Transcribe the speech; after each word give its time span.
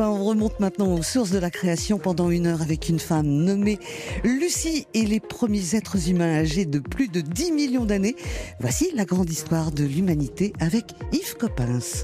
On 0.00 0.24
remonte 0.24 0.58
maintenant 0.58 0.94
aux 0.94 1.02
sources 1.02 1.30
de 1.30 1.38
la 1.38 1.50
création 1.50 1.98
pendant 1.98 2.30
une 2.30 2.46
heure 2.46 2.62
avec 2.62 2.88
une 2.88 2.98
femme 2.98 3.26
nommée 3.26 3.78
Lucie 4.24 4.86
et 4.94 5.04
les 5.04 5.20
premiers 5.20 5.76
êtres 5.76 6.08
humains 6.08 6.40
âgés 6.40 6.64
de 6.64 6.78
plus 6.78 7.08
de 7.08 7.20
10 7.20 7.52
millions 7.52 7.84
d'années. 7.84 8.16
Voici 8.60 8.90
la 8.94 9.04
grande 9.04 9.30
histoire 9.30 9.70
de 9.70 9.84
l'humanité 9.84 10.52
avec 10.60 10.86
Yves 11.12 11.36
Coppens. 11.36 12.02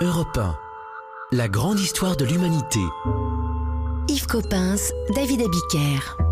Europe 0.00 0.36
1. 0.36 0.56
La 1.32 1.48
grande 1.48 1.80
histoire 1.80 2.16
de 2.16 2.24
l'humanité. 2.24 2.80
Yves 4.08 4.26
Coppens, 4.26 4.92
David 5.14 5.42
Abiker. 5.42 6.27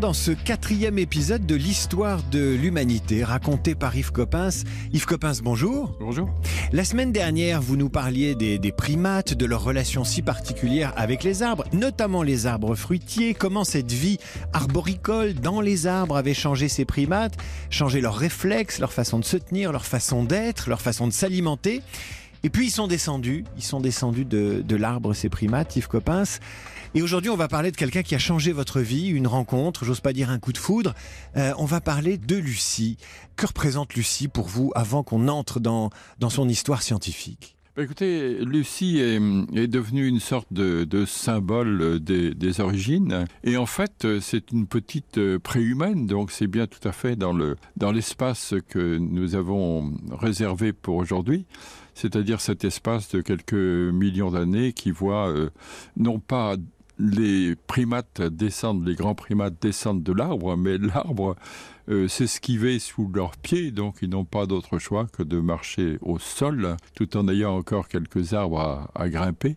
Dans 0.00 0.12
ce 0.14 0.30
quatrième 0.30 0.98
épisode 0.98 1.44
de 1.44 1.54
l'histoire 1.54 2.22
de 2.22 2.54
l'humanité 2.54 3.22
raconté 3.22 3.74
par 3.74 3.94
Yves 3.94 4.12
Coppens. 4.12 4.64
Yves 4.94 5.04
Coppens, 5.04 5.42
bonjour. 5.42 5.94
Bonjour. 6.00 6.30
La 6.72 6.84
semaine 6.84 7.12
dernière, 7.12 7.60
vous 7.60 7.76
nous 7.76 7.90
parliez 7.90 8.34
des, 8.34 8.58
des, 8.58 8.72
primates, 8.72 9.34
de 9.34 9.44
leur 9.44 9.62
relation 9.62 10.02
si 10.02 10.22
particulière 10.22 10.94
avec 10.96 11.22
les 11.22 11.42
arbres, 11.42 11.64
notamment 11.74 12.22
les 12.22 12.46
arbres 12.46 12.74
fruitiers, 12.74 13.34
comment 13.34 13.64
cette 13.64 13.92
vie 13.92 14.16
arboricole 14.54 15.34
dans 15.34 15.60
les 15.60 15.86
arbres 15.86 16.16
avait 16.16 16.34
changé 16.34 16.68
ces 16.68 16.86
primates, 16.86 17.36
changé 17.68 18.00
leurs 18.00 18.16
réflexes, 18.16 18.78
leur 18.78 18.94
façon 18.94 19.18
de 19.18 19.24
se 19.24 19.36
tenir, 19.36 19.70
leur 19.70 19.84
façon 19.84 20.24
d'être, 20.24 20.70
leur 20.70 20.80
façon 20.80 21.08
de 21.08 21.12
s'alimenter. 21.12 21.82
Et 22.42 22.48
puis 22.48 22.68
ils 22.68 22.70
sont 22.70 22.86
descendus, 22.86 23.44
ils 23.58 23.62
sont 23.62 23.80
descendus 23.80 24.24
de, 24.24 24.64
de 24.66 24.76
l'arbre, 24.76 25.12
ces 25.12 25.28
primates, 25.28 25.76
Yves 25.76 25.88
Coppens. 25.88 26.40
Et 26.92 27.02
aujourd'hui, 27.02 27.30
on 27.30 27.36
va 27.36 27.46
parler 27.46 27.70
de 27.70 27.76
quelqu'un 27.76 28.02
qui 28.02 28.16
a 28.16 28.18
changé 28.18 28.50
votre 28.50 28.80
vie, 28.80 29.06
une 29.06 29.28
rencontre, 29.28 29.84
j'ose 29.84 30.00
pas 30.00 30.12
dire 30.12 30.28
un 30.28 30.40
coup 30.40 30.52
de 30.52 30.58
foudre. 30.58 30.92
Euh, 31.36 31.52
on 31.56 31.64
va 31.64 31.80
parler 31.80 32.18
de 32.18 32.34
Lucie. 32.34 32.96
Que 33.36 33.46
représente 33.46 33.94
Lucie 33.94 34.26
pour 34.26 34.48
vous 34.48 34.72
avant 34.74 35.04
qu'on 35.04 35.28
entre 35.28 35.60
dans, 35.60 35.90
dans 36.18 36.30
son 36.30 36.48
histoire 36.48 36.82
scientifique? 36.82 37.56
Bah, 37.76 37.84
Écoutez, 37.84 38.44
Lucie 38.44 38.98
est, 38.98 39.20
est, 39.54 39.68
devenue 39.68 40.08
une 40.08 40.18
sorte 40.18 40.52
de, 40.52 40.82
de 40.82 41.04
symbole 41.04 42.00
des, 42.00 42.34
des, 42.34 42.60
origines. 42.60 43.24
Et 43.44 43.56
en 43.56 43.66
fait, 43.66 44.08
c'est 44.20 44.50
une 44.50 44.66
petite 44.66 45.38
préhumaine, 45.38 46.08
donc 46.08 46.32
c'est 46.32 46.48
bien 46.48 46.66
tout 46.66 46.86
à 46.88 46.90
fait 46.90 47.14
dans 47.14 47.32
le 47.32 47.56
dans 47.76 47.92
l'espace 47.92 48.54
que 48.68 48.98
nous 48.98 49.36
avons 49.36 49.94
réservé 50.10 50.72
pour 50.72 50.96
aujourd'hui 50.96 51.46
c'est-à-dire 51.94 52.40
cet 52.40 52.64
espace 52.64 53.10
de 53.10 53.20
quelques 53.20 53.52
millions 53.52 54.30
d'années 54.30 54.72
qui 54.72 54.90
voit 54.90 55.28
euh, 55.28 55.50
non 55.96 56.18
pas 56.18 56.56
les 57.00 57.56
primates 57.66 58.20
descendent, 58.20 58.86
les 58.86 58.94
grands 58.94 59.14
primates 59.14 59.54
descendent 59.60 60.02
de 60.02 60.12
l'arbre, 60.12 60.56
mais 60.56 60.76
l'arbre 60.78 61.34
euh, 61.88 62.08
s'esquiver 62.08 62.78
sous 62.78 63.10
leurs 63.12 63.36
pieds, 63.36 63.70
donc 63.70 63.96
ils 64.02 64.10
n'ont 64.10 64.24
pas 64.24 64.46
d'autre 64.46 64.78
choix 64.78 65.06
que 65.06 65.22
de 65.22 65.40
marcher 65.40 65.98
au 66.02 66.18
sol, 66.18 66.76
tout 66.94 67.16
en 67.16 67.26
ayant 67.28 67.56
encore 67.56 67.88
quelques 67.88 68.34
arbres 68.34 68.90
à, 68.94 69.08
grimper. 69.08 69.56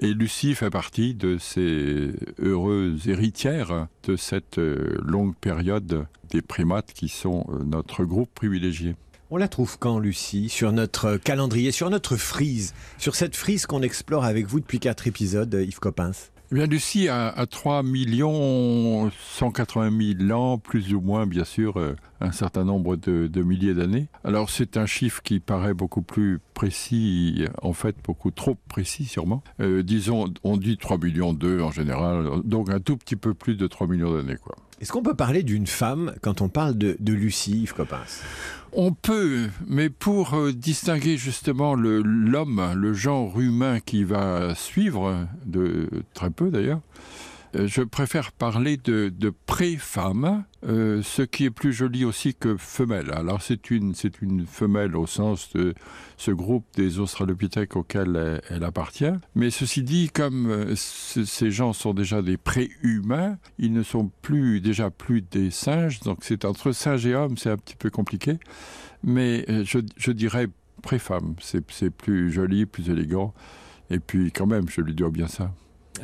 Et 0.00 0.12
Lucie 0.12 0.54
fait 0.54 0.70
partie 0.70 1.14
de 1.14 1.38
ces 1.38 2.12
heureuses 2.40 3.08
héritières 3.08 3.86
de 4.04 4.16
cette 4.16 4.58
euh, 4.58 4.98
longue 5.02 5.36
période 5.36 6.06
des 6.30 6.42
primates 6.42 6.92
qui 6.92 7.08
sont 7.08 7.46
euh, 7.50 7.64
notre 7.64 8.04
groupe 8.04 8.30
privilégié. 8.34 8.96
On 9.30 9.36
la 9.36 9.46
trouve 9.46 9.78
quand, 9.78 10.00
Lucie? 10.00 10.48
Sur 10.48 10.72
notre 10.72 11.16
calendrier, 11.16 11.70
sur 11.70 11.88
notre 11.88 12.16
frise, 12.16 12.74
sur 12.98 13.14
cette 13.14 13.36
frise 13.36 13.66
qu'on 13.66 13.82
explore 13.82 14.24
avec 14.24 14.46
vous 14.46 14.58
depuis 14.58 14.80
quatre 14.80 15.06
épisodes, 15.06 15.54
Yves 15.54 15.78
Coppens? 15.78 16.30
Bien, 16.50 16.66
Lucie 16.66 17.08
a, 17.08 17.28
a 17.28 17.46
3 17.46 17.82
millions 17.82 19.10
180 19.10 20.16
000 20.18 20.32
ans, 20.38 20.58
plus 20.58 20.94
ou 20.94 21.00
moins, 21.00 21.26
bien 21.26 21.44
sûr, 21.44 21.78
euh, 21.78 21.94
un 22.20 22.32
certain 22.32 22.64
nombre 22.64 22.96
de, 22.96 23.26
de 23.26 23.42
milliers 23.42 23.74
d'années. 23.74 24.08
Alors, 24.24 24.50
c'est 24.50 24.76
un 24.76 24.86
chiffre 24.86 25.22
qui 25.22 25.40
paraît 25.40 25.74
beaucoup 25.74 26.02
plus 26.02 26.40
précis, 26.54 27.44
en 27.62 27.72
fait, 27.72 27.96
beaucoup 28.04 28.30
trop 28.30 28.56
précis, 28.68 29.04
sûrement. 29.04 29.42
Euh, 29.60 29.82
disons, 29.82 30.32
on 30.44 30.56
dit 30.56 30.76
3 30.76 30.98
millions 30.98 31.32
2 31.32 31.60
en 31.60 31.70
général, 31.70 32.28
donc 32.44 32.70
un 32.70 32.80
tout 32.80 32.96
petit 32.96 33.16
peu 33.16 33.34
plus 33.34 33.56
de 33.56 33.66
3 33.66 33.86
millions 33.86 34.14
d'années, 34.14 34.36
quoi. 34.42 34.56
Est-ce 34.80 34.92
qu'on 34.92 35.02
peut 35.02 35.14
parler 35.14 35.42
d'une 35.42 35.66
femme 35.66 36.14
quand 36.22 36.40
on 36.40 36.48
parle 36.48 36.78
de, 36.78 36.96
de 37.00 37.12
Lucie, 37.12 37.62
Yves 37.62 37.74
Coppens 37.74 38.22
on 38.72 38.92
peut, 38.92 39.48
mais 39.66 39.90
pour 39.90 40.34
euh, 40.34 40.52
distinguer 40.52 41.16
justement 41.16 41.74
l'homme, 41.74 42.72
le, 42.76 42.92
genre 42.92 43.40
humain 43.40 43.80
qui 43.80 44.04
va 44.04 44.54
suivre, 44.54 45.26
de 45.44 45.88
très 46.14 46.30
peu 46.30 46.50
d'ailleurs, 46.50 46.78
je 47.54 47.82
préfère 47.82 48.32
parler 48.32 48.76
de, 48.76 49.32
pré-femme, 49.46 50.44
euh, 50.64 51.02
ce 51.02 51.22
qui 51.22 51.44
est 51.44 51.50
plus 51.50 51.72
joli 51.72 52.04
aussi 52.04 52.34
que 52.34 52.56
femelle. 52.56 53.10
Alors 53.12 53.42
c'est 53.42 53.70
une, 53.70 53.94
c'est 53.94 54.22
une 54.22 54.46
femelle 54.46 54.96
au 54.96 55.06
sens 55.06 55.52
de 55.54 55.74
ce 56.16 56.30
groupe 56.30 56.64
des 56.76 56.98
australopithèques 56.98 57.76
auquel 57.76 58.40
elle, 58.48 58.64
appartient. 58.64 59.12
Mais 59.34 59.50
ceci 59.50 59.82
dit, 59.82 60.10
comme 60.10 60.48
euh, 60.48 60.74
ces 60.76 61.50
gens 61.50 61.72
sont 61.72 61.94
déjà 61.94 62.22
des 62.22 62.36
pré-humains, 62.36 63.38
ils 63.58 63.72
ne 63.72 63.82
sont 63.82 64.10
plus 64.22 64.60
déjà 64.60 64.90
plus 64.90 65.22
des 65.22 65.50
singes, 65.50 66.00
donc 66.00 66.18
c'est 66.22 66.44
entre 66.44 66.72
singe 66.72 67.06
et 67.06 67.14
homme, 67.14 67.36
c'est 67.36 67.50
un 67.50 67.56
petit 67.56 67.76
peu 67.76 67.90
compliqué. 67.90 68.38
Mais 69.02 69.44
euh, 69.48 69.64
je, 69.64 70.12
dirais 70.12 70.46
pré-femme, 70.82 71.34
c'est 71.40 71.90
plus 71.90 72.30
joli, 72.30 72.66
plus 72.66 72.90
élégant. 72.90 73.34
Et 73.90 73.98
puis 73.98 74.30
quand 74.30 74.46
même, 74.46 74.68
je 74.68 74.80
lui 74.80 74.94
dois 74.94 75.10
bien 75.10 75.26
ça. 75.26 75.52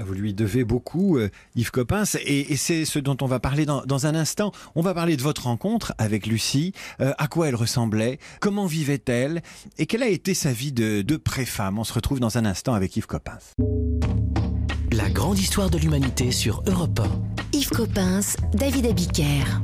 Vous 0.05 0.15
lui 0.15 0.35
devez 0.35 0.65
beaucoup, 0.65 1.19
euh, 1.19 1.31
Yves 1.55 1.71
Coppens, 1.71 2.17
et, 2.21 2.53
et 2.53 2.57
c'est 2.57 2.85
ce 2.85 2.99
dont 2.99 3.17
on 3.21 3.27
va 3.27 3.41
parler 3.41 3.65
dans, 3.67 3.83
dans 3.85 4.07
un 4.07 4.15
instant. 4.15 4.53
On 4.75 4.83
va 4.83 4.95
parler 4.95 5.17
de 5.17 5.23
votre 5.23 5.45
rencontre 5.45 5.95
avec 5.99 6.27
Lucie, 6.27 6.73
euh, 7.01 7.13
à 7.19 7.29
quoi 7.29 7.49
elle 7.49 7.55
ressemblait, 7.55 8.19
comment 8.41 8.67
vivait-elle, 8.67 9.43
et 9.79 9.87
quelle 9.87 10.03
a 10.03 10.09
été 10.09 10.35
sa 10.35 10.53
vie 10.53 10.73
de, 10.73 11.03
de 11.03 11.17
pré-femme? 11.17 11.79
On 11.79 11.85
se 11.85 11.93
retrouve 11.93 12.21
dans 12.21 12.39
un 12.39 12.45
instant 12.45 12.75
avec 12.75 12.97
Yves 12.97 13.07
Coppens. 13.07 13.55
La 14.93 15.11
grande 15.11 15.39
histoire 15.39 15.71
de 15.71 15.79
l'humanité 15.79 16.31
sur 16.31 16.63
Europe 16.67 17.01
1. 17.01 17.57
Yves 17.57 17.71
Coppens, 17.71 18.37
David 18.55 18.87
Abiker. 18.87 19.61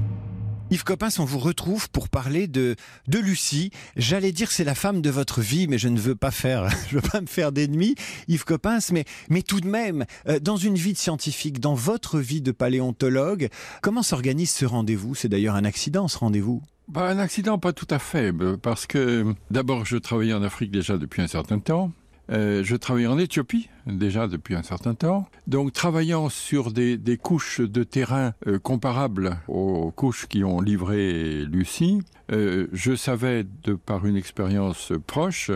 Yves 0.72 0.84
Coppens, 0.84 1.18
on 1.18 1.26
vous 1.26 1.38
retrouve 1.38 1.90
pour 1.90 2.08
parler 2.08 2.46
de, 2.46 2.76
de 3.06 3.18
Lucie. 3.18 3.70
J'allais 3.94 4.32
dire 4.32 4.50
c'est 4.50 4.64
la 4.64 4.74
femme 4.74 5.02
de 5.02 5.10
votre 5.10 5.42
vie, 5.42 5.68
mais 5.68 5.76
je 5.76 5.88
ne 5.88 5.98
veux 5.98 6.14
pas 6.14 6.30
faire, 6.30 6.70
je 6.88 6.94
veux 6.94 7.02
pas 7.02 7.20
me 7.20 7.26
faire 7.26 7.52
d'ennemis, 7.52 7.94
Yves 8.26 8.46
Coppens, 8.46 8.90
mais, 8.90 9.04
mais 9.28 9.42
tout 9.42 9.60
de 9.60 9.68
même, 9.68 10.06
euh, 10.28 10.38
dans 10.38 10.56
une 10.56 10.76
vie 10.76 10.94
de 10.94 10.98
scientifique, 10.98 11.60
dans 11.60 11.74
votre 11.74 12.18
vie 12.20 12.40
de 12.40 12.52
paléontologue, 12.52 13.50
comment 13.82 14.02
s'organise 14.02 14.50
ce 14.50 14.64
rendez-vous? 14.64 15.14
C'est 15.14 15.28
d'ailleurs 15.28 15.56
un 15.56 15.66
accident, 15.66 16.08
ce 16.08 16.16
rendez-vous 16.16 16.62
bah, 16.88 17.02
Un 17.02 17.18
accident, 17.18 17.58
pas 17.58 17.74
tout 17.74 17.88
à 17.90 17.98
fait, 17.98 18.32
parce 18.62 18.86
que 18.86 19.26
d'abord, 19.50 19.84
je 19.84 19.98
travaillais 19.98 20.32
en 20.32 20.42
Afrique 20.42 20.70
déjà 20.70 20.96
depuis 20.96 21.20
un 21.20 21.28
certain 21.28 21.58
temps. 21.58 21.92
Euh, 22.30 22.64
je 22.64 22.76
travaillais 22.76 23.08
en 23.08 23.18
Éthiopie 23.18 23.68
déjà 23.86 24.28
depuis 24.28 24.54
un 24.54 24.62
certain 24.62 24.94
temps. 24.94 25.26
Donc 25.46 25.72
travaillant 25.72 26.28
sur 26.28 26.72
des, 26.72 26.98
couches 27.22 27.60
de 27.60 27.82
terrain 27.82 28.32
euh, 28.46 28.58
comparables 28.58 29.38
aux 29.48 29.90
couches 29.90 30.26
qui 30.26 30.44
ont 30.44 30.60
livré 30.60 31.44
Lucie, 31.44 32.00
euh, 32.32 32.66
je 32.72 32.94
savais 32.94 33.44
de 33.64 33.74
par 33.74 34.06
une 34.06 34.16
expérience 34.16 34.92
proche 35.06 35.50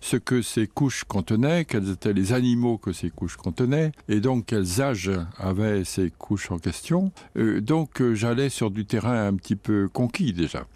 ce 0.00 0.16
que 0.16 0.42
ces 0.42 0.66
couches 0.66 1.04
contenaient, 1.04 1.64
quels 1.64 1.90
étaient 1.90 2.12
les 2.12 2.32
animaux 2.32 2.78
que 2.78 2.92
ces 2.92 3.10
couches 3.10 3.36
contenaient 3.36 3.92
et 4.08 4.20
donc 4.20 4.46
quels 4.46 4.80
âges 4.80 5.10
avaient 5.38 5.84
ces 5.84 6.10
couches 6.10 6.50
en 6.50 6.58
question. 6.58 7.12
Euh, 7.36 7.60
donc 7.60 8.02
j'allais 8.12 8.48
sur 8.48 8.70
du 8.70 8.84
terrain 8.86 9.26
un 9.26 9.34
petit 9.34 9.56
peu 9.56 9.88
conquis 9.92 10.32
déjà. 10.32 10.66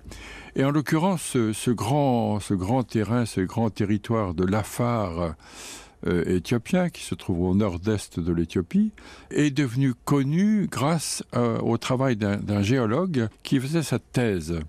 Et 0.57 0.65
en 0.65 0.71
l'occurrence 0.71 1.23
ce, 1.23 1.53
ce 1.53 1.71
grand 1.71 2.41
ce 2.41 2.55
grand 2.55 2.83
terrain 2.85 3.27
ce 3.27 3.41
grand 3.41 3.71
territoire 3.71 4.35
de 4.35 4.45
l'afar 4.45 5.35
éthiopien 6.27 6.91
qui 6.91 7.03
se 7.03 7.15
trouve 7.15 7.41
au 7.43 7.55
nord-est 7.55 8.21
de 8.21 8.33
l'Éthiopie 8.33 8.93
est 9.31 9.51
devenu 9.51 9.95
connu 9.95 10.67
grâce 10.71 11.23
euh, 11.35 11.59
au 11.61 11.79
travail 11.79 12.17
d'un 12.17 12.63
géologue 12.63 13.29
qui 13.43 13.61
faisait 13.61 13.83
sa 13.83 13.99
thèse 13.99 14.61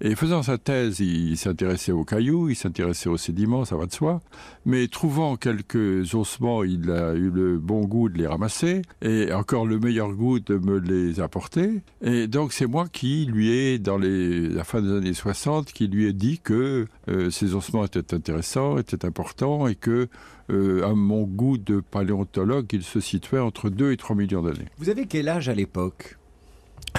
Et 0.00 0.14
faisant 0.14 0.44
sa 0.44 0.58
thèse, 0.58 1.00
il 1.00 1.36
s'intéressait 1.36 1.90
aux 1.90 2.04
cailloux, 2.04 2.48
il 2.48 2.54
s'intéressait 2.54 3.08
aux 3.08 3.16
sédiments, 3.16 3.64
ça 3.64 3.76
va 3.76 3.86
de 3.86 3.92
soi. 3.92 4.20
Mais 4.64 4.86
trouvant 4.86 5.36
quelques 5.36 6.14
ossements, 6.14 6.62
il 6.62 6.90
a 6.92 7.14
eu 7.14 7.30
le 7.30 7.58
bon 7.58 7.80
goût 7.80 8.08
de 8.08 8.16
les 8.16 8.28
ramasser 8.28 8.82
et 9.02 9.32
encore 9.32 9.66
le 9.66 9.80
meilleur 9.80 10.12
goût 10.12 10.38
de 10.38 10.56
me 10.56 10.78
les 10.78 11.18
apporter. 11.18 11.82
Et 12.00 12.28
donc 12.28 12.52
c'est 12.52 12.66
moi 12.66 12.86
qui 12.86 13.26
lui 13.26 13.50
ai, 13.50 13.78
dans 13.80 13.98
les, 13.98 14.48
la 14.48 14.62
fin 14.62 14.80
des 14.80 14.92
années 14.92 15.14
60, 15.14 15.72
qui 15.72 15.88
lui 15.88 16.06
ai 16.06 16.12
dit 16.12 16.38
que 16.38 16.86
euh, 17.08 17.30
ces 17.30 17.54
ossements 17.54 17.84
étaient 17.84 18.14
intéressants, 18.14 18.78
étaient 18.78 19.04
importants 19.04 19.66
et 19.66 19.74
que 19.74 20.08
euh, 20.50 20.88
à 20.88 20.94
mon 20.94 21.24
goût 21.24 21.58
de 21.58 21.80
paléontologue, 21.80 22.66
il 22.72 22.84
se 22.84 23.00
situait 23.00 23.40
entre 23.40 23.68
2 23.68 23.90
et 23.90 23.96
3 23.96 24.14
millions 24.14 24.42
d'années. 24.42 24.68
Vous 24.78 24.90
avez 24.90 25.06
quel 25.06 25.28
âge 25.28 25.48
à 25.48 25.54
l'époque? 25.54 26.18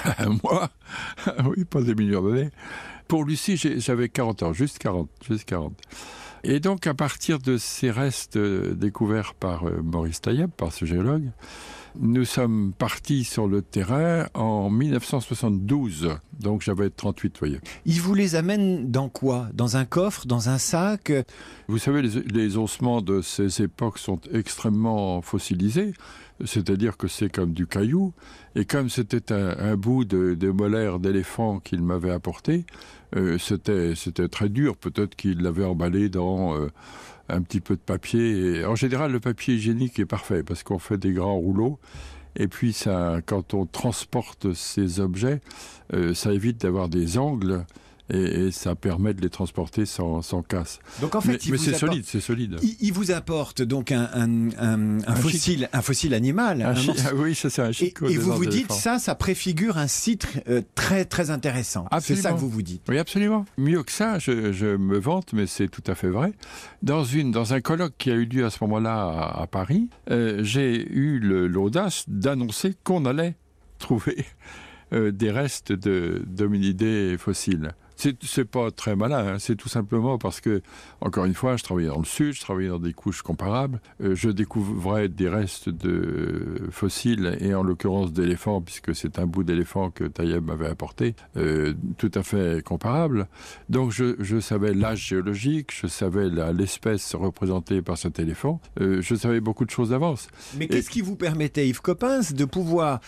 Moi? 0.44 0.68
Oui, 1.44 1.64
pas 1.64 1.82
des 1.82 1.94
millions 1.94 2.22
d'années. 2.22 2.50
Pour 3.10 3.24
Lucie, 3.24 3.56
j'avais 3.56 4.08
40 4.08 4.44
ans, 4.44 4.52
juste 4.52 4.78
40, 4.78 5.10
juste 5.28 5.44
40. 5.44 5.72
Et 6.44 6.60
donc, 6.60 6.86
à 6.86 6.94
partir 6.94 7.40
de 7.40 7.56
ces 7.56 7.90
restes 7.90 8.36
euh, 8.36 8.72
découverts 8.76 9.34
par 9.34 9.66
euh, 9.66 9.82
Maurice 9.82 10.20
Tailleb, 10.20 10.48
par 10.48 10.72
ce 10.72 10.84
géologue, 10.84 11.28
nous 11.98 12.24
sommes 12.24 12.72
partis 12.76 13.24
sur 13.24 13.48
le 13.48 13.62
terrain 13.62 14.26
en 14.34 14.70
1972, 14.70 16.10
donc 16.38 16.62
j'avais 16.62 16.90
38, 16.90 17.38
voyez. 17.38 17.60
Il 17.86 18.00
vous 18.00 18.14
les 18.14 18.34
amène 18.34 18.90
dans 18.90 19.08
quoi? 19.08 19.48
Dans 19.54 19.76
un 19.76 19.84
coffre 19.84 20.26
Dans 20.26 20.48
un 20.48 20.58
sac? 20.58 21.12
Vous 21.68 21.78
savez, 21.78 22.02
les, 22.02 22.22
les 22.22 22.56
ossements 22.56 23.02
de 23.02 23.20
ces 23.20 23.62
époques 23.62 23.98
sont 23.98 24.20
extrêmement 24.32 25.22
fossilisés. 25.22 25.92
C'est-à-dire 26.44 26.96
que 26.96 27.06
c'est 27.06 27.30
comme 27.30 27.52
du 27.52 27.66
caillou, 27.66 28.14
et 28.54 28.64
comme 28.64 28.88
c'était 28.88 29.32
un, 29.32 29.58
un, 29.58 29.76
bout 29.76 30.04
de, 30.04 30.34
de 30.34 30.50
molaire 30.50 30.98
d'éléphant 30.98 31.60
qu'il 31.60 31.82
m'avait 31.82 32.10
apporté, 32.10 32.64
euh, 33.16 33.38
c'était 33.38 34.28
très 34.28 34.48
dur, 34.48 34.76
peut-être 34.76 35.16
qu'il 35.16 35.42
l'avait 35.42 35.64
emballé 35.64 36.08
dans 36.08 36.56
euh, 36.56 36.68
un 37.30 37.42
petit 37.42 37.60
peu 37.60 37.74
de 37.74 37.80
papier. 37.80 38.64
En 38.64 38.74
général, 38.74 39.12
le 39.12 39.20
papier 39.20 39.54
hygiénique 39.54 39.98
est 39.98 40.06
parfait, 40.06 40.42
parce 40.42 40.62
qu'on 40.62 40.78
fait 40.78 40.98
des 40.98 41.12
grands 41.12 41.36
rouleaux, 41.36 41.78
et 42.36 42.48
puis 42.48 42.72
ça, 42.72 43.20
quand 43.26 43.54
on 43.54 43.66
transporte 43.66 44.52
ces 44.52 45.00
objets, 45.00 45.40
euh, 45.92 46.14
ça 46.14 46.32
évite 46.32 46.60
d'avoir 46.60 46.88
des 46.88 47.18
angles 47.18 47.64
et, 48.10 48.46
et, 48.46 48.50
ça 48.50 48.74
permet 48.74 49.14
de 49.14 49.20
les 49.20 49.30
transporter 49.30 49.86
sans, 49.86 50.22
sans 50.22 50.42
casse. 50.42 50.80
Donc 51.00 51.14
en 51.14 51.20
fait, 51.20 51.32
mais, 51.44 51.52
mais 51.52 51.58
c'est 51.58 51.74
solide, 51.74 52.04
c'est 52.06 52.20
solide. 52.20 52.56
Il, 52.62 52.76
il, 52.80 52.92
vous 52.92 53.10
apporte 53.10 53.62
donc 53.62 53.92
un, 53.92 54.08
un, 54.12 54.50
un, 54.58 54.98
un 55.06 55.14
fossile, 55.14 55.68
un 55.72 55.82
fossile 55.82 56.14
animal. 56.14 56.74
Chi- 56.76 56.90
ah 57.06 57.10
oui, 57.14 57.34
ça 57.34 57.50
c'est 57.50 57.62
un 57.62 57.70
et, 57.70 57.94
et 58.08 58.16
vous 58.16 58.32
vous 58.32 58.46
dites 58.46 58.72
ça, 58.72 58.98
ça 58.98 59.14
préfigure 59.14 59.78
un 59.78 59.86
site 59.86 60.26
euh, 60.48 60.62
très 60.74 61.04
très 61.04 61.30
intéressant. 61.30 61.86
C'est 62.00 62.16
ça 62.16 62.32
que 62.32 62.38
vous 62.38 62.48
vous 62.48 62.62
dites. 62.62 62.82
Oui, 62.88 62.98
absolument. 62.98 63.44
Mieux 63.56 63.82
que 63.82 63.92
ça, 63.92 64.18
je, 64.18 64.52
je 64.52 64.76
me 64.76 64.98
vante, 64.98 65.32
mais 65.32 65.46
c'est 65.46 65.68
tout 65.68 65.84
à 65.86 65.94
fait 65.94 66.08
vrai. 66.08 66.32
Dans 66.82 67.04
une 67.04 67.30
dans 67.30 67.54
un 67.54 67.60
colloque 67.60 67.94
qui 67.98 68.10
a 68.10 68.14
eu 68.14 68.24
lieu 68.24 68.44
à 68.44 68.50
ce 68.50 68.58
moment-là 68.62 68.94
à, 68.94 69.42
à, 69.42 69.46
Paris, 69.46 69.88
euh, 70.10 70.42
j'ai 70.42 70.86
eu 70.90 71.18
l'audace 71.20 72.04
d'annoncer 72.08 72.74
qu'on 72.84 73.04
allait 73.04 73.36
trouver 73.78 74.24
euh, 74.92 75.12
des 75.12 75.30
restes 75.30 75.72
de 75.72 76.22
d'hominidés 76.26 77.16
fossiles 77.18 77.72
c'est 78.22 78.44
pas 78.44 78.70
très 78.70 78.96
malin, 78.96 79.34
hein. 79.34 79.36
c'est 79.38 79.56
tout 79.56 79.68
simplement 79.68 80.18
parce 80.18 80.40
que, 80.40 80.62
encore 81.00 81.24
une 81.24 81.34
fois, 81.34 81.56
je 81.56 81.64
travaillais 81.64 81.88
dans 81.88 81.98
le 81.98 82.04
sud, 82.04 82.32
je 82.32 82.40
travaillais 82.40 82.68
dans 82.68 82.78
des 82.78 82.92
couches 82.92 83.22
comparables, 83.22 83.80
euh, 84.02 84.14
je 84.14 84.30
découvrais 84.30 85.08
des 85.08 85.28
restes 85.28 85.68
de 85.68 86.68
fossiles 86.70 87.36
et 87.40 87.54
en 87.54 87.62
l'occurrence 87.62 88.12
d'éléphants, 88.12 88.60
puisque 88.60 88.94
c'est 88.94 89.18
un 89.18 89.26
bout 89.26 89.44
d'éléphant 89.44 89.90
que 89.90 90.04
Taïeb 90.04 90.44
m'avait 90.44 90.68
apporté, 90.68 91.14
euh, 91.36 91.74
tout 91.98 92.10
à 92.14 92.22
fait 92.22 92.64
comparable. 92.64 93.28
Donc 93.68 93.92
je, 93.92 94.16
je 94.18 94.40
savais 94.40 94.72
l'âge 94.72 95.06
géologique, 95.08 95.70
je 95.72 95.86
savais 95.86 96.28
l'espèce 96.52 97.14
représentée 97.14 97.82
par 97.82 97.98
cet 97.98 98.18
éléphant, 98.18 98.60
euh, 98.80 99.02
je 99.02 99.14
savais 99.14 99.40
beaucoup 99.40 99.64
de 99.64 99.70
choses 99.70 99.90
d'avance. 99.90 100.28
Mais 100.56 100.68
qu'est-ce 100.68 100.90
qui 100.90 101.00
vous 101.00 101.16
permettait, 101.16 101.68
Yves 101.68 101.82
Coppens, 101.82 102.32
de 102.32 102.44
pouvoir 102.44 103.00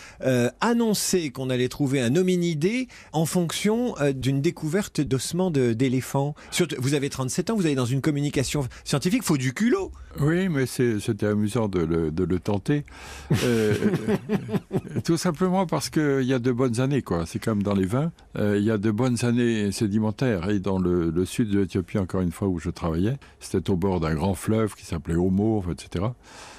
annoncer 0.61 1.31
qu'on 1.31 1.49
allait 1.49 1.67
trouver 1.67 2.01
un 2.01 2.15
hominidé 2.15 2.87
en 3.11 3.25
fonction 3.25 3.95
d'une 4.15 4.41
découverte 4.41 4.82
d'ossements 5.01 5.51
d'éléphants. 5.51 6.35
Vous 6.77 6.93
avez 6.93 7.09
37 7.09 7.49
ans, 7.49 7.55
vous 7.55 7.65
allez 7.65 7.75
dans 7.75 7.85
une 7.85 8.01
communication 8.01 8.67
scientifique, 8.83 9.21
il 9.23 9.25
faut 9.25 9.37
du 9.37 9.53
culot. 9.53 9.91
Oui, 10.19 10.47
mais 10.47 10.65
c'était 10.65 11.25
amusant 11.25 11.67
de 11.67 11.79
le, 11.79 12.11
de 12.11 12.23
le 12.23 12.39
tenter. 12.39 12.85
Euh, 13.43 13.73
tout 15.03 15.17
simplement 15.17 15.65
parce 15.65 15.89
qu'il 15.89 16.23
y 16.23 16.33
a 16.33 16.39
de 16.39 16.51
bonnes 16.51 16.79
années, 16.79 17.01
quoi. 17.01 17.25
C'est 17.25 17.39
comme 17.39 17.63
dans 17.63 17.73
les 17.73 17.85
vins. 17.85 18.11
Euh, 18.37 18.57
il 18.57 18.63
y 18.63 18.71
a 18.71 18.77
de 18.77 18.91
bonnes 18.91 19.25
années 19.25 19.71
sédimentaires. 19.71 20.49
Et 20.49 20.59
dans 20.59 20.77
le, 20.77 21.09
le 21.09 21.25
sud 21.25 21.49
de 21.49 21.59
l'Éthiopie, 21.59 21.97
encore 21.97 22.21
une 22.21 22.31
fois, 22.31 22.47
où 22.47 22.59
je 22.59 22.69
travaillais, 22.69 23.17
c'était 23.39 23.69
au 23.71 23.75
bord 23.75 23.99
d'un 23.99 24.13
grand 24.13 24.35
fleuve 24.35 24.75
qui 24.75 24.85
s'appelait 24.85 25.15
Homo, 25.15 25.63
etc. 25.71 26.05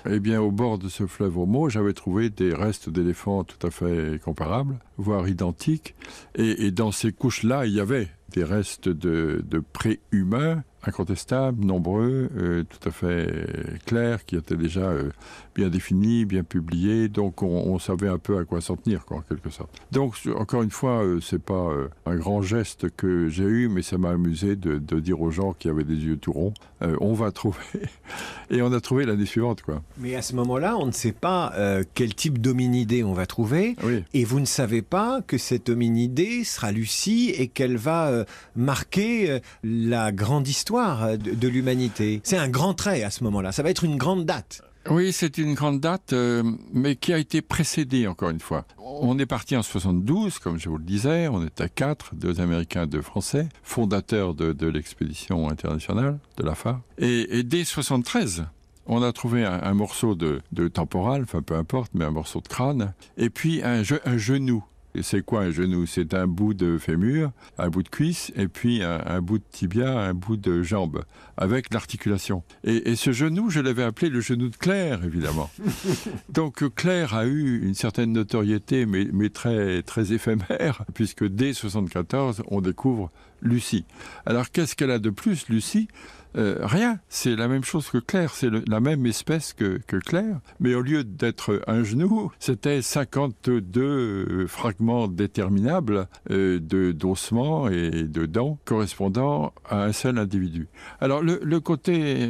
Eh 0.06 0.20
bien, 0.20 0.40
au 0.40 0.50
bord 0.50 0.78
de 0.78 0.90
ce 0.90 1.06
fleuve 1.06 1.38
Homo, 1.38 1.70
j'avais 1.70 1.94
trouvé 1.94 2.28
des 2.28 2.52
restes 2.52 2.90
d'éléphants 2.90 3.42
tout 3.42 3.66
à 3.66 3.70
fait 3.70 4.20
comparables, 4.22 4.76
voire 4.98 5.28
identiques. 5.28 5.94
Et, 6.34 6.70
dans 6.72 6.92
ces 6.92 7.10
couches-là, 7.10 7.64
il 7.64 7.72
y 7.72 7.80
avait 7.80 8.08
des 8.28 8.44
restes 8.44 8.90
de, 8.90 9.42
de 9.48 9.60
pré-humains 9.60 10.62
incontestables, 10.88 11.64
nombreux, 11.64 12.31
euh, 12.36 12.64
tout 12.64 12.88
à 12.88 12.92
fait 12.92 13.46
clairs, 13.86 14.25
qui 14.25 14.36
étaient 14.36 14.56
déjà 14.56 14.82
euh, 14.82 15.10
bien 15.54 15.69
définis, 15.69 16.25
bien 16.25 16.42
publiés, 16.42 17.08
donc 17.08 17.42
on, 17.42 17.46
on, 17.46 17.78
savait 17.78 18.08
un 18.08 18.19
peu 18.19 18.38
à 18.38 18.44
quoi 18.44 18.60
s'en 18.60 18.76
tenir, 18.76 19.04
quoi, 19.04 19.19
en 19.19 19.20
quelque 19.20 19.50
sorte. 19.50 19.70
Donc, 19.92 20.16
encore 20.36 20.62
une 20.62 20.70
fois, 20.70 21.04
euh, 21.04 21.20
c'est 21.20 21.42
pas 21.42 21.54
euh, 21.54 21.88
un 22.06 22.16
grand 22.16 22.42
geste 22.42 22.90
que 22.96 23.28
j'ai 23.28 23.44
eu, 23.44 23.69
mais 23.69 23.82
ça 23.82 23.98
m'a 23.98 24.10
amusé 24.10 24.56
de, 24.56 24.78
de, 24.78 25.00
dire 25.00 25.20
aux 25.20 25.31
gens 25.31 25.52
qui 25.52 25.69
avaient 25.69 25.84
des 25.84 25.96
yeux 25.96 26.16
tout 26.16 26.32
ronds, 26.32 26.54
euh, 26.82 26.96
on 27.00 27.14
va 27.14 27.31
trouver. 27.31 27.58
Et 28.50 28.62
on 28.62 28.72
a 28.72 28.81
trouvé 28.81 29.06
l'année 29.06 29.26
suivante, 29.26 29.62
quoi. 29.62 29.82
Mais 29.98 30.14
à 30.14 30.22
ce 30.22 30.34
moment-là, 30.34 30.76
on 30.76 30.86
ne 30.86 30.92
sait 30.92 31.12
pas 31.12 31.52
euh, 31.56 31.82
quel 31.94 32.14
type 32.14 32.40
d'hominidé 32.40 33.02
on 33.04 33.14
va 33.14 33.26
trouver, 33.26 33.76
oui. 33.82 34.04
et 34.12 34.25
vous 34.25 34.40
ne 34.40 34.44
savez 34.44 34.82
pas 34.82 35.22
que 35.26 35.38
cette 35.38 35.69
hominidé 35.69 36.44
sera 36.44 36.72
Lucie 36.72 37.31
et 37.31 37.48
qu'elle 37.48 37.76
va 37.76 38.08
euh, 38.08 38.25
marquer 38.54 39.31
euh, 39.31 39.38
la 39.62 40.12
grande 40.12 40.46
histoire 40.46 40.73
de, 40.74 41.34
de 41.34 41.48
l'humanité. 41.48 42.20
C'est 42.24 42.36
un 42.36 42.48
grand 42.48 42.74
trait 42.74 43.02
à 43.02 43.10
ce 43.10 43.22
moment-là, 43.24 43.52
ça 43.52 43.62
va 43.62 43.70
être 43.70 43.84
une 43.84 43.96
grande 43.96 44.24
date. 44.24 44.62
Oui, 44.90 45.12
c'est 45.12 45.38
une 45.38 45.54
grande 45.54 45.80
date, 45.80 46.12
euh, 46.12 46.42
mais 46.72 46.96
qui 46.96 47.12
a 47.14 47.18
été 47.18 47.40
précédée, 47.40 48.06
encore 48.06 48.28
une 48.28 48.40
fois. 48.40 48.66
On 48.76 49.18
est 49.18 49.26
parti 49.26 49.56
en 49.56 49.62
72, 49.62 50.38
comme 50.38 50.58
je 50.58 50.68
vous 50.68 50.76
le 50.76 50.84
disais, 50.84 51.26
on 51.28 51.42
à 51.58 51.68
quatre, 51.68 52.14
deux 52.14 52.40
Américains, 52.40 52.86
deux 52.86 53.00
Français, 53.00 53.48
fondateurs 53.62 54.34
de, 54.34 54.66
l'expédition 54.66 55.48
internationale, 55.48 56.18
de 56.36 56.42
la 56.42 56.54
FAR. 56.54 56.80
Et, 56.98 57.42
dès 57.44 57.64
73, 57.64 58.44
on 58.86 59.02
a 59.02 59.12
trouvé 59.12 59.44
un, 59.44 59.74
morceau 59.74 60.14
de, 60.14 60.42
temporal, 60.68 61.22
enfin 61.22 61.40
peu 61.40 61.54
importe, 61.54 61.92
mais 61.94 62.04
un 62.04 62.10
morceau 62.10 62.40
de 62.40 62.48
crâne, 62.48 62.92
et 63.16 63.30
puis 63.30 63.62
un 63.62 63.82
genou 63.82 64.64
c'est 65.02 65.25
quoi 65.25 65.43
un 65.43 65.50
genou? 65.50 65.87
C'est 65.87 66.14
un 66.14 66.26
bout 66.26 66.55
de 66.55 66.79
fémur, 66.79 67.32
un 67.58 67.69
bout 67.69 67.82
de 67.82 67.88
cuisse, 67.88 68.32
et 68.37 68.49
puis 68.49 68.82
un, 68.82 69.00
un 69.06 69.20
bout 69.20 69.38
de 69.38 69.44
tibia, 69.50 69.99
un 69.99 70.14
bout 70.14 70.37
de 70.37 70.62
jambe, 70.62 71.05
avec 71.37 71.73
l'articulation. 71.73 72.43
Et, 72.64 72.91
et, 72.91 72.96
ce 72.96 73.12
genou, 73.12 73.50
je 73.50 73.61
l'avais 73.61 73.82
appelé 73.82 74.08
le 74.08 74.20
genou 74.20 74.49
de 74.49 74.56
Claire, 74.56 75.05
évidemment. 75.05 75.50
Donc 76.29 76.75
Claire 76.75 77.14
a 77.14 77.26
eu 77.26 77.62
une 77.62 77.75
certaine 77.75 78.12
notoriété, 78.12 78.86
mais, 78.86 79.08
mais 79.13 79.31
très, 79.31 79.82
très 79.82 80.13
éphémère, 80.13 80.84
puisque 80.94 81.27
dès 81.27 81.53
74, 81.53 82.43
on 82.48 82.60
découvre 82.60 83.10
Lucie. 83.43 83.84
Alors 84.27 84.51
qu'est-ce 84.51 84.74
qu'elle 84.74 84.91
a 84.91 84.98
de 84.98 85.10
plus, 85.10 85.48
Lucie? 85.48 85.89
Euh, 86.36 86.58
rien, 86.62 86.98
c'est 87.08 87.36
la 87.36 87.48
même 87.48 87.64
chose 87.64 87.88
que 87.88 87.98
Claire, 87.98 88.34
c'est 88.34 88.50
la 88.69 88.81
même 88.81 89.06
espèce 89.06 89.53
que, 89.53 89.81
Claire, 89.86 90.41
mais 90.58 90.74
au 90.74 90.82
lieu 90.82 91.05
d'être 91.05 91.62
un 91.67 91.84
genou, 91.84 92.32
c'était 92.41 92.82
52 92.82 93.81
euh, 93.81 94.46
fragments 94.48 95.06
déterminables 95.06 96.08
euh, 96.31 96.58
de 96.58 96.93
d'ossements 96.93 97.69
et 97.69 97.91
de 98.05 98.26
dents 98.26 98.58
correspondant 98.64 99.53
à 99.69 99.84
un 99.84 99.93
seul 99.93 100.19
individu. 100.19 100.69
Alors 101.00 101.22
le, 101.22 101.60
côté 101.60 102.29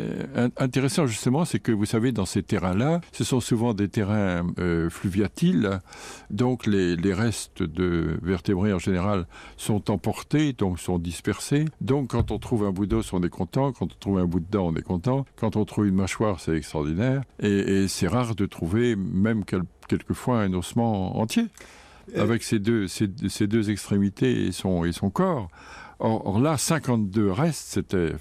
intéressant 0.59 1.07
justement, 1.07 1.45
c'est 1.45 1.59
que 1.59 1.73
vous 1.73 1.87
savez, 1.87 2.13
dans 2.13 2.27
ces 2.27 2.43
terrains-là, 2.43 3.01
ce 3.13 3.25
sont 3.25 3.41
souvent 3.41 3.75
des 3.75 3.89
terrains 3.89 4.47
fluviatiles, 4.91 5.81
donc 6.31 6.67
les, 6.67 6.97
restes 7.15 7.63
de 7.63 8.19
vertébrés 8.23 8.73
en 8.73 8.79
général 8.79 9.27
sont 9.57 9.91
emportés, 9.91 10.53
donc 10.53 10.79
sont 10.79 10.99
dispersés. 10.99 11.65
Donc 11.81 12.11
quand 12.11 12.31
on 12.31 12.39
trouve 12.39 12.65
un 12.65 12.71
bout 12.71 12.87
d'os, 12.87 13.13
on 13.13 13.23
est 13.23 13.29
content. 13.29 13.73
Trouve 13.99 14.19
un 14.19 14.27
bout 14.27 14.41
de 14.41 14.51
dent, 14.51 14.69
on 14.69 14.75
est 14.75 14.83
content. 14.83 15.25
Quand 15.37 15.57
on 15.57 15.65
trouve 15.65 15.87
une 15.87 15.95
mâchoire, 15.95 16.41
c'est 16.41 16.57
extraordinaire. 16.57 17.23
Et, 17.41 17.49
et 17.83 17.89
c'est 17.89 18.09
rare 18.09 18.35
de 18.35 18.47
trouver 18.47 18.97
même 18.97 19.45
quel, 19.45 19.63
quelquefois 19.89 20.41
un 20.41 20.53
ossement 20.53 21.19
entier 21.19 21.47
avec 22.17 22.43
ces 22.43 22.59
deux, 22.59 23.71
extrémités 23.71 24.47
et 24.47 24.53
son, 24.53 24.85
et 24.85 24.93
son 24.93 25.11
corps. 25.11 25.49
Or, 26.05 26.27
or 26.27 26.39
là, 26.39 26.59
52 26.59 27.31
restes, 27.31 27.67
c'était 27.67 28.13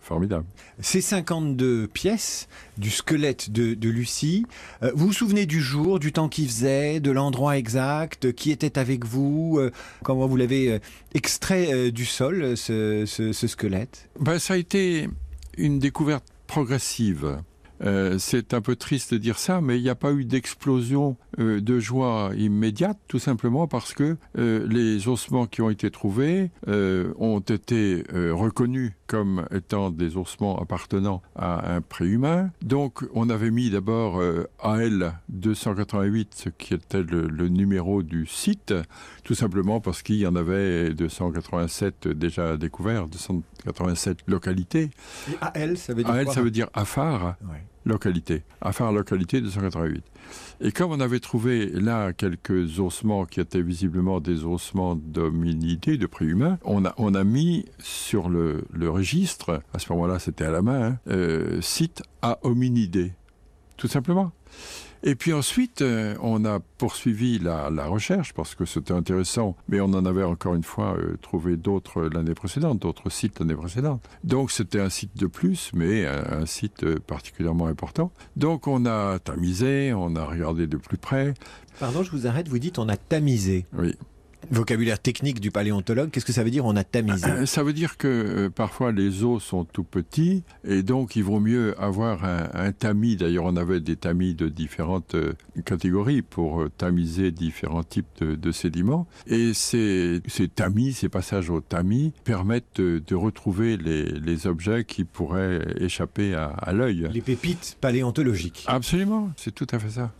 formidable. 0.00 0.44
Ces 0.80 1.00
52 1.00 1.88
pièces 1.88 2.46
du 2.78 2.88
squelette 2.88 3.50
de, 3.50 3.74
de 3.74 3.88
Lucie, 3.88 4.46
euh, 4.84 4.92
vous 4.94 5.08
vous 5.08 5.12
souvenez 5.12 5.44
du 5.46 5.60
jour, 5.60 5.98
du 5.98 6.12
temps 6.12 6.28
qu'il 6.28 6.46
faisait, 6.46 7.00
de 7.00 7.10
l'endroit 7.10 7.58
exact, 7.58 8.32
qui 8.32 8.52
était 8.52 8.78
avec 8.78 9.04
vous, 9.04 9.56
euh, 9.58 9.72
comment 10.04 10.28
vous 10.28 10.36
l'avez 10.36 10.72
euh, 10.74 10.78
extrait 11.14 11.90
du 11.90 12.04
sol, 12.04 12.56
ce, 12.56 13.04
ce- 13.06 13.32
ce 13.32 13.46
squelette? 13.48 14.08
Ben, 14.20 14.38
ça 14.38 14.54
a 14.54 14.56
été 14.56 15.08
une 15.58 15.80
découverte 15.80 16.24
progressive. 16.46 17.38
Euh, 17.84 18.16
c'est 18.18 18.54
un 18.54 18.60
peu 18.60 18.76
triste 18.76 19.12
de 19.14 19.18
dire 19.18 19.38
ça, 19.38 19.60
mais 19.60 19.78
il 19.78 19.82
n'y 19.82 19.88
a 19.88 19.94
pas 19.94 20.12
eu 20.12 20.24
d'explosion 20.24 21.16
euh, 21.38 21.60
de 21.60 21.78
joie 21.80 22.30
immédiate, 22.36 22.98
tout 23.08 23.18
simplement 23.18 23.66
parce 23.66 23.92
que 23.94 24.16
euh, 24.38 24.66
les 24.68 25.08
ossements 25.08 25.46
qui 25.46 25.62
ont 25.62 25.70
été 25.70 25.90
trouvés 25.90 26.50
ont 26.66 27.40
été 27.40 28.04
reconnus 28.12 28.92
comme 29.06 29.46
étant 29.54 29.90
des 29.90 30.16
ossements 30.16 30.58
appartenant 30.60 31.22
à 31.36 31.74
un 31.74 31.80
préhumain. 31.80 32.50
Donc, 32.62 33.04
on 33.14 33.28
avait 33.30 33.50
mis 33.50 33.70
d'abord 33.70 34.22
AL 34.60 35.20
288, 35.28 36.34
ce 36.34 36.48
qui 36.48 36.74
était 36.74 37.02
le, 37.02 37.28
le 37.28 37.48
numéro 37.48 38.02
du 38.02 38.26
site, 38.26 38.74
tout 39.24 39.34
simplement 39.34 39.80
parce 39.80 40.02
qu'il 40.02 40.16
y 40.16 40.26
en 40.26 40.36
avait 40.36 40.94
287 40.94 42.08
déjà 42.08 42.56
découverts, 42.56 43.08
287 43.08 44.18
localités. 44.26 44.90
Et 45.30 45.36
AL, 45.40 45.76
ça 45.76 45.94
veut 45.94 46.04
dire 46.04 46.12
AL, 46.12 46.24
quoi? 46.24 46.34
ça 46.34 46.42
veut 46.42 46.50
dire 46.50 46.68
Afar, 46.74 47.36
Ouais. 47.42 47.62
Localité. 47.84 48.42
Afar, 48.60 48.92
localité 48.92 49.40
288. 49.40 50.04
Et 50.60 50.72
comme 50.72 50.92
on 50.92 51.00
avait 51.00 51.20
trouvé 51.20 51.66
là 51.66 52.12
quelques 52.12 52.78
ossements 52.78 53.24
qui 53.24 53.40
étaient 53.40 53.62
visiblement 53.62 54.20
des 54.20 54.44
ossements 54.44 54.94
d'hominidés, 54.94 55.98
de 55.98 56.06
préhumains, 56.06 56.58
on 56.64 56.84
a, 56.84 56.94
on 56.96 57.14
a 57.14 57.24
mis 57.24 57.66
sur 57.78 58.28
le, 58.28 58.64
le 58.72 58.90
registre, 58.90 59.62
à 59.74 59.78
ce 59.78 59.92
moment-là 59.92 60.18
c'était 60.18 60.44
à 60.44 60.50
la 60.50 60.62
main, 60.62 60.82
hein, 60.82 60.98
euh, 61.08 61.60
site 61.60 62.02
à 62.22 62.38
hominidés, 62.42 63.12
tout 63.76 63.88
simplement. 63.88 64.32
Et 65.04 65.16
puis 65.16 65.32
ensuite, 65.32 65.82
euh, 65.82 66.14
on 66.20 66.44
a 66.44 66.60
poursuivi 66.78 67.38
la, 67.40 67.70
la 67.70 67.86
recherche 67.86 68.32
parce 68.34 68.54
que 68.54 68.64
c'était 68.64 68.92
intéressant, 68.92 69.56
mais 69.68 69.80
on 69.80 69.86
en 69.86 70.04
avait 70.06 70.22
encore 70.22 70.54
une 70.54 70.62
fois 70.62 70.96
euh, 70.96 71.16
trouvé 71.20 71.56
d'autres 71.56 72.02
l'année 72.02 72.34
précédente, 72.34 72.78
d'autres 72.80 73.10
sites 73.10 73.40
l'année 73.40 73.56
précédente. 73.56 74.00
Donc 74.22 74.52
c'était 74.52 74.80
un 74.80 74.90
site 74.90 75.16
de 75.16 75.26
plus, 75.26 75.70
mais 75.74 76.06
un, 76.06 76.42
un 76.42 76.46
site 76.46 76.84
euh, 76.84 76.96
particulièrement 77.04 77.66
important. 77.66 78.12
Donc 78.36 78.68
on 78.68 78.86
a 78.86 79.18
tamisé, 79.18 79.92
on 79.92 80.14
a 80.14 80.24
regardé 80.24 80.68
de 80.68 80.76
plus 80.76 80.98
près. 80.98 81.34
Pardon, 81.80 82.04
je 82.04 82.10
vous 82.12 82.26
arrête, 82.28 82.48
vous 82.48 82.60
dites 82.60 82.78
on 82.78 82.88
a 82.88 82.96
tamisé. 82.96 83.66
Oui. 83.76 83.96
Vocabulaire 84.50 84.98
technique 84.98 85.40
du 85.40 85.50
paléontologue, 85.50 86.10
qu'est-ce 86.10 86.24
que 86.26 86.32
ça 86.32 86.42
veut 86.44 86.50
dire 86.50 86.64
on 86.66 86.76
a 86.76 86.84
tamisé 86.84 87.26
Euh, 87.30 87.46
Ça 87.46 87.62
veut 87.62 87.72
dire 87.72 87.96
que 87.96 88.08
euh, 88.08 88.50
parfois 88.50 88.92
les 88.92 89.22
os 89.24 89.42
sont 89.42 89.64
tout 89.64 89.84
petits 89.84 90.42
et 90.64 90.82
donc 90.82 91.16
il 91.16 91.22
vaut 91.24 91.40
mieux 91.40 91.80
avoir 91.80 92.24
un, 92.24 92.48
un 92.52 92.72
tamis. 92.72 93.16
D'ailleurs, 93.16 93.44
on 93.44 93.56
avait 93.56 93.80
des 93.80 93.96
tamis 93.96 94.34
de 94.34 94.48
différentes 94.48 95.14
euh, 95.14 95.32
catégories 95.64 96.22
pour 96.22 96.62
euh, 96.62 96.68
tamiser 96.76 97.30
différents 97.30 97.82
types 97.84 98.06
de, 98.20 98.34
de 98.34 98.52
sédiments. 98.52 99.06
Et 99.26 99.54
ces, 99.54 100.20
ces 100.26 100.48
tamis, 100.48 100.92
ces 100.92 101.08
passages 101.08 101.48
au 101.50 101.60
tamis, 101.60 102.12
permettent 102.24 102.80
de, 102.80 103.02
de 103.06 103.14
retrouver 103.14 103.76
les, 103.76 104.04
les 104.04 104.46
objets 104.46 104.84
qui 104.84 105.04
pourraient 105.04 105.60
échapper 105.78 106.34
à, 106.34 106.46
à 106.46 106.72
l'œil. 106.72 107.08
Les 107.12 107.20
pépites 107.20 107.76
paléontologiques. 107.80 108.64
Absolument, 108.66 109.30
c'est 109.36 109.54
tout 109.54 109.66
à 109.70 109.78
fait 109.78 109.90
ça. 109.90 110.12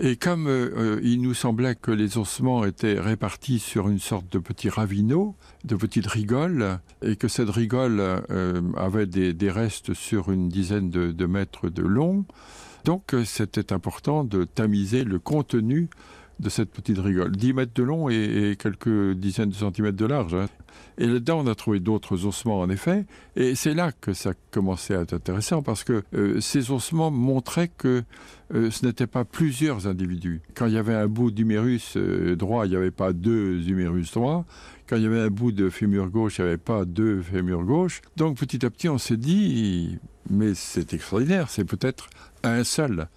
Et 0.00 0.14
comme 0.14 0.46
euh, 0.46 0.70
euh, 0.76 1.00
il 1.02 1.20
nous 1.22 1.34
semblait 1.34 1.74
que 1.74 1.90
les 1.90 2.18
ossements 2.18 2.64
étaient 2.64 3.00
répartis 3.00 3.58
sur 3.58 3.88
une 3.88 3.98
sorte 3.98 4.32
de 4.32 4.38
petit 4.38 4.68
ravino, 4.68 5.34
de 5.64 5.74
petites 5.74 6.06
rigoles, 6.06 6.78
et 7.02 7.16
que 7.16 7.26
cette 7.26 7.50
rigole 7.50 7.98
euh, 8.00 8.62
avait 8.76 9.06
des, 9.06 9.50
restes 9.50 9.94
sur 9.94 10.30
une 10.30 10.48
dizaine 10.48 10.90
de, 10.90 11.26
mètres 11.26 11.68
de 11.68 11.82
long, 11.82 12.24
donc 12.84 13.14
c'était 13.24 13.72
important 13.72 14.22
de 14.22 14.44
tamiser 14.44 15.02
le 15.02 15.18
contenu 15.18 15.88
de 16.40 16.48
cette 16.48 16.70
petite 16.70 16.98
rigole. 16.98 17.32
10 17.32 17.52
mètres 17.52 17.72
de 17.74 17.82
long 17.82 18.08
et, 18.08 18.56
quelques 18.58 19.12
dizaines 19.14 19.50
de 19.50 19.54
centimètres 19.54 19.96
de 19.96 20.06
large. 20.06 20.34
hein. 20.34 20.46
Et 20.98 21.06
là-dedans, 21.06 21.40
on 21.44 21.46
a 21.46 21.54
trouvé 21.54 21.80
d'autres 21.80 22.26
ossements, 22.26 22.60
en 22.60 22.70
effet. 22.70 23.06
Et 23.36 23.54
c'est 23.54 23.74
là 23.74 23.92
que 23.92 24.12
ça 24.12 24.32
commençait 24.50 24.94
à 24.94 25.02
être 25.02 25.14
intéressant, 25.14 25.62
parce 25.62 25.84
que 25.84 26.02
euh, 26.14 26.40
ces 26.40 26.70
ossements 26.70 27.10
montraient 27.10 27.68
que 27.68 28.02
euh, 28.54 28.70
ce 28.70 28.86
n'étaient 28.86 29.06
pas 29.06 29.24
plusieurs 29.24 29.86
individus. 29.86 30.40
Quand 30.54 30.66
il 30.66 30.74
y 30.74 30.78
avait 30.78 30.94
un 30.94 31.06
bout 31.06 31.30
d'humérus 31.30 31.94
euh, 31.96 32.36
droit, 32.36 32.66
il 32.66 32.70
n'y 32.70 32.76
avait 32.76 32.90
pas 32.90 33.12
deux 33.12 33.68
humérus 33.68 34.12
droits. 34.12 34.44
Quand 34.88 34.96
il 34.96 35.02
y 35.02 35.06
avait 35.06 35.20
un 35.20 35.30
bout 35.30 35.52
de 35.52 35.68
fémur 35.68 36.08
gauche, 36.08 36.38
il 36.38 36.42
n'y 36.42 36.48
avait 36.48 36.56
pas 36.56 36.84
deux 36.84 37.20
fémurs 37.20 37.62
gauche. 37.62 38.00
Donc 38.16 38.38
petit 38.38 38.64
à 38.64 38.70
petit, 38.70 38.88
on 38.88 38.98
s'est 38.98 39.18
dit, 39.18 39.98
mais 40.30 40.54
c'est 40.54 40.94
extraordinaire, 40.94 41.50
c'est 41.50 41.64
peut-être 41.64 42.08
un 42.42 42.64
seul 42.64 43.08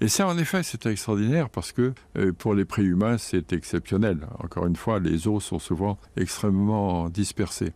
Et 0.00 0.08
ça, 0.08 0.26
en 0.26 0.38
effet, 0.38 0.62
c'est 0.62 0.86
extraordinaire 0.86 1.50
parce 1.50 1.72
que 1.72 1.92
euh, 2.16 2.32
pour 2.32 2.54
les 2.54 2.64
préhumains, 2.64 3.18
c'est 3.18 3.52
exceptionnel. 3.52 4.26
Encore 4.38 4.66
une 4.66 4.76
fois, 4.76 5.00
les 5.00 5.28
os 5.28 5.44
sont 5.44 5.58
souvent 5.58 5.98
extrêmement 6.16 7.08
dispersés. 7.08 7.72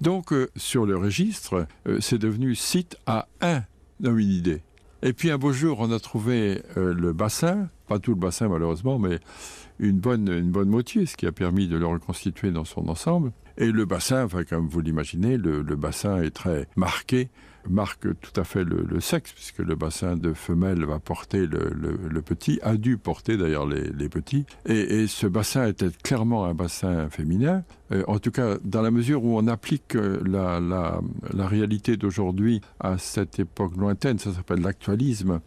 Donc, 0.00 0.32
euh, 0.32 0.48
sur 0.56 0.86
le 0.86 0.96
registre, 0.96 1.66
euh, 1.86 1.98
c'est 2.00 2.18
devenu 2.18 2.54
site 2.54 2.96
à 3.06 3.28
un 3.40 3.62
hominidé. 4.04 4.62
Et 5.02 5.12
puis 5.12 5.30
un 5.30 5.38
beau 5.38 5.52
jour, 5.52 5.78
on 5.80 5.92
a 5.92 6.00
trouvé 6.00 6.62
le 6.74 7.12
bassin, 7.12 7.68
pas 7.86 7.98
tout 7.98 8.12
le 8.12 8.18
bassin 8.18 8.48
malheureusement, 8.48 8.98
mais 8.98 9.20
une 9.78 9.98
bonne, 9.98 10.28
une 10.28 10.50
bonne 10.50 10.70
moitié, 10.70 11.04
ce 11.04 11.16
qui 11.16 11.26
a 11.26 11.32
permis 11.32 11.68
de 11.68 11.76
le 11.76 11.86
reconstituer 11.86 12.50
dans 12.50 12.64
son 12.64 12.88
ensemble. 12.88 13.30
Et 13.58 13.70
le 13.70 13.84
bassin, 13.84 14.24
enfin, 14.24 14.42
comme 14.44 14.68
vous 14.68 14.80
l'imaginez, 14.80 15.36
le 15.36 15.62
bassin 15.62 16.22
est 16.22 16.30
très 16.30 16.66
marqué, 16.76 17.28
marque 17.68 18.08
tout 18.20 18.40
à 18.40 18.44
fait 18.44 18.64
le, 18.64 19.00
sexe, 19.00 19.32
puisque 19.32 19.58
le 19.58 19.74
bassin 19.74 20.16
de 20.16 20.32
femelle 20.32 20.84
va 20.84 20.98
porter 20.98 21.46
le, 21.46 21.70
le- 21.70 22.22
petit, 22.22 22.58
a 22.62 22.76
dû 22.76 22.96
porter 22.98 23.36
d'ailleurs 23.36 23.66
les, 23.66 24.08
petits. 24.08 24.44
Et, 24.66 25.02
et 25.02 25.06
ce 25.06 25.26
bassin 25.26 25.66
était 25.66 25.90
clairement 26.02 26.44
un 26.44 26.54
bassin 26.54 27.08
féminin, 27.10 27.62
Euh, 27.92 28.02
en 28.08 28.18
tout 28.18 28.32
cas 28.32 28.56
dans 28.64 28.82
la 28.82 28.90
mesure 28.90 29.22
où 29.24 29.38
on 29.38 29.46
applique 29.46 29.94
euh, 29.94 30.18
la, 30.26 30.58
la, 30.58 31.00
la 31.32 31.46
réalité 31.46 31.96
d'aujourd'hui 31.96 32.60
à 32.80 32.98
cette 32.98 33.38
époque 33.38 33.76
lointaine, 33.76 34.18
ça 34.18 34.32
s'appelle 34.32 34.60
l'actualisme. 34.60 35.38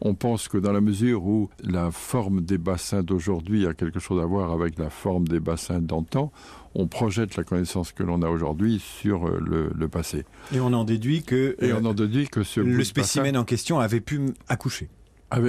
On 0.00 0.14
pense 0.14 0.48
que 0.48 0.58
dans 0.58 0.72
la 0.72 0.80
mesure 0.80 1.24
où 1.26 1.48
la 1.62 1.90
forme 1.92 2.40
des 2.40 2.58
bassins 2.58 3.02
d'aujourd'hui 3.02 3.66
a 3.66 3.74
quelque 3.74 4.00
chose 4.00 4.20
à 4.20 4.26
voir 4.26 4.50
avec 4.50 4.78
la 4.78 4.90
forme 4.90 5.28
des 5.28 5.38
bassins 5.38 5.80
d'antan, 5.80 6.32
on 6.74 6.86
projette 6.86 7.36
la 7.36 7.44
connaissance 7.44 7.92
que 7.92 8.02
l'on 8.02 8.22
a 8.22 8.28
aujourd'hui 8.28 8.78
sur 8.80 9.26
euh, 9.28 9.38
le, 9.44 9.70
le 9.76 9.88
passé. 9.88 10.24
Et 10.54 10.60
on 10.60 10.72
en 10.72 10.84
déduit 10.84 11.22
que 11.22 11.56
Et 11.60 11.70
euh, 11.72 11.78
on 11.80 11.84
en 11.84 11.94
déduit 11.94 12.28
que 12.28 12.42
ce 12.42 12.60
bout 12.60 12.66
le 12.68 12.84
spécimen 12.84 13.36
en 13.36 13.44
question 13.44 13.78
avait 13.78 14.00
pu 14.00 14.20
accoucher. 14.48 14.88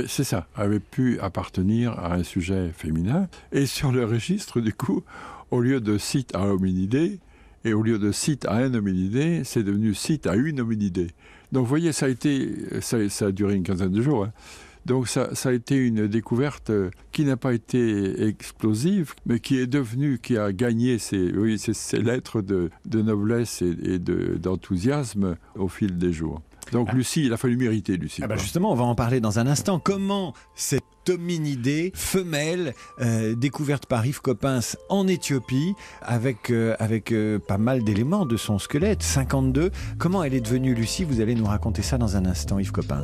c'est 0.08 0.24
ça, 0.24 0.48
avait 0.56 0.80
pu 0.80 1.20
appartenir 1.20 1.92
à 2.00 2.14
un 2.16 2.24
sujet 2.24 2.72
féminin. 2.76 3.28
Et 3.52 3.66
sur 3.66 3.92
le 3.92 4.06
registre, 4.06 4.60
du 4.62 4.74
coup, 4.74 5.04
au 5.52 5.60
lieu 5.62 5.80
de 5.82 5.98
site 5.98 6.36
à 6.36 6.46
hominidé, 6.48 7.20
et 7.66 7.74
au 7.74 7.82
lieu 7.82 7.98
de 7.98 8.12
site 8.12 8.46
à 8.46 8.56
un 8.56 8.74
hominidé, 8.74 9.44
c'est 9.46 9.64
devenu 9.64 9.94
site 9.94 10.28
à 10.28 10.36
une 10.36 10.60
hominidé. 10.60 11.08
Donc 11.54 11.64
vous 11.64 11.70
voyez, 11.70 11.92
ça 11.94 12.08
a 12.08 12.10
été, 12.10 12.82
ça, 12.82 12.98
ça 13.10 13.28
a 13.28 13.32
duré 13.32 13.56
une 13.56 13.64
quinzaine 13.64 13.92
de 13.92 14.02
jours. 14.02 14.26
hein. 14.26 14.34
Donc 14.86 15.08
ça, 15.08 15.34
ça 15.34 15.50
a 15.50 15.54
été 15.54 15.76
une 15.76 16.08
découverte 16.08 16.70
euh, 16.70 16.90
qui 17.12 17.24
n'a 17.26 17.38
pas 17.38 17.54
été 17.54 18.26
explosive, 18.28 19.14
mais 19.26 19.40
qui 19.40 19.58
est 19.58 19.68
devenue, 19.68 20.20
qui 20.22 20.38
a 20.38 20.52
gagné 20.52 20.98
ses, 21.00 21.32
oui, 21.32 21.58
ses, 21.58 21.74
ses 21.74 22.00
lettres 22.02 22.42
de, 22.42 22.70
de 22.86 23.02
noblesse 23.02 23.62
et, 23.62 23.76
et 23.84 24.00
de- 24.00 24.38
d'enthousiasme 24.38 25.36
au 25.56 25.68
fil 25.70 25.98
des 25.98 26.12
jours. 26.12 26.42
Donc 26.72 26.90
Ah. 26.92 26.96
Lucie, 26.96 27.26
il 27.26 27.34
a 27.34 27.38
fallu 27.38 27.56
mériter 27.58 27.98
Lucie. 27.98 28.22
Ah 28.24 28.28
bah 28.28 28.36
justement, 28.38 28.72
on 28.72 28.76
va 28.76 28.86
en 28.86 28.96
parler 28.96 29.20
dans 29.20 29.38
un 29.40 29.48
instant. 29.48 29.80
Comment 29.80 30.34
cette 30.56 30.84
hominidée 31.10 31.92
femelle 31.94 32.74
euh, 33.02 33.36
découverte 33.36 33.86
par 33.86 34.06
Yves 34.06 34.22
Coppens 34.22 34.78
en 34.90 35.08
Éthiopie 35.08 35.74
avec, 36.02 36.50
euh, 36.50 36.76
avec 36.80 37.12
euh, 37.12 37.38
pas 37.40 37.58
mal 37.58 37.84
d'éléments 37.84 38.26
de 38.26 38.38
son 38.38 38.60
squelette, 38.60 39.04
52, 39.04 39.72
comment 39.98 40.24
elle 40.24 40.34
est 40.34 40.42
devenue 40.42 40.74
Lucie? 40.74 41.04
Vous 41.04 41.20
allez 41.20 41.36
nous 41.36 41.46
raconter 41.46 41.82
ça 41.82 41.98
dans 41.98 42.16
un 42.16 42.26
instant, 42.26 42.60
Yves 42.60 42.72
Coppens. 42.72 43.04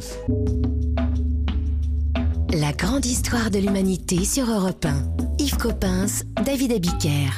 La 2.53 2.71
grande 2.71 3.05
histoire 3.05 3.51
de 3.51 3.59
l'humanité 3.59 4.25
sur 4.25 4.49
Europe 4.49 4.83
1. 4.83 5.37
Yves 5.37 5.57
Coppens, 5.57 6.23
David 6.43 6.71
Abiker. 6.71 7.29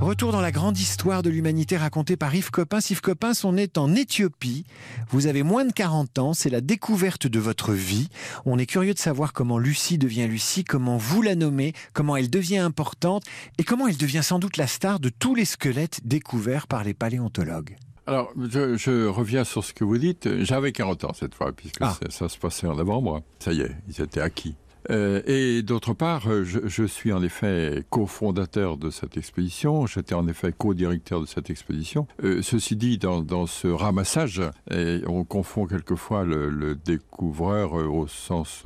Retour 0.00 0.32
dans 0.32 0.40
la 0.40 0.50
grande 0.50 0.76
histoire 0.76 1.22
de 1.22 1.30
l'humanité 1.30 1.76
racontée 1.76 2.16
par 2.16 2.34
Yves 2.34 2.50
Coppens. 2.50 2.90
Yves 2.90 3.00
Coppens, 3.00 3.44
on 3.44 3.56
est 3.56 3.78
en 3.78 3.94
Éthiopie. 3.94 4.64
Vous 5.10 5.28
avez 5.28 5.44
moins 5.44 5.64
de 5.64 5.72
40 5.72 6.18
ans. 6.18 6.34
C'est 6.34 6.50
la 6.50 6.60
découverte 6.60 7.28
de 7.28 7.38
votre 7.38 7.72
vie. 7.72 8.08
On 8.44 8.58
est 8.58 8.66
curieux 8.66 8.92
de 8.94 8.98
savoir 8.98 9.32
comment 9.32 9.58
Lucie 9.58 9.98
devient 9.98 10.26
Lucie, 10.26 10.64
comment 10.64 10.96
vous 10.96 11.22
la 11.22 11.36
nommez, 11.36 11.72
comment 11.92 12.16
elle 12.16 12.28
devient 12.28 12.58
importante 12.58 13.22
et 13.58 13.62
comment 13.62 13.86
elle 13.86 13.98
devient 13.98 14.24
sans 14.24 14.40
doute 14.40 14.56
la 14.56 14.66
star 14.66 14.98
de 14.98 15.10
tous 15.10 15.36
les 15.36 15.44
squelettes 15.44 16.00
découverts 16.02 16.66
par 16.66 16.82
les 16.82 16.94
paléontologues. 16.94 17.76
Alors, 18.10 18.32
je, 18.36 18.76
je 18.76 19.06
reviens 19.06 19.44
sur 19.44 19.62
ce 19.62 19.72
que 19.72 19.84
vous 19.84 19.96
dites. 19.96 20.28
J'avais 20.42 20.72
40 20.72 21.04
ans 21.04 21.12
cette 21.14 21.32
fois, 21.32 21.52
puisque 21.52 21.76
Ah. 21.80 21.96
ça, 22.02 22.10
ça 22.10 22.28
se 22.28 22.38
passait 22.38 22.66
en 22.66 22.74
novembre. 22.74 23.22
Ça 23.38 23.52
y 23.52 23.60
est, 23.60 23.70
ils 23.88 24.02
étaient 24.02 24.20
acquis. 24.20 24.56
Euh, 24.90 25.22
et 25.26 25.62
d'autre 25.62 25.92
part, 25.92 26.26
euh, 26.26 26.42
je, 26.42 26.60
je, 26.64 26.84
suis 26.84 27.12
en 27.12 27.22
effet 27.22 27.84
cofondateur 27.90 28.78
de 28.78 28.90
cette 28.90 29.16
expédition, 29.16 29.86
j'étais 29.86 30.14
en 30.14 30.26
effet 30.26 30.52
co-directeur 30.56 31.20
de 31.20 31.26
cette 31.26 31.50
expédition. 31.50 32.08
Euh, 32.24 32.42
ceci 32.42 32.74
dit, 32.74 32.98
dans, 32.98 33.20
dans 33.20 33.46
ce 33.46 33.68
ramassage, 33.68 34.42
et 34.72 35.02
on 35.06 35.22
confond 35.22 35.66
quelquefois 35.66 36.24
le, 36.24 36.48
le 36.48 36.74
découvreur 36.74 37.78
euh, 37.78 37.84
au 37.84 38.08
sens 38.08 38.64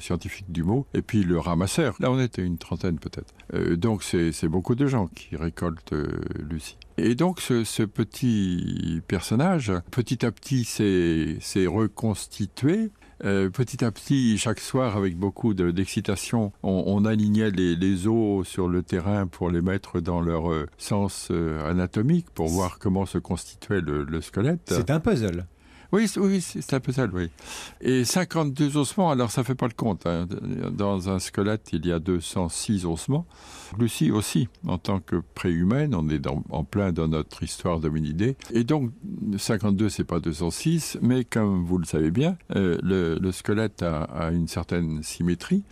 scientifique 0.00 0.50
du 0.50 0.64
mot, 0.64 0.86
et 0.94 1.02
puis 1.02 1.22
le 1.22 1.38
ramasseur. 1.38 1.94
Là, 2.00 2.10
on 2.10 2.18
était 2.18 2.42
une 2.42 2.58
trentaine 2.58 2.98
peut-être. 2.98 3.32
Donc 3.76 4.02
c'est 4.02 4.48
beaucoup 4.48 4.74
de 4.74 4.86
gens 4.86 5.06
qui 5.08 5.36
récoltent 5.36 5.94
Lucie. 6.38 6.78
Et 7.02 7.14
donc 7.14 7.40
ce, 7.40 7.64
ce, 7.64 7.82
petit 7.82 9.00
personnage, 9.08 9.72
petit 9.90 10.24
à 10.24 10.30
petit, 10.30 10.64
s'est 10.64 11.66
reconstitué 11.66 12.90
Euh, 13.22 13.50
petit 13.50 13.84
à 13.84 13.90
petit, 13.90 14.38
chaque 14.38 14.60
soir, 14.60 14.96
avec 14.96 15.14
beaucoup 15.14 15.52
d'excitation, 15.52 16.52
on, 16.62 16.84
on 16.86 17.04
alignait 17.04 17.50
les, 17.50 17.76
les 17.76 18.06
os 18.06 18.48
sur 18.48 18.66
le 18.66 18.82
terrain 18.82 19.26
pour 19.26 19.50
les 19.50 19.60
mettre 19.60 20.00
dans 20.00 20.22
leur 20.22 20.50
euh, 20.50 20.66
sens 20.78 21.28
euh, 21.30 21.62
anatomique, 21.70 22.30
pour 22.30 22.48
voir 22.48 22.78
comment 22.78 23.04
se 23.04 23.18
constituait 23.18 23.82
le, 23.82 24.04
le 24.04 24.20
squelette. 24.22 24.62
C'est 24.68 24.90
un 24.90 25.00
puzzle. 25.00 25.44
Oui, 25.92 26.10
oui 26.16 26.40
c'est 26.40 26.74
un 26.74 26.80
peu 26.80 26.92
ça, 26.92 27.06
oui. 27.12 27.28
Et 27.80 28.04
52 28.04 28.76
ossements, 28.76 29.10
alors 29.10 29.30
ça 29.30 29.44
fait 29.44 29.54
pas 29.54 29.66
le 29.66 29.74
compte. 29.74 30.06
Hein. 30.06 30.26
Dans 30.72 31.08
un 31.08 31.18
squelette, 31.18 31.70
il 31.72 31.86
y 31.86 31.92
a 31.92 31.98
206 31.98 32.86
ossements. 32.86 33.26
Lucie 33.78 34.10
aussi, 34.10 34.48
en 34.66 34.78
tant 34.78 35.00
que 35.00 35.16
préhumaine, 35.34 35.94
on 35.94 36.08
est 36.08 36.26
en 36.26 36.64
plein 36.64 36.92
dans 36.92 37.08
notre 37.08 37.42
histoire 37.42 37.80
d'hominidés. 37.80 38.36
Et 38.52 38.64
donc, 38.64 38.90
52, 39.36 39.88
c'est 39.88 40.04
pas 40.04 40.20
206, 40.20 40.98
mais 41.02 41.24
comme 41.24 41.64
vous 41.64 41.78
le 41.78 41.84
savez 41.84 42.10
bien, 42.10 42.36
euh, 42.56 42.78
le, 42.82 43.18
le 43.18 43.32
squelette 43.32 43.82
a, 43.82 44.02
a 44.02 44.30
une 44.30 44.48
certaine 44.48 45.02
symétrie. 45.02 45.62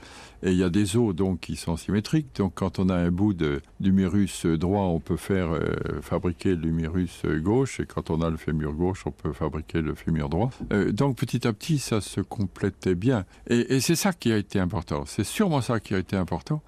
Et 0.42 0.52
il 0.52 0.56
y 0.56 0.62
a 0.62 0.70
des 0.70 0.96
os 0.96 1.14
donc 1.14 1.40
qui 1.40 1.56
sont 1.56 1.76
symétriques. 1.76 2.28
Donc 2.36 2.52
quand 2.54 2.78
on 2.78 2.88
a 2.88 2.94
un 2.94 3.10
bout 3.10 3.34
d'humérus 3.80 4.46
droit, 4.46 4.82
on 4.82 5.00
peut 5.00 5.16
faire 5.16 5.50
euh, 5.52 6.00
fabriquer 6.00 6.54
l'humérus 6.54 7.22
gauche. 7.26 7.80
Et 7.80 7.86
quand 7.86 8.10
on 8.10 8.22
a 8.22 8.30
le 8.30 8.36
fémur 8.36 8.72
gauche, 8.72 9.04
on 9.06 9.10
peut 9.10 9.32
fabriquer 9.32 9.80
le 9.80 9.94
fémur 9.94 10.28
droit. 10.28 10.50
Euh, 10.72 10.92
donc 10.92 11.16
petit 11.16 11.46
à 11.46 11.52
petit, 11.52 11.78
ça 11.78 12.00
se 12.00 12.20
complétait 12.20 12.94
bien. 12.94 13.24
Et, 13.48 13.80
c'est 13.80 13.96
ça 13.96 14.12
qui 14.12 14.32
a 14.32 14.36
été 14.36 14.60
important. 14.60 15.04
C'est 15.06 15.24
sûrement 15.24 15.60
ça 15.60 15.80
qui 15.80 15.94
a 15.94 15.98
été 15.98 16.16
important. 16.16 16.62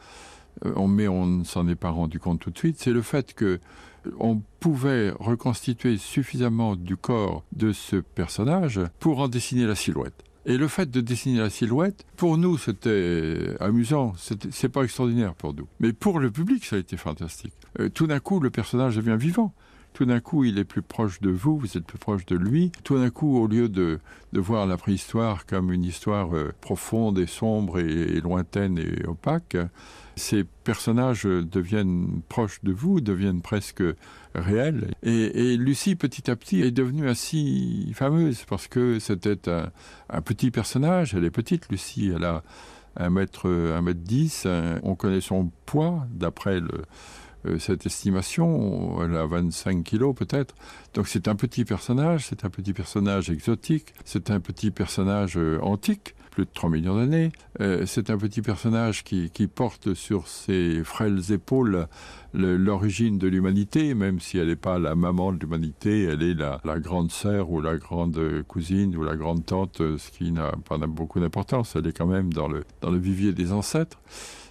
Euh, 0.66 0.86
mais 0.86 1.06
on 1.06 1.26
ne 1.26 1.44
s'en 1.44 1.68
est 1.68 1.76
pas 1.76 1.90
rendu 1.90 2.18
compte 2.18 2.40
tout 2.40 2.50
de 2.50 2.58
suite. 2.58 2.76
C'est 2.78 2.92
le 2.92 3.02
fait 3.02 3.34
que 3.34 3.60
on 4.18 4.40
pouvait 4.60 5.10
reconstituer 5.18 5.98
suffisamment 5.98 6.74
du 6.74 6.96
corps 6.96 7.44
de 7.52 7.72
ce 7.72 7.96
personnage 7.96 8.80
pour 8.98 9.20
en 9.20 9.28
dessiner 9.28 9.66
la 9.66 9.74
silhouette. 9.74 10.24
Et 10.50 10.56
le 10.56 10.66
fait 10.66 10.90
de 10.90 11.00
dessiner 11.00 11.38
la 11.38 11.48
silhouette, 11.48 12.04
pour 12.16 12.36
nous, 12.36 12.58
c'était 12.58 13.54
amusant, 13.60 14.14
c'est 14.16 14.68
pas 14.68 14.82
extraordinaire 14.82 15.32
pour 15.34 15.54
nous. 15.54 15.68
Mais 15.78 15.92
pour 15.92 16.18
le 16.18 16.32
public, 16.32 16.64
ça 16.64 16.74
a 16.74 16.80
été 16.80 16.96
fantastique. 16.96 17.52
Euh, 17.78 17.88
tout 17.88 18.08
d'un 18.08 18.18
coup, 18.18 18.40
le 18.40 18.50
personnage 18.50 18.96
devient 18.96 19.16
vivant. 19.16 19.54
Tout 19.92 20.04
d'un 20.04 20.20
coup, 20.20 20.44
il 20.44 20.58
est 20.58 20.64
plus 20.64 20.82
proche 20.82 21.20
de 21.20 21.30
vous, 21.30 21.58
vous 21.58 21.76
êtes 21.76 21.84
plus 21.84 21.98
proche 21.98 22.24
de 22.26 22.36
lui. 22.36 22.72
Tout 22.84 22.96
d'un 22.96 23.10
coup, 23.10 23.36
au 23.38 23.46
lieu 23.46 23.68
de, 23.68 23.98
de 24.32 24.40
voir 24.40 24.66
la 24.66 24.76
préhistoire 24.76 25.46
comme 25.46 25.72
une 25.72 25.84
histoire 25.84 26.34
euh, 26.34 26.52
profonde 26.60 27.18
et 27.18 27.26
sombre 27.26 27.78
et, 27.78 28.20
lointaine 28.20 28.78
et 28.78 29.06
opaque, 29.06 29.56
ces 30.16 30.44
personnages 30.64 31.24
deviennent 31.24 32.22
proches 32.28 32.60
de 32.62 32.72
vous, 32.72 33.00
deviennent 33.00 33.42
presque 33.42 33.82
réels. 34.34 34.94
Et, 35.02 35.56
Lucie, 35.56 35.96
petit 35.96 36.30
à 36.30 36.36
petit, 36.36 36.62
est 36.62 36.70
devenue 36.70 37.08
ainsi 37.08 37.92
fameuse 37.94 38.44
parce 38.48 38.68
que 38.68 38.98
c'était 38.98 39.48
un, 39.48 39.70
un 40.08 40.20
petit 40.20 40.50
personnage. 40.50 41.14
Elle 41.14 41.24
est 41.24 41.30
petite, 41.30 41.68
Lucie, 41.70 42.12
elle 42.14 42.24
a 42.24 42.42
un 42.96 43.10
mètre, 43.10 43.48
un 43.48 43.82
mètre 43.82 44.00
dix. 44.00 44.46
On 44.82 44.94
connaît 44.94 45.20
son 45.20 45.50
poids 45.66 46.06
d'après 46.10 46.60
le 46.60 46.82
cette 47.58 47.86
estimation 47.86 49.02
elle 49.02 49.16
a 49.16 49.26
25 49.26 49.82
kilos 49.84 50.14
peut-être. 50.14 50.54
Donc 50.94 51.08
c'est 51.08 51.28
un 51.28 51.36
petit 51.36 51.64
personnage 51.64 52.26
c'est 52.28 52.44
un 52.44 52.50
petit 52.50 52.72
personnage 52.72 53.30
exotique 53.30 53.94
c'est 54.04 54.30
un 54.30 54.40
petit 54.40 54.70
personnage 54.70 55.36
euh, 55.36 55.58
antique 55.62 56.14
plus 56.30 56.44
de 56.44 56.50
3 56.54 56.70
millions 56.70 56.94
d'années. 56.94 57.32
Euh, 57.60 57.86
c'est 57.86 58.08
un 58.08 58.16
petit 58.16 58.40
personnage 58.40 59.02
qui, 59.02 59.30
qui 59.30 59.48
porte 59.48 59.94
sur 59.94 60.28
ses 60.28 60.84
frêles 60.84 61.32
épaules 61.32 61.88
l'origine 62.32 63.18
de 63.18 63.26
l'humanité 63.26 63.94
même 63.94 64.20
si 64.20 64.38
elle 64.38 64.46
n'est 64.46 64.54
pas 64.54 64.78
la 64.78 64.94
maman 64.94 65.32
de 65.32 65.40
l'humanité 65.40 66.04
elle 66.04 66.22
est 66.22 66.34
la, 66.34 66.60
la 66.64 66.78
grande 66.78 67.10
sœur 67.10 67.50
ou 67.50 67.60
la 67.60 67.76
grande 67.76 68.44
cousine 68.46 68.96
ou 68.96 69.02
la 69.02 69.16
grande 69.16 69.44
tante 69.44 69.78
ce 69.78 70.10
qui 70.12 70.30
n'a 70.30 70.52
pas 70.68 70.78
beaucoup 70.78 71.18
d'importance. 71.18 71.74
Elle 71.74 71.88
est 71.88 71.96
quand 71.96 72.06
même 72.06 72.32
dans 72.32 72.46
le, 72.46 72.64
dans 72.80 72.90
le 72.90 72.98
vivier 72.98 73.32
des 73.32 73.50
ancêtres 73.52 74.00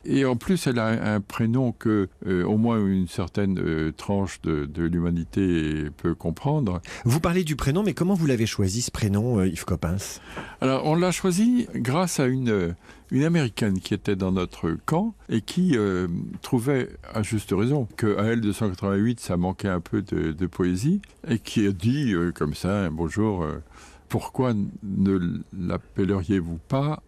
et 0.05 0.25
en 0.25 0.35
plus, 0.35 0.67
elle 0.67 0.79
a 0.79 1.13
un 1.13 1.21
prénom 1.21 1.71
que 1.71 2.09
euh, 2.25 2.43
au 2.43 2.57
moins 2.57 2.79
une 2.85 3.07
certaine 3.07 3.59
euh, 3.59 3.91
tranche 3.91 4.41
de, 4.41 4.65
de 4.65 4.83
l'humanité 4.83 5.89
peut 5.97 6.15
comprendre. 6.15 6.81
Vous 7.05 7.19
parlez 7.19 7.43
du 7.43 7.55
prénom, 7.55 7.83
mais 7.83 7.93
comment 7.93 8.13
vous 8.13 8.25
l'avez 8.25 8.45
choisi 8.45 8.81
ce 8.81 8.91
prénom, 8.91 9.39
euh, 9.39 9.47
Yves 9.47 9.65
Coppens? 9.65 10.21
Alors, 10.61 10.85
on 10.85 10.95
l'a 10.95 11.11
choisi 11.11 11.67
grâce 11.75 12.19
à 12.19 12.27
une, 12.27 12.75
une 13.11 13.23
américaine 13.23 13.79
qui 13.79 13.93
était 13.93 14.15
dans 14.15 14.31
notre 14.31 14.77
camp 14.85 15.13
et 15.29 15.41
qui 15.41 15.75
trouvait 16.41 16.89
à 17.13 17.23
juste 17.23 17.51
raison 17.51 17.87
qu'à 17.97 18.23
elle 18.23 18.41
288 18.41 19.19
ça 19.19 19.37
manquait 19.37 19.69
un 19.69 19.79
peu 19.79 20.01
de, 20.01 20.31
de 20.31 20.45
poésie 20.47 21.01
et 21.27 21.39
qui 21.39 21.65
a 21.65 21.71
dit 21.71 22.13
comme 22.35 22.53
ça 22.53 22.89
bonjour 22.89 23.45
pourquoi 24.09 24.53
ne 24.83 25.39
l'appelleriez-vous 25.57 26.59
pas 26.67 27.01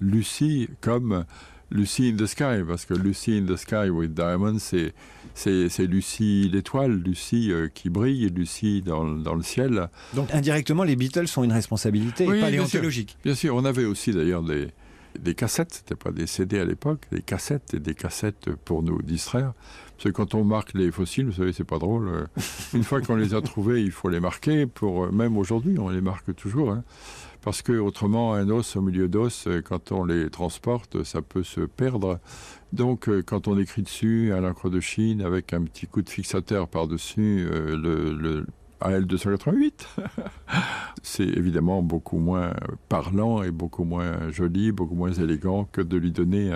Lucie 0.00 0.68
comme 0.80 1.24
Lucie 1.70 2.08
in 2.08 2.16
the 2.16 2.26
Sky 2.26 2.64
parce 2.66 2.84
que 2.84 2.94
Lucie 2.94 3.38
in 3.38 3.46
the 3.52 3.56
Sky 3.56 3.90
with 3.90 4.14
Diamond 4.14 4.58
c'est 4.58 4.94
c'est 5.34 5.86
Lucie 5.86 6.48
l'étoile 6.52 6.92
Lucie 6.92 7.52
euh, 7.52 7.68
qui 7.72 7.90
brille 7.90 8.28
Lucie 8.28 8.82
dans, 8.82 9.04
dans 9.04 9.34
le 9.34 9.42
ciel. 9.42 9.88
Donc 10.14 10.32
indirectement 10.32 10.82
les 10.82 10.96
Beatles 10.96 11.28
sont 11.28 11.44
une 11.44 11.52
responsabilité 11.52 12.26
oui, 12.26 12.40
paléontologique 12.40 13.16
bien, 13.22 13.32
bien 13.32 13.34
sûr 13.34 13.54
on 13.54 13.64
avait 13.64 13.84
aussi 13.84 14.12
d'ailleurs 14.12 14.42
des, 14.42 14.68
des 15.18 15.34
cassettes 15.34 15.74
c'était 15.74 15.94
pas 15.94 16.10
des 16.10 16.26
CD 16.26 16.58
à 16.58 16.64
l'époque 16.64 17.02
des 17.12 17.22
cassettes 17.22 17.74
et 17.74 17.80
des 17.80 17.94
cassettes 17.94 18.50
pour 18.64 18.82
nous 18.82 19.00
distraire. 19.02 19.52
Parce 19.96 20.04
que 20.04 20.10
quand 20.10 20.34
on 20.34 20.44
marque 20.44 20.74
les 20.74 20.90
fossiles 20.90 21.26
vous 21.26 21.32
savez 21.32 21.52
c'est 21.52 21.64
pas 21.64 21.78
drôle 21.78 22.08
euh, 22.08 22.26
une 22.74 22.84
fois 22.84 23.00
qu'on 23.00 23.16
les 23.16 23.34
a 23.34 23.42
trouvés 23.42 23.82
il 23.82 23.92
faut 23.92 24.08
les 24.08 24.20
marquer 24.20 24.66
pour 24.66 25.04
euh, 25.04 25.10
même 25.10 25.36
aujourd'hui 25.36 25.78
on 25.78 25.90
les 25.90 26.00
marque 26.00 26.34
toujours 26.34 26.70
hein 26.70 26.82
parce 27.48 27.62
que 27.62 27.72
autrement 27.72 28.34
un 28.34 28.50
os 28.50 28.76
au 28.76 28.82
milieu 28.82 29.08
d'os 29.08 29.46
euh, 29.46 29.62
quand 29.62 29.90
on 29.90 30.04
les 30.04 30.28
transporte 30.28 31.02
ça 31.02 31.22
peut 31.22 31.42
se 31.42 31.62
perdre. 31.62 32.20
Donc 32.74 33.08
euh, 33.08 33.22
quand 33.22 33.48
on 33.48 33.58
écrit 33.58 33.80
dessus 33.80 34.34
à 34.34 34.40
l'encre 34.42 34.68
de 34.68 34.80
chine 34.80 35.22
avec 35.22 35.54
un 35.54 35.62
petit 35.62 35.86
coup 35.86 36.02
de 36.02 36.10
fixateur 36.10 36.68
par 36.68 36.86
dessus 36.88 37.48
euh, 37.50 37.74
le 37.74 38.44
AL 38.80 39.06
288 39.06 39.88
c'est 41.02 41.24
évidemment 41.24 41.82
beaucoup 41.82 42.18
moins 42.18 42.52
parlant 42.88 43.42
et 43.42 43.50
beaucoup 43.50 43.84
moins 43.84 44.30
joli 44.30 44.72
beaucoup 44.72 44.94
moins 44.94 45.12
élégant 45.12 45.68
que 45.70 45.80
de 45.80 45.96
lui 45.96 46.12
donner 46.12 46.50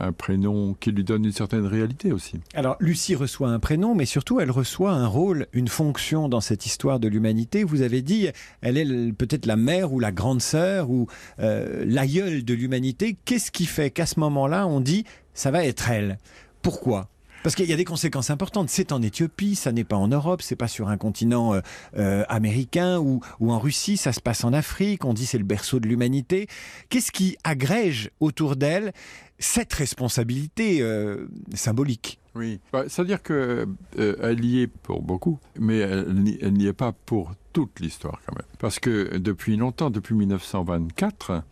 un, 0.00 0.12
prénom 0.12 0.74
qui 0.74 0.92
lui 0.92 1.04
donne 1.04 1.24
une 1.24 1.32
certaine 1.32 1.66
réalité 1.66 2.12
aussi. 2.12 2.40
Alors 2.54 2.76
Lucie 2.80 3.14
reçoit 3.14 3.48
un 3.48 3.58
prénom 3.58 3.94
mais 3.94 4.06
surtout 4.06 4.40
elle 4.40 4.50
reçoit 4.50 4.92
un 4.92 5.06
rôle 5.06 5.46
une 5.52 5.68
fonction 5.68 6.28
dans 6.28 6.40
cette 6.40 6.66
histoire 6.66 7.00
de 7.00 7.08
l'humanité. 7.08 7.64
Vous 7.64 7.82
avez 7.82 8.02
dit 8.02 8.28
elle 8.60 8.78
est 8.78 9.12
peut-être 9.12 9.46
la 9.46 9.56
mère 9.56 9.92
ou 9.92 10.00
la 10.00 10.12
grande 10.12 10.40
sœur 10.40 10.90
ou 10.90 11.06
euh, 11.40 11.84
l'aïeul 11.86 12.44
de 12.44 12.54
l'humanité. 12.54 13.16
Qu'est-ce 13.24 13.50
qui 13.50 13.66
fait 13.66 13.90
qu'à 13.90 14.06
ce 14.06 14.20
moment 14.20 14.46
là 14.46 14.66
on 14.66 14.80
dit 14.80 15.04
ça 15.34 15.50
va 15.50 15.64
être 15.64 15.90
elle? 15.90 16.18
Pourquoi? 16.62 17.08
Parce 17.46 17.54
qu'il 17.54 17.70
y 17.70 17.72
a 17.72 17.76
des 17.76 17.84
conséquences 17.84 18.30
importantes. 18.30 18.70
C'est 18.70 18.90
en 18.90 19.00
Éthiopie, 19.00 19.54
ça 19.54 19.70
n'est 19.70 19.84
pas 19.84 19.94
en 19.94 20.08
Europe, 20.08 20.42
c'est 20.42 20.56
pas 20.56 20.66
sur 20.66 20.88
un 20.88 20.96
continent 20.96 21.54
euh, 21.54 21.60
euh, 21.96 22.24
américain 22.28 22.98
ou, 22.98 23.20
en 23.38 23.60
Russie, 23.60 23.96
ça 23.96 24.12
se 24.12 24.18
passe 24.18 24.42
en 24.42 24.52
Afrique, 24.52 25.04
on 25.04 25.14
dit 25.14 25.26
c'est 25.26 25.38
le 25.38 25.44
berceau 25.44 25.78
de 25.78 25.86
l'humanité. 25.86 26.48
Qu'est-ce 26.88 27.12
qui 27.12 27.36
agrège 27.44 28.10
autour 28.18 28.56
d'elle 28.56 28.92
cette 29.38 29.72
responsabilité 29.74 30.82
euh, 30.82 31.28
symbolique? 31.54 32.18
Oui, 32.34 32.58
c'est-à-dire 32.88 33.22
qu'elle 33.22 33.68
euh, 34.00 34.36
y 34.42 34.62
est 34.62 34.66
pour 34.66 35.00
beaucoup, 35.00 35.38
mais 35.56 35.78
elle, 35.78 36.14
n'y 36.14 36.66
est 36.66 36.72
pas 36.72 36.90
pour 36.90 37.32
toute 37.52 37.78
l'histoire 37.78 38.20
quand 38.26 38.34
même. 38.34 38.48
Parce 38.58 38.80
que 38.80 39.18
depuis 39.18 39.56
longtemps, 39.56 39.90
depuis 39.90 40.16
1924, 40.16 41.44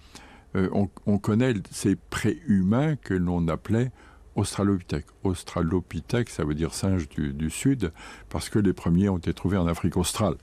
euh, 0.56 0.68
on, 0.72 0.88
on 1.06 1.18
connaît 1.18 1.54
ces 1.70 1.94
préhumains 1.94 2.96
que 2.96 3.14
l'on 3.14 3.46
appelait 3.46 3.92
Australopithèque. 4.36 5.06
Australopithèque, 5.22 6.28
ça 6.28 6.44
veut 6.44 6.54
dire 6.54 6.74
singe 6.74 7.08
du, 7.08 7.50
sud, 7.50 7.92
parce 8.28 8.48
que 8.48 8.58
les 8.58 8.72
premiers 8.72 9.08
ont 9.08 9.18
été 9.18 9.32
trouvés 9.32 9.56
en 9.56 9.66
Afrique 9.66 9.96
australe. 9.96 10.34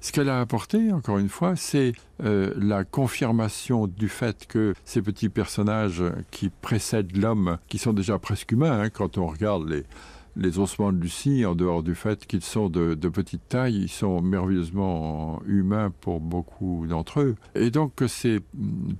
Ce 0.00 0.12
qu'elle 0.12 0.28
a 0.28 0.40
apporté, 0.40 0.92
encore 0.92 1.18
une 1.18 1.28
fois, 1.28 1.54
c'est 1.56 1.92
euh, 2.24 2.52
la 2.56 2.84
confirmation 2.84 3.86
du 3.86 4.08
fait 4.08 4.46
que 4.46 4.74
ces 4.84 5.02
petits 5.02 5.28
personnages 5.28 6.02
qui 6.30 6.50
précèdent 6.50 7.16
l'homme, 7.16 7.58
qui 7.68 7.78
sont 7.78 7.92
déjà 7.92 8.18
presque 8.18 8.52
humains, 8.52 8.80
hein, 8.80 8.90
quand 8.90 9.18
on 9.18 9.26
regarde 9.26 9.68
les, 9.68 9.84
les 10.36 10.58
ossements 10.58 10.92
de 10.92 10.98
Lucie, 10.98 11.46
en 11.46 11.54
dehors 11.54 11.82
du 11.82 11.94
fait 11.94 12.26
qu'ils 12.26 12.42
sont 12.42 12.68
de, 12.68 12.94
petite 13.08 13.48
taille, 13.48 13.76
ils 13.76 13.88
sont 13.88 14.20
merveilleusement 14.20 15.40
humains 15.46 15.92
pour 16.00 16.20
beaucoup 16.20 16.86
d'entre 16.86 17.20
eux. 17.20 17.36
Et 17.54 17.70
donc 17.70 18.02
ces 18.06 18.40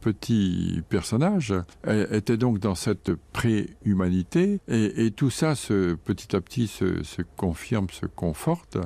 petits 0.01 0.83
personnages 0.89 1.53
étaient 1.87 2.37
donc 2.37 2.59
dans 2.59 2.75
cette 2.75 3.13
pré-humanité, 3.33 4.61
et, 4.69 5.11
tout 5.11 5.31
ça, 5.31 5.55
se, 5.55 5.95
petit 5.95 6.35
à 6.35 6.41
petit, 6.41 6.67
se, 6.67 7.23
confirme, 7.37 7.89
se 7.91 8.07
conforte. 8.07 8.79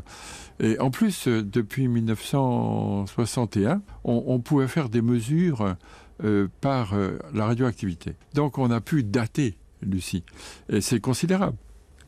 Et 0.58 0.78
en 0.78 0.90
plus, 0.90 1.28
depuis 1.28 1.88
1961, 1.88 3.82
on, 4.04 4.24
on 4.26 4.40
pouvait 4.40 4.68
faire 4.68 4.88
des 4.88 5.02
mesures 5.02 5.76
euh, 6.24 6.48
par 6.60 6.92
euh, 6.92 7.18
la 7.32 7.46
radioactivité. 7.46 8.14
Donc 8.34 8.58
on 8.58 8.70
a 8.70 8.82
pu 8.82 9.02
dater 9.02 9.56
Lucie. 9.80 10.22
Et 10.68 10.82
c'est 10.82 11.00
considérable. 11.00 11.56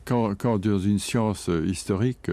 Quand, 0.05 0.35
quand, 0.35 0.59
dans 0.59 0.79
une 0.79 0.99
science 0.99 1.49
euh, 1.49 1.65
historique, 1.65 2.29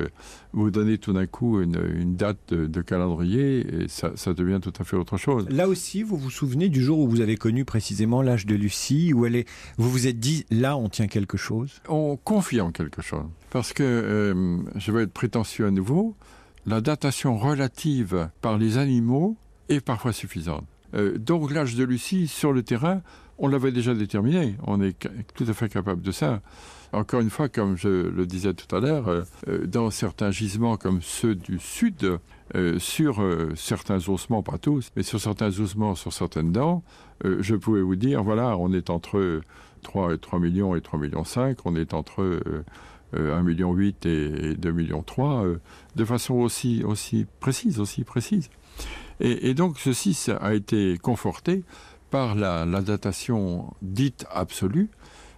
vous 0.52 0.70
donnez 0.70 0.98
tout 0.98 1.12
d'un 1.12 1.26
coup 1.26 1.60
une, 1.60 1.80
une 1.94 2.16
date 2.16 2.38
de, 2.48 2.66
de, 2.66 2.82
calendrier, 2.82 3.82
et 3.82 3.88
ça, 3.88 4.12
ça, 4.16 4.34
devient 4.34 4.58
tout 4.60 4.72
à 4.78 4.84
fait 4.84 4.96
autre 4.96 5.16
chose. 5.16 5.46
Là 5.48 5.68
aussi, 5.68 6.02
vous 6.02 6.16
vous 6.16 6.30
souvenez 6.30 6.68
du 6.68 6.82
jour 6.82 6.98
où 6.98 7.08
vous 7.08 7.20
avez 7.20 7.36
connu 7.36 7.64
précisément 7.64 8.22
l'âge 8.22 8.46
de 8.46 8.54
Lucie, 8.54 9.12
où 9.12 9.26
elle 9.26 9.36
est, 9.36 9.48
vous 9.78 9.90
vous 9.90 10.06
êtes 10.06 10.18
dit, 10.18 10.46
là, 10.50 10.76
on 10.76 10.88
tient 10.88 11.06
quelque 11.06 11.36
chose? 11.36 11.80
On 11.88 12.16
confirme 12.16 12.72
quelque 12.72 13.02
chose. 13.02 13.24
Parce 13.50 13.72
que, 13.72 13.82
euh, 13.82 14.58
je 14.76 14.92
vais 14.92 15.04
être 15.04 15.12
prétentieux 15.12 15.66
à 15.66 15.70
nouveau, 15.70 16.16
la 16.66 16.80
datation 16.80 17.38
relative 17.38 18.28
par 18.40 18.58
les 18.58 18.78
animaux 18.78 19.36
est 19.68 19.80
parfois 19.80 20.12
suffisante. 20.12 20.64
Euh, 20.94 21.18
donc 21.18 21.52
l'âge 21.52 21.76
de 21.76 21.84
Lucie 21.84 22.26
sur 22.26 22.52
le 22.52 22.62
terrain, 22.62 23.02
on 23.40 23.48
l'avait 23.48 23.72
déjà 23.72 23.94
déterminé, 23.94 24.54
on 24.66 24.80
est 24.80 24.96
tout 25.34 25.44
à 25.48 25.52
fait 25.52 25.68
capable 25.68 26.02
de 26.02 26.12
ça. 26.12 26.40
Encore 26.92 27.20
une 27.20 27.30
fois, 27.30 27.48
comme 27.48 27.76
je 27.76 27.88
le 27.88 28.26
disais 28.26 28.52
tout 28.54 28.74
à 28.74 28.80
l'heure, 28.80 29.08
euh, 29.08 29.66
dans 29.66 29.90
certains 29.90 30.30
gisements 30.30 30.76
comme 30.76 31.00
ceux 31.02 31.34
du 31.34 31.58
sud, 31.58 32.18
euh, 32.54 32.78
sur 32.78 33.22
euh, 33.22 33.52
certains 33.54 34.08
ossements, 34.08 34.42
pas 34.42 34.58
tous, 34.58 34.90
mais 34.96 35.02
sur 35.02 35.20
certains 35.20 35.58
ossements, 35.60 35.94
sur 35.94 36.12
certaines 36.12 36.52
dents, 36.52 36.82
euh, 37.24 37.38
je 37.40 37.54
pouvais 37.54 37.80
vous 37.80 37.96
dire, 37.96 38.22
voilà, 38.22 38.56
on 38.56 38.72
est 38.72 38.90
entre 38.90 39.40
3, 39.82 40.14
et 40.14 40.18
3 40.18 40.38
millions 40.38 40.74
et 40.74 40.80
3 40.80 40.98
millions 40.98 41.24
5, 41.24 41.58
on 41.64 41.76
est 41.76 41.94
entre 41.94 42.22
euh, 42.22 42.64
1 43.14 43.42
million 43.42 43.72
8 43.72 44.06
et 44.06 44.54
2 44.54 44.72
millions 44.72 45.02
3, 45.02 45.44
euh, 45.44 45.60
de 45.96 46.04
façon 46.04 46.34
aussi, 46.34 46.84
aussi 46.84 47.26
précise, 47.40 47.80
aussi 47.80 48.04
précise. 48.04 48.50
Et, 49.20 49.50
et 49.50 49.54
donc 49.54 49.78
ceci 49.78 50.16
a 50.40 50.54
été 50.54 50.96
conforté 50.98 51.62
par 52.10 52.34
la, 52.34 52.64
la 52.66 52.80
datation 52.80 53.72
dite 53.82 54.26
absolue 54.30 54.90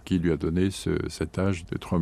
qui 0.05 0.19
lui 0.19 0.31
a 0.31 0.37
donné 0.37 0.71
ce, 0.71 0.91
cet 1.09 1.39
âge 1.39 1.65
de 1.65 1.77
3 1.77 1.99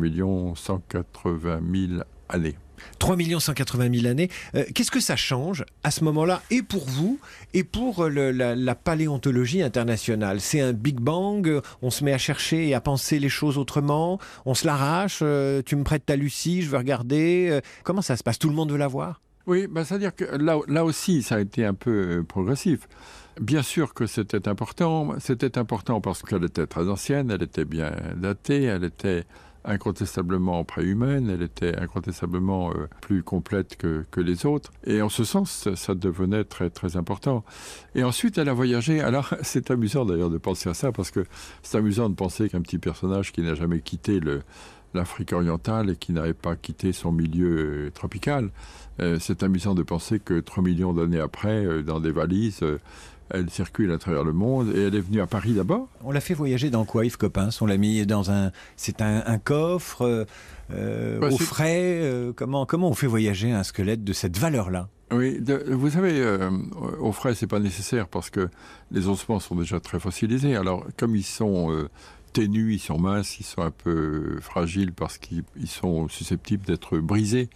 180 0.54 1.60
000 1.72 2.02
années. 2.28 2.56
3 2.98 3.16
180 3.38 3.94
000 3.94 4.06
années. 4.06 4.28
Euh, 4.54 4.64
Qu'est-ce 4.74 4.90
que 4.90 5.00
ça 5.00 5.16
change 5.16 5.64
à 5.84 5.90
ce 5.90 6.02
moment-là, 6.04 6.42
et 6.50 6.62
pour 6.62 6.84
vous, 6.84 7.20
et 7.54 7.64
pour 7.64 8.06
le, 8.06 8.32
la, 8.32 8.54
la, 8.56 8.74
paléontologie 8.74 9.62
internationale? 9.62 10.40
C'est 10.40 10.60
un 10.60 10.72
Big 10.72 10.98
Bang, 10.98 11.60
on 11.80 11.90
se 11.90 12.04
met 12.04 12.12
à 12.12 12.18
chercher 12.18 12.68
et 12.68 12.74
à 12.74 12.80
penser 12.80 13.18
les 13.18 13.28
choses 13.28 13.58
autrement, 13.58 14.18
on 14.46 14.54
se 14.54 14.66
l'arrache, 14.66 15.20
euh, 15.22 15.62
tu 15.64 15.76
me 15.76 15.84
prêtes 15.84 16.06
ta 16.06 16.16
Lucie, 16.16 16.62
je 16.62 16.70
veux 16.70 16.78
regarder. 16.78 17.48
Euh, 17.50 17.60
comment 17.84 18.02
ça 18.02 18.16
se 18.16 18.22
passe? 18.22 18.38
Tout 18.38 18.48
le 18.48 18.54
monde 18.54 18.72
veut 18.72 18.78
la 18.78 18.88
voir? 18.88 19.20
Oui, 19.46 19.66
ben, 19.68 19.84
c'est-à-dire 19.84 20.14
que 20.14 20.24
là, 20.24 20.58
là 20.68 20.84
aussi, 20.84 21.22
ça 21.22 21.36
a 21.36 21.40
été 21.40 21.64
un 21.64 21.74
peu 21.74 22.24
progressif. 22.26 22.88
Bien 23.40 23.62
sûr 23.62 23.94
que 23.94 24.06
c'était 24.06 24.48
important. 24.48 25.14
C'était 25.18 25.58
important 25.58 26.00
parce 26.00 26.22
qu'elle 26.22 26.44
était 26.44 26.66
très 26.66 26.88
ancienne, 26.88 27.30
elle 27.30 27.42
était 27.42 27.64
bien 27.64 27.92
datée, 28.16 28.64
elle 28.64 28.84
était 28.84 29.24
incontestablement 29.64 30.64
préhumaine, 30.64 31.30
elle 31.30 31.42
était 31.42 31.78
incontestablement 31.78 32.72
euh, 32.72 32.88
plus 33.00 33.22
complète 33.22 33.76
que, 33.76 34.04
que, 34.10 34.20
les 34.20 34.44
autres. 34.44 34.72
Et 34.84 35.02
en 35.02 35.08
ce 35.08 35.24
sens, 35.24 35.50
ça, 35.50 35.76
ça, 35.76 35.94
devenait 35.94 36.44
très 36.44 36.70
très 36.70 36.96
important. 36.96 37.44
Et 37.94 38.02
ensuite, 38.02 38.38
elle 38.38 38.48
a 38.48 38.54
voyagé. 38.54 39.00
Alors, 39.00 39.32
c'est 39.42 39.70
amusant 39.70 40.04
d'ailleurs 40.04 40.30
de 40.30 40.38
penser 40.38 40.68
à 40.68 40.74
ça 40.74 40.92
parce 40.92 41.10
que 41.10 41.24
c'est 41.62 41.78
amusant 41.78 42.10
de 42.10 42.14
penser 42.14 42.48
qu'un 42.48 42.60
petit 42.60 42.78
personnage 42.78 43.32
qui 43.32 43.42
n'a 43.42 43.54
jamais 43.54 43.80
quitté 43.80 44.20
le 44.20 44.42
l'Afrique 44.94 45.32
orientale 45.32 45.90
et 45.90 45.96
qui 45.96 46.12
n'avait 46.12 46.34
pas 46.34 46.56
quitté 46.56 46.92
son 46.92 47.12
milieu 47.12 47.86
euh, 47.86 47.90
tropical. 47.90 48.50
Euh, 49.00 49.18
c'est 49.20 49.42
amusant 49.42 49.74
de 49.74 49.82
penser 49.82 50.20
que 50.20 50.40
3 50.40 50.62
millions 50.62 50.92
d'années 50.92 51.20
après, 51.20 51.64
euh, 51.64 51.82
dans 51.82 52.00
des 52.00 52.12
valises, 52.12 52.62
elle 53.32 53.50
circule 53.50 53.90
à 53.92 53.98
travers 53.98 54.24
le 54.24 54.32
monde 54.32 54.72
et 54.74 54.82
elle 54.82 54.94
est 54.94 55.00
venue 55.00 55.20
à 55.20 55.26
Paris 55.26 55.54
d'abord. 55.54 55.88
On 56.04 56.12
l'a 56.12 56.20
fait 56.20 56.34
voyager 56.34 56.70
dans 56.70 56.84
quoi 56.84 57.04
Yves 57.04 57.16
Coppens 57.16 57.50
On 57.60 57.66
l'a 57.66 57.76
mis 57.76 58.04
dans 58.06 58.30
un 58.30 58.52
c'est 58.76 59.00
un, 59.00 59.22
un 59.26 59.38
coffre 59.38 60.26
euh, 60.72 61.18
bah, 61.18 61.28
au 61.30 61.38
frais 61.38 62.00
euh, 62.02 62.32
comment 62.34 62.66
comment 62.66 62.88
on 62.88 62.94
fait 62.94 63.06
voyager 63.06 63.52
un 63.52 63.62
squelette 63.62 64.04
de 64.04 64.12
cette 64.12 64.38
valeur 64.38 64.70
là 64.70 64.88
oui, 65.14 65.42
de, 65.42 65.62
vous 65.68 65.90
savez, 65.90 66.14
euh, 66.14 66.48
au 66.98 67.12
frais, 67.12 67.34
c'est 67.34 67.46
pas 67.46 67.58
nécessaire 67.58 68.08
parce 68.08 68.30
que 68.30 68.48
les 68.90 69.08
ossements 69.08 69.40
sont 69.40 69.54
déjà 69.54 69.78
très 69.78 70.00
fossilisés. 70.00 70.56
Alors, 70.56 70.86
comme 70.96 71.14
ils 71.16 71.22
sont 71.22 71.86
ténus, 72.32 72.74
ils 72.82 72.84
sont 72.86 72.98
minces, 72.98 73.38
ils 73.40 73.44
sont 73.44 73.62
un 73.62 73.70
peu 73.70 74.38
fragiles 74.40 74.92
parce 74.92 75.18
qu'ils 75.18 75.44
sont 75.66 76.08
susceptibles 76.08 76.64
d'être 76.64 76.98
brisés. 76.98 77.48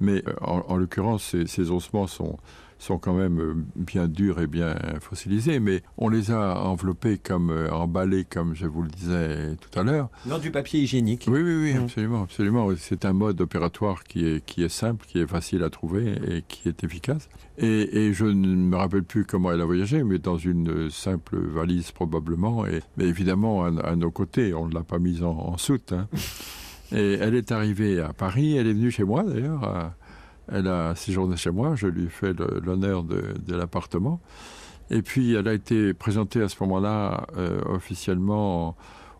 Mais 0.00 0.22
euh, 0.26 0.34
en, 0.40 0.64
en 0.68 0.76
l'occurrence, 0.76 1.24
ces, 1.24 1.46
ces 1.46 1.70
ossements 1.70 2.06
sont, 2.06 2.38
sont 2.78 2.98
quand 2.98 3.14
même 3.14 3.40
euh, 3.40 3.54
bien 3.74 4.08
durs 4.08 4.40
et 4.40 4.46
bien 4.46 4.76
fossilisés, 5.00 5.60
mais 5.60 5.82
on 5.98 6.08
les 6.08 6.30
a 6.30 6.60
enveloppés 6.60 7.18
comme 7.18 7.50
euh, 7.50 7.70
emballés, 7.70 8.24
comme 8.24 8.54
je 8.54 8.66
vous 8.66 8.82
le 8.82 8.88
disais 8.88 9.56
tout 9.56 9.78
à 9.78 9.82
l'heure. 9.82 10.08
Dans 10.26 10.38
du 10.38 10.50
papier 10.50 10.80
hygiénique. 10.80 11.26
Oui, 11.28 11.42
oui, 11.42 11.56
oui, 11.56 11.74
mmh. 11.74 11.84
absolument, 11.84 12.22
absolument. 12.22 12.68
C'est 12.76 13.04
un 13.04 13.12
mode 13.12 13.40
opératoire 13.40 14.04
qui 14.04 14.26
est, 14.26 14.44
qui 14.44 14.62
est 14.62 14.68
simple, 14.68 15.06
qui 15.06 15.18
est 15.20 15.26
facile 15.26 15.62
à 15.62 15.70
trouver 15.70 16.14
et 16.28 16.42
qui 16.46 16.68
est 16.68 16.84
efficace. 16.84 17.28
Et, 17.58 18.06
et 18.06 18.12
je 18.12 18.26
ne 18.26 18.54
me 18.54 18.76
rappelle 18.76 19.04
plus 19.04 19.24
comment 19.24 19.50
elle 19.52 19.60
a 19.60 19.64
voyagé, 19.64 20.02
mais 20.02 20.18
dans 20.18 20.36
une 20.36 20.90
simple 20.90 21.38
valise 21.38 21.90
probablement, 21.90 22.66
et, 22.66 22.82
mais 22.96 23.04
évidemment 23.04 23.64
à, 23.64 23.68
à 23.80 23.96
nos 23.96 24.10
côtés, 24.10 24.52
on 24.54 24.68
ne 24.68 24.74
l'a 24.74 24.82
pas 24.82 24.98
mise 24.98 25.22
en, 25.22 25.30
en 25.30 25.56
soute. 25.56 25.92
Hein. 25.92 26.08
Et 26.92 27.14
elle 27.14 27.34
est 27.34 27.50
arrivée 27.50 28.00
à 28.00 28.12
Paris, 28.12 28.56
elle 28.56 28.68
est 28.68 28.72
venue 28.72 28.92
chez 28.92 29.02
moi 29.02 29.24
d'ailleurs. 29.24 29.92
Elle 30.48 30.68
a 30.68 30.94
séjourné 30.94 31.36
chez 31.36 31.50
moi, 31.50 31.74
je 31.74 31.86
lui 31.86 32.04
ai 32.04 32.08
fait 32.08 32.32
l'honneur 32.64 33.02
de, 33.02 33.34
de 33.44 33.54
l'appartement. 33.54 34.20
Et 34.90 35.02
puis 35.02 35.34
elle 35.34 35.48
a 35.48 35.52
été 35.52 35.94
présentée 35.94 36.42
à 36.42 36.48
ce 36.48 36.56
moment-là 36.60 37.26
euh, 37.36 37.60
officiellement 37.66 38.76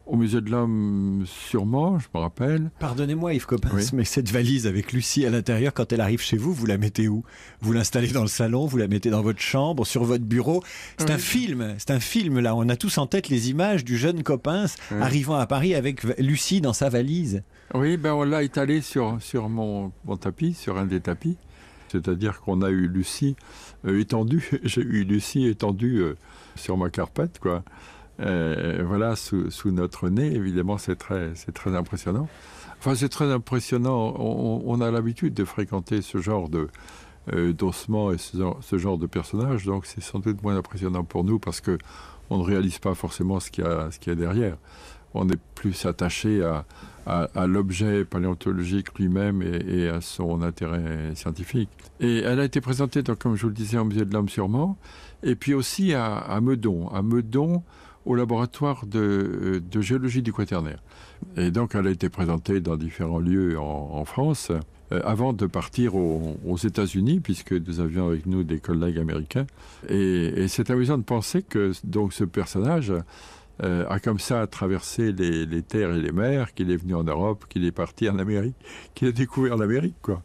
au 0.06 0.16
musée 0.16 0.40
de 0.40 0.50
l'homme 0.50 1.24
sûrement, 1.26 1.98
je 1.98 2.06
me 2.14 2.20
rappelle. 2.20 2.70
Pardonnez-moi 2.78 3.34
Yves 3.34 3.46
Coppens, 3.46 3.70
oui. 3.74 3.82
mais 3.92 4.04
cette 4.04 4.30
valise 4.30 4.66
avec 4.66 4.92
Lucie 4.92 5.26
à 5.26 5.30
l'intérieur, 5.30 5.74
quand 5.74 5.92
elle 5.92 6.00
arrive 6.00 6.20
chez 6.20 6.36
vous, 6.36 6.52
vous 6.52 6.66
la 6.66 6.78
mettez 6.78 7.08
où? 7.08 7.24
Vous 7.60 7.72
l'installez 7.72 8.08
dans 8.08 8.22
le 8.22 8.28
salon, 8.28 8.66
vous 8.66 8.76
la 8.76 8.88
mettez 8.88 9.10
dans 9.10 9.22
votre 9.22 9.40
chambre, 9.40 9.84
sur 9.84 10.04
votre 10.04 10.24
bureau. 10.24 10.62
C'est 10.98 11.08
oui. 11.08 11.14
un 11.14 11.18
film, 11.18 11.74
c'est 11.78 11.90
un 11.90 12.00
film 12.00 12.38
là. 12.38 12.54
On 12.54 12.68
a 12.68 12.76
tous 12.76 12.98
en 12.98 13.06
tête 13.06 13.28
les 13.28 13.50
images 13.50 13.84
du 13.84 13.96
jeune 13.96 14.22
Coppens 14.22 14.76
oui. 14.90 14.98
arrivant 15.00 15.36
à 15.36 15.46
Paris 15.46 15.74
avec 15.74 16.04
Lucie 16.18 16.60
dans 16.60 16.72
sa 16.72 16.88
valise. 16.88 17.42
Oui, 17.74 17.96
ben 17.96 18.12
on 18.12 18.22
l'a 18.22 18.42
étalé 18.42 18.80
sur, 18.80 19.16
sur 19.20 19.48
mon, 19.48 19.92
mon 20.04 20.16
tapis, 20.16 20.54
sur 20.54 20.78
un 20.78 20.86
des 20.86 21.00
tapis. 21.00 21.36
C'est-à-dire 21.88 22.40
qu'on 22.40 22.62
a 22.62 22.70
eu 22.70 22.88
Lucie 22.88 23.36
euh, 23.86 24.00
étendue, 24.00 24.50
j'ai 24.62 24.82
eu 24.82 25.04
Lucie 25.04 25.46
étendue 25.46 25.98
euh, 25.98 26.16
sur 26.54 26.76
ma 26.76 26.90
carpette, 26.90 27.38
quoi. 27.38 27.64
Euh, 28.20 28.82
voilà, 28.86 29.14
sous, 29.16 29.50
notre 29.66 30.08
nez, 30.08 30.34
évidemment, 30.34 30.78
c'est 30.78 30.96
très, 30.96 31.32
très 31.54 31.74
impressionnant. 31.74 32.28
Enfin, 32.78 32.94
c'est 32.94 33.08
très 33.08 33.30
impressionnant. 33.32 34.14
On, 34.18 34.80
a 34.80 34.90
l'habitude 34.90 35.34
de 35.34 35.44
fréquenter 35.44 36.02
ce 36.02 36.18
genre 36.18 36.48
de 36.48 36.68
euh, 37.32 37.52
d'ossements 37.52 38.12
et 38.12 38.18
ce, 38.18 38.78
genre 38.78 38.98
de 38.98 39.06
personnages, 39.06 39.64
donc 39.64 39.86
c'est 39.86 40.00
sans 40.00 40.20
doute 40.20 40.42
moins 40.42 40.56
impressionnant 40.56 41.02
pour 41.02 41.24
nous 41.24 41.40
parce 41.40 41.60
que 41.60 41.76
on 42.30 42.38
ne 42.38 42.44
réalise 42.44 42.78
pas 42.78 42.94
forcément 42.94 43.40
ce 43.40 43.50
qu'il 43.50 43.64
y 43.64 43.66
a, 43.66 43.88
y 44.06 44.16
derrière. 44.16 44.56
On 45.14 45.28
est 45.28 45.40
plus 45.54 45.86
attaché 45.86 46.44
à, 47.06 47.46
l'objet 47.46 48.04
paléontologique 48.04 48.98
lui-même 48.98 49.42
et, 49.42 49.82
et, 49.82 49.88
à 49.88 50.00
son 50.00 50.42
intérêt 50.42 51.14
scientifique. 51.14 51.70
Et 52.00 52.18
elle 52.18 52.40
a 52.40 52.44
été 52.44 52.60
présentée, 52.60 53.02
donc, 53.02 53.18
comme 53.18 53.36
je 53.36 53.42
vous 53.42 53.48
le 53.48 53.54
disais, 53.54 53.78
au 53.78 53.84
musée 53.84 54.04
de 54.04 54.12
l'homme 54.12 54.28
sûrement, 54.28 54.76
et 55.22 55.36
puis 55.36 55.54
aussi 55.54 55.94
à, 55.94 56.16
à 56.16 56.40
Meudon. 56.40 56.88
À 56.88 57.02
Meudon, 57.02 57.62
au 58.06 58.14
laboratoire 58.14 58.86
de, 58.86 59.62
de 59.70 59.80
géologie 59.80 60.22
du 60.22 60.32
quaternaire. 60.32 60.82
Et 61.36 61.50
donc 61.50 61.74
elle 61.74 61.86
a 61.86 61.90
été 61.90 62.08
présentée 62.08 62.60
dans 62.60 62.76
différents 62.76 63.18
lieux 63.18 63.58
en, 63.58 64.04
France 64.04 64.52
euh, 64.92 65.00
avant 65.04 65.32
de 65.32 65.46
partir 65.46 65.96
au, 65.96 66.36
aux 66.46 66.56
États-Unis, 66.56 67.20
puisque 67.20 67.52
nous 67.52 67.80
avions 67.80 68.06
avec 68.06 68.26
nous 68.26 68.44
des 68.44 68.60
collègues 68.60 68.98
américains. 68.98 69.46
Et, 69.88 70.46
c'est 70.48 70.70
amusant 70.70 70.98
de 70.98 71.02
penser 71.02 71.42
que 71.42 71.72
donc 71.84 72.12
ce 72.12 72.24
personnage 72.24 72.92
euh, 73.62 73.86
a 73.88 73.98
comme 73.98 74.18
ça 74.18 74.46
traversé 74.46 75.12
les, 75.12 75.62
terres 75.62 75.94
et 75.94 76.00
les 76.00 76.12
mers, 76.12 76.54
qu'il 76.54 76.70
est 76.70 76.76
venu 76.76 76.94
en 76.94 77.04
Europe, 77.04 77.46
qu'il 77.48 77.64
est 77.64 77.72
parti 77.72 78.08
en 78.08 78.18
Amérique, 78.18 78.56
qu'il 78.94 79.08
a 79.08 79.12
découvert 79.12 79.56
l'Amérique, 79.56 79.96
quoi. 80.02 80.22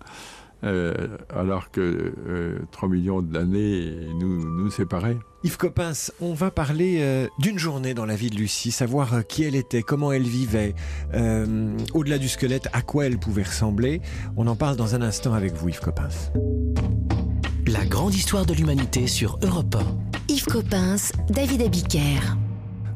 Euh, 0.63 1.17
alors 1.33 1.71
que 1.71 2.13
euh, 2.27 2.59
3 2.71 2.87
millions 2.87 3.23
d'années 3.23 4.09
nous 4.13 4.69
séparaient. 4.69 5.17
Yves 5.43 5.57
Coppens, 5.57 6.11
on 6.21 6.35
va 6.35 6.51
parler 6.51 6.97
euh, 6.99 7.27
d'une 7.39 7.57
journée 7.57 7.95
dans 7.95 8.05
la 8.05 8.15
vie 8.15 8.29
de 8.29 8.35
Lucie, 8.35 8.71
savoir 8.71 9.15
euh, 9.15 9.21
qui 9.23 9.43
elle 9.43 9.55
était, 9.55 9.81
comment 9.81 10.11
elle 10.11 10.27
vivait, 10.27 10.75
euh, 11.15 11.75
au-delà 11.95 12.19
du 12.19 12.29
squelette, 12.29 12.67
à 12.73 12.83
quoi 12.83 13.07
elle 13.07 13.17
pouvait 13.17 13.41
ressembler. 13.41 14.01
On 14.37 14.45
en 14.45 14.55
parle 14.55 14.75
dans 14.75 14.93
un 14.93 15.01
instant 15.01 15.33
avec 15.33 15.53
vous, 15.53 15.69
Yves 15.69 15.79
Coppens. 15.79 16.31
La 17.65 17.83
grande 17.85 18.13
histoire 18.13 18.45
de 18.45 18.53
l'humanité 18.53 19.07
sur 19.07 19.39
Europe 19.41 19.75
1. 19.75 20.31
Yves 20.31 20.45
Coppens, 20.45 21.11
David 21.29 21.63
Abiker. 21.63 22.19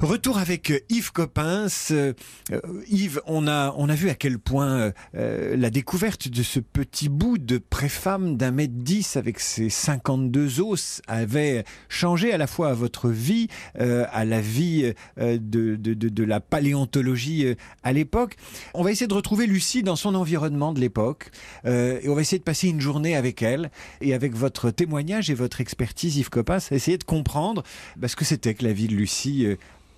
Retour 0.02 0.38
avec 0.38 0.72
euh, 0.72 0.80
Yves 0.90 1.12
Coppens. 1.12 1.92
Euh, 1.92 2.14
euh, 2.52 2.60
Yves, 2.90 3.22
on 3.28 3.48
a, 3.48 3.74
on 3.78 3.88
a 3.88 3.96
vu 3.96 4.10
à 4.10 4.16
quel 4.16 4.40
point 4.40 4.92
la 5.14 5.70
découverte 5.70 6.28
de 6.28 6.44
ce 6.44 6.60
petit 6.60 7.10
bout 7.10 7.38
de 7.38 7.58
préfemme 7.58 8.38
d'un 8.38 8.52
mètre 8.52 8.74
dix 8.76 9.16
avec 9.16 9.40
ses 9.40 9.70
52 9.70 10.62
os 10.62 11.02
avait 11.08 11.64
changé 11.90 12.34
à 12.34 12.38
la 12.38 12.48
fois 12.48 12.70
à 12.70 12.74
votre 12.74 13.10
vie, 13.10 13.48
à 13.78 14.26
la 14.26 14.42
vie 14.42 14.94
de, 15.18 15.38
de, 15.38 15.76
de, 15.76 16.10
de, 16.10 16.24
la 16.24 16.40
paléontologie 16.40 17.56
à 17.84 17.94
l'époque. 17.94 18.36
On 18.74 18.84
va 18.84 18.92
essayer 18.92 19.08
de 19.08 19.14
retrouver 19.14 19.48
Lucie 19.48 19.84
dans 19.84 19.96
son 19.96 20.16
environnement 20.16 20.74
de 20.74 20.80
l'époque 20.80 21.32
et 21.66 22.08
on 22.08 22.16
va 22.16 22.22
essayer 22.22 22.40
de 22.40 22.44
passer 22.44 22.68
une 22.68 22.82
journée 22.82 23.16
avec 23.16 23.42
elle 23.42 23.72
et 24.02 24.14
avec 24.14 24.36
votre 24.36 24.72
témoignage 24.72 25.30
et 25.30 25.34
votre 25.34 25.62
expertise, 25.62 26.18
Yves 26.18 26.30
Coppens, 26.30 26.72
essayer 26.72 26.98
de 26.98 27.04
comprendre 27.04 27.64
bah, 27.96 28.08
ce 28.08 28.16
que 28.16 28.26
c'était 28.26 28.54
que 28.54 28.64
la 28.64 28.74
vie 28.74 28.88
de 28.88 28.96
Lucie 28.96 29.48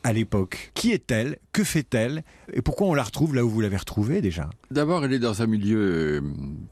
à 0.07 0.13
l'époque. 0.13 0.71
Qui 0.73 0.93
est-elle? 0.93 1.37
Que 1.51 1.65
fait-elle? 1.65 2.23
Et 2.53 2.61
pourquoi 2.61 2.87
on 2.87 2.93
la 2.93 3.03
retrouve 3.03 3.35
là 3.35 3.43
où 3.43 3.49
vous 3.49 3.59
l'avez 3.59 3.75
retrouvée 3.75 4.21
déjà? 4.21 4.49
D'abord, 4.71 5.03
elle 5.03 5.11
est 5.11 5.19
dans 5.19 5.41
un 5.41 5.47
milieu 5.47 5.79
euh, 5.79 6.21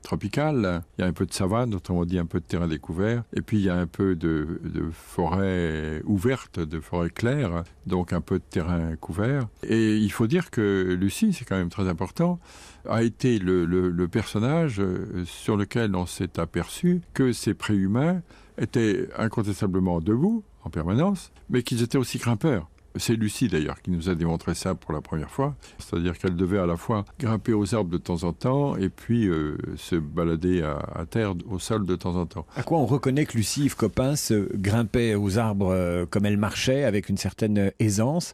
tropical. 0.04 0.84
Il 0.98 1.02
y 1.02 1.04
a 1.04 1.08
un 1.08 1.12
peu 1.12 1.26
de 1.26 1.34
savane, 1.34 1.76
autrement 1.76 2.06
dit 2.06 2.18
un 2.18 2.26
peu 2.26 2.40
de 2.40 2.46
terrain 2.46 2.70
découvert. 2.70 3.24
Et 3.36 3.42
puis 3.42 3.58
il 3.58 3.66
y 3.66 3.70
a 3.70 3.76
un 3.76 3.88
peu 3.88 4.16
de, 4.16 4.62
forêt 4.94 6.02
ouverte, 6.06 6.62
de 6.62 6.80
forêt 6.80 7.10
claire, 7.10 7.66
donc 7.86 8.14
un 8.14 8.22
peu 8.22 8.36
de 8.36 8.44
terrain 8.50 8.96
couvert. 8.96 9.50
Et 9.64 9.98
il 9.98 10.12
faut 10.14 10.28
dire 10.28 10.50
que 10.50 10.96
Lucie, 10.98 11.34
c'est 11.34 11.44
quand 11.44 11.58
même 11.58 11.70
très 11.70 11.90
important, 11.90 12.40
a 12.88 13.04
été 13.04 13.38
le, 13.38 13.66
le 13.66 14.08
personnage 14.08 14.80
euh, 14.80 15.26
sur 15.26 15.58
lequel 15.58 15.94
on 15.94 16.06
s'est 16.06 16.40
aperçu 16.40 17.02
que 17.14 17.34
ces 17.34 17.54
préhumains 17.54 18.22
étaient 18.58 19.10
incontestablement 19.18 20.00
debout 20.00 20.46
en 20.64 20.70
permanence, 20.70 21.34
mais 21.50 21.64
qu'ils 21.64 21.84
étaient 21.84 21.98
aussi 21.98 22.18
grimpeurs. 22.18 22.70
C'est 22.98 23.16
Lucie 23.16 23.48
d'ailleurs 23.48 23.82
qui 23.82 23.92
nous 23.92 24.10
a 24.10 24.16
démontré 24.16 24.56
ça 24.56 24.76
pour 24.76 24.94
la 24.94 25.02
première 25.02 25.30
fois. 25.30 25.56
C'est-à-dire 25.80 26.18
qu'elle 26.18 26.36
devait 26.36 26.60
à 26.60 26.66
la 26.66 26.78
fois 26.78 27.06
grimper 27.20 27.54
aux 27.54 27.76
arbres 27.76 27.90
de 27.90 27.98
temps 27.98 28.24
en 28.24 28.34
temps 28.34 28.76
et 28.78 28.90
puis 28.90 29.28
euh, 29.28 29.58
se 29.76 29.96
balader 29.96 30.62
à, 30.62 31.06
terre, 31.06 31.34
au 31.50 31.60
sol 31.60 31.86
de 31.86 31.96
temps 31.96 32.16
en 32.16 32.26
temps. 32.26 32.46
À 32.56 32.64
quoi 32.64 32.78
on 32.80 32.86
reconnaît 32.86 33.26
que 33.26 33.38
Lucie 33.38 33.66
Yves 33.66 33.76
Coppens 33.76 34.32
grimpait 34.54 35.16
aux 35.16 35.38
arbres 35.38 35.72
euh, 35.72 36.06
comme 36.06 36.26
elle 36.26 36.38
marchait 36.38 36.84
avec 36.84 37.10
une 37.10 37.18
certaine 37.18 37.72
aisance? 37.80 38.34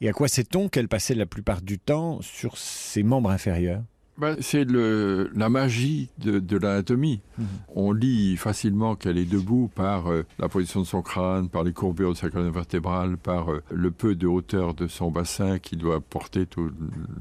Et 0.00 0.08
à 0.08 0.12
quoi 0.12 0.28
sait-on 0.28 0.68
qu'elle 0.68 0.88
passait 0.88 1.14
la 1.14 1.26
plupart 1.26 1.62
du 1.62 1.78
temps 1.78 2.20
sur 2.22 2.56
ses 2.56 3.02
membres 3.02 3.30
inférieurs? 3.30 3.82
Bah, 4.20 4.36
c'est 4.40 4.66
la 4.70 5.48
magie 5.48 6.10
de, 6.18 6.56
l'anatomie. 6.58 7.22
Mhm. 7.38 7.46
On 7.74 7.92
lit 7.92 8.36
facilement 8.36 8.94
qu'elle 8.94 9.16
est 9.16 9.24
debout 9.24 9.70
par 9.74 10.12
euh, 10.12 10.26
la 10.38 10.50
position 10.50 10.80
de 10.80 10.86
son 10.86 11.00
crâne, 11.00 11.48
par 11.48 11.64
les 11.64 11.72
courbures 11.72 12.12
de 12.12 12.18
sa 12.18 12.28
colonne 12.28 12.52
vertébrale, 12.52 13.16
par 13.16 13.50
euh, 13.50 13.62
le 13.70 13.90
peu 13.90 14.14
de 14.14 14.26
hauteur 14.26 14.74
de 14.74 14.88
son 14.88 15.10
bassin 15.10 15.58
qui 15.58 15.76
doit 15.76 16.00
porter 16.00 16.44
tous 16.44 16.70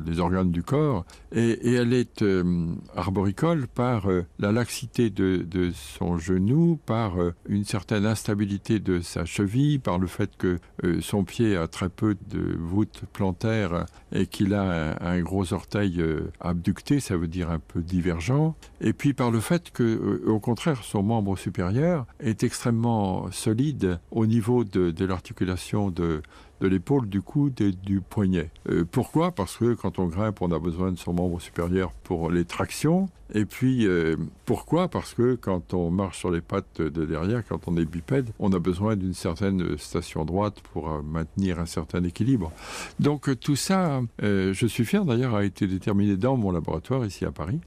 les 0.06 0.20
organes 0.20 0.52
du 0.52 0.62
corps. 0.62 1.06
Et, 1.32 1.74
elle 1.74 1.94
est 1.94 2.22
euh, 2.22 2.66
arboricole 2.98 3.68
par 3.68 4.08
la 4.40 4.52
laxité 4.52 5.10
de, 5.10 5.72
son 5.74 6.18
genou, 6.18 6.78
par 6.86 7.14
une 7.48 7.64
certaine 7.64 8.06
instabilité 8.06 8.80
de 8.80 9.00
sa 9.00 9.24
cheville, 9.24 9.80
par 9.80 10.00
le 10.00 10.08
fait 10.08 10.32
que 10.38 10.60
son 11.00 11.24
pied 11.24 11.56
a 11.56 11.68
très 11.68 11.88
peu 11.88 12.18
de 12.30 12.58
voûte 12.58 13.04
plantaire 13.14 13.86
et 14.12 14.26
qu'il 14.26 14.54
a 14.54 14.98
un 15.02 15.22
gros 15.22 15.54
orteil 15.54 16.04
abducté 16.42 16.89
ça 16.98 17.16
veut 17.16 17.28
dire 17.28 17.52
un 17.52 17.60
peu 17.60 17.82
divergent, 17.82 18.56
et 18.82 18.94
puis 18.94 19.14
par 19.14 19.30
le 19.30 19.40
fait 19.40 19.70
que, 19.72 19.84
euh, 19.84 20.32
au 20.32 20.40
contraire, 20.40 20.84
son 20.84 21.04
membre 21.04 21.38
supérieur 21.38 22.08
est 22.20 22.44
extrêmement 22.44 23.30
solide 23.32 24.00
au 24.10 24.26
niveau 24.26 24.64
de, 24.64 25.06
l'articulation 25.06 25.92
de, 25.92 26.24
de 26.62 26.68
l'épaule, 26.68 27.08
du 27.08 27.22
coude 27.22 27.60
et 27.62 27.72
du 27.72 28.02
poignet. 28.02 28.50
Euh, 28.70 28.86
pourquoi? 28.90 29.32
Parce 29.32 29.58
que 29.58 29.74
quand 29.74 30.00
on 30.00 30.08
grimpe, 30.08 30.42
on 30.42 30.52
a 30.52 30.60
besoin 30.60 30.92
de 30.92 30.98
son 30.98 31.14
membre 31.14 31.40
supérieur 31.40 31.92
pour 32.04 32.30
les 32.32 32.46
tractions. 32.46 33.10
Et 33.34 33.46
puis, 33.46 33.86
euh, 33.86 34.16
pourquoi? 34.46 34.88
Parce 34.88 35.14
que 35.14 35.36
quand 35.36 35.74
on 35.74 35.92
marche 35.92 36.18
sur 36.18 36.32
les 36.32 36.42
pattes 36.42 36.82
de 36.82 37.06
derrière, 37.06 37.44
quand 37.48 37.68
on 37.68 37.78
est 37.78 37.86
bipède, 37.86 38.30
on 38.40 38.52
a 38.54 38.60
besoin 38.60 38.96
d'une 38.96 39.14
certaine 39.14 39.78
station 39.78 40.26
droite 40.26 40.62
pour 40.74 40.90
euh, 40.90 41.02
maintenir 41.02 41.60
un 41.60 41.66
certain 41.66 42.04
équilibre. 42.04 42.52
Donc 43.00 43.40
tout 43.40 43.56
ça, 43.56 44.02
je 44.22 44.66
suis 44.68 44.86
fier 44.86 45.06
d'ailleurs, 45.06 45.36
a 45.36 45.46
été 45.46 45.68
déterminé 45.68 46.18
dans 46.18 46.38
mon 46.38 46.52
laboratoire 46.52 47.06
ici 47.06 47.26
à 47.26 47.32
Paris. 47.32 47.60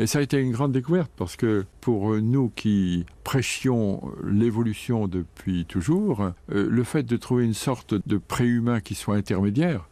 Et 0.00 0.06
ça 0.06 0.20
a 0.20 0.22
été 0.22 0.38
une 0.38 0.52
grande 0.52 0.70
découverte 0.70 1.10
parce 1.16 1.34
que 1.34 1.64
pour 1.80 2.14
nous 2.16 2.52
qui 2.54 3.04
prêchions 3.24 4.00
l'évolution 4.24 5.08
depuis 5.08 5.64
toujours, 5.64 6.30
euh, 6.52 6.68
le 6.70 6.84
fait 6.84 7.02
de 7.02 7.16
trouver 7.16 7.44
une 7.44 7.54
sorte 7.54 7.94
de 8.06 8.16
préhumain 8.16 8.78
qui 8.80 8.94
soit 8.94 9.16
intermédiaire, 9.16 9.88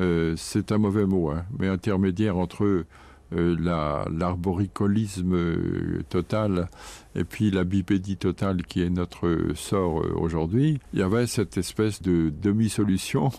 euh, 0.00 0.34
c'est 0.36 0.72
un 0.72 0.78
mauvais 0.78 1.06
mot, 1.06 1.30
hein, 1.30 1.44
mais 1.56 1.68
intermédiaire 1.68 2.36
entre 2.36 2.84
euh, 3.32 4.06
l'arboricolisme 4.10 5.36
total 6.08 6.68
et 7.14 7.22
puis 7.22 7.52
la 7.52 7.62
bipédie 7.62 8.16
totale 8.16 8.64
qui 8.64 8.82
est 8.82 8.90
notre 8.90 9.52
sort 9.54 10.04
aujourd'hui, 10.16 10.80
il 10.92 10.98
y 10.98 11.02
avait 11.02 11.28
cette 11.28 11.56
espèce 11.58 12.02
de 12.02 12.32
demi-solution 12.42 13.30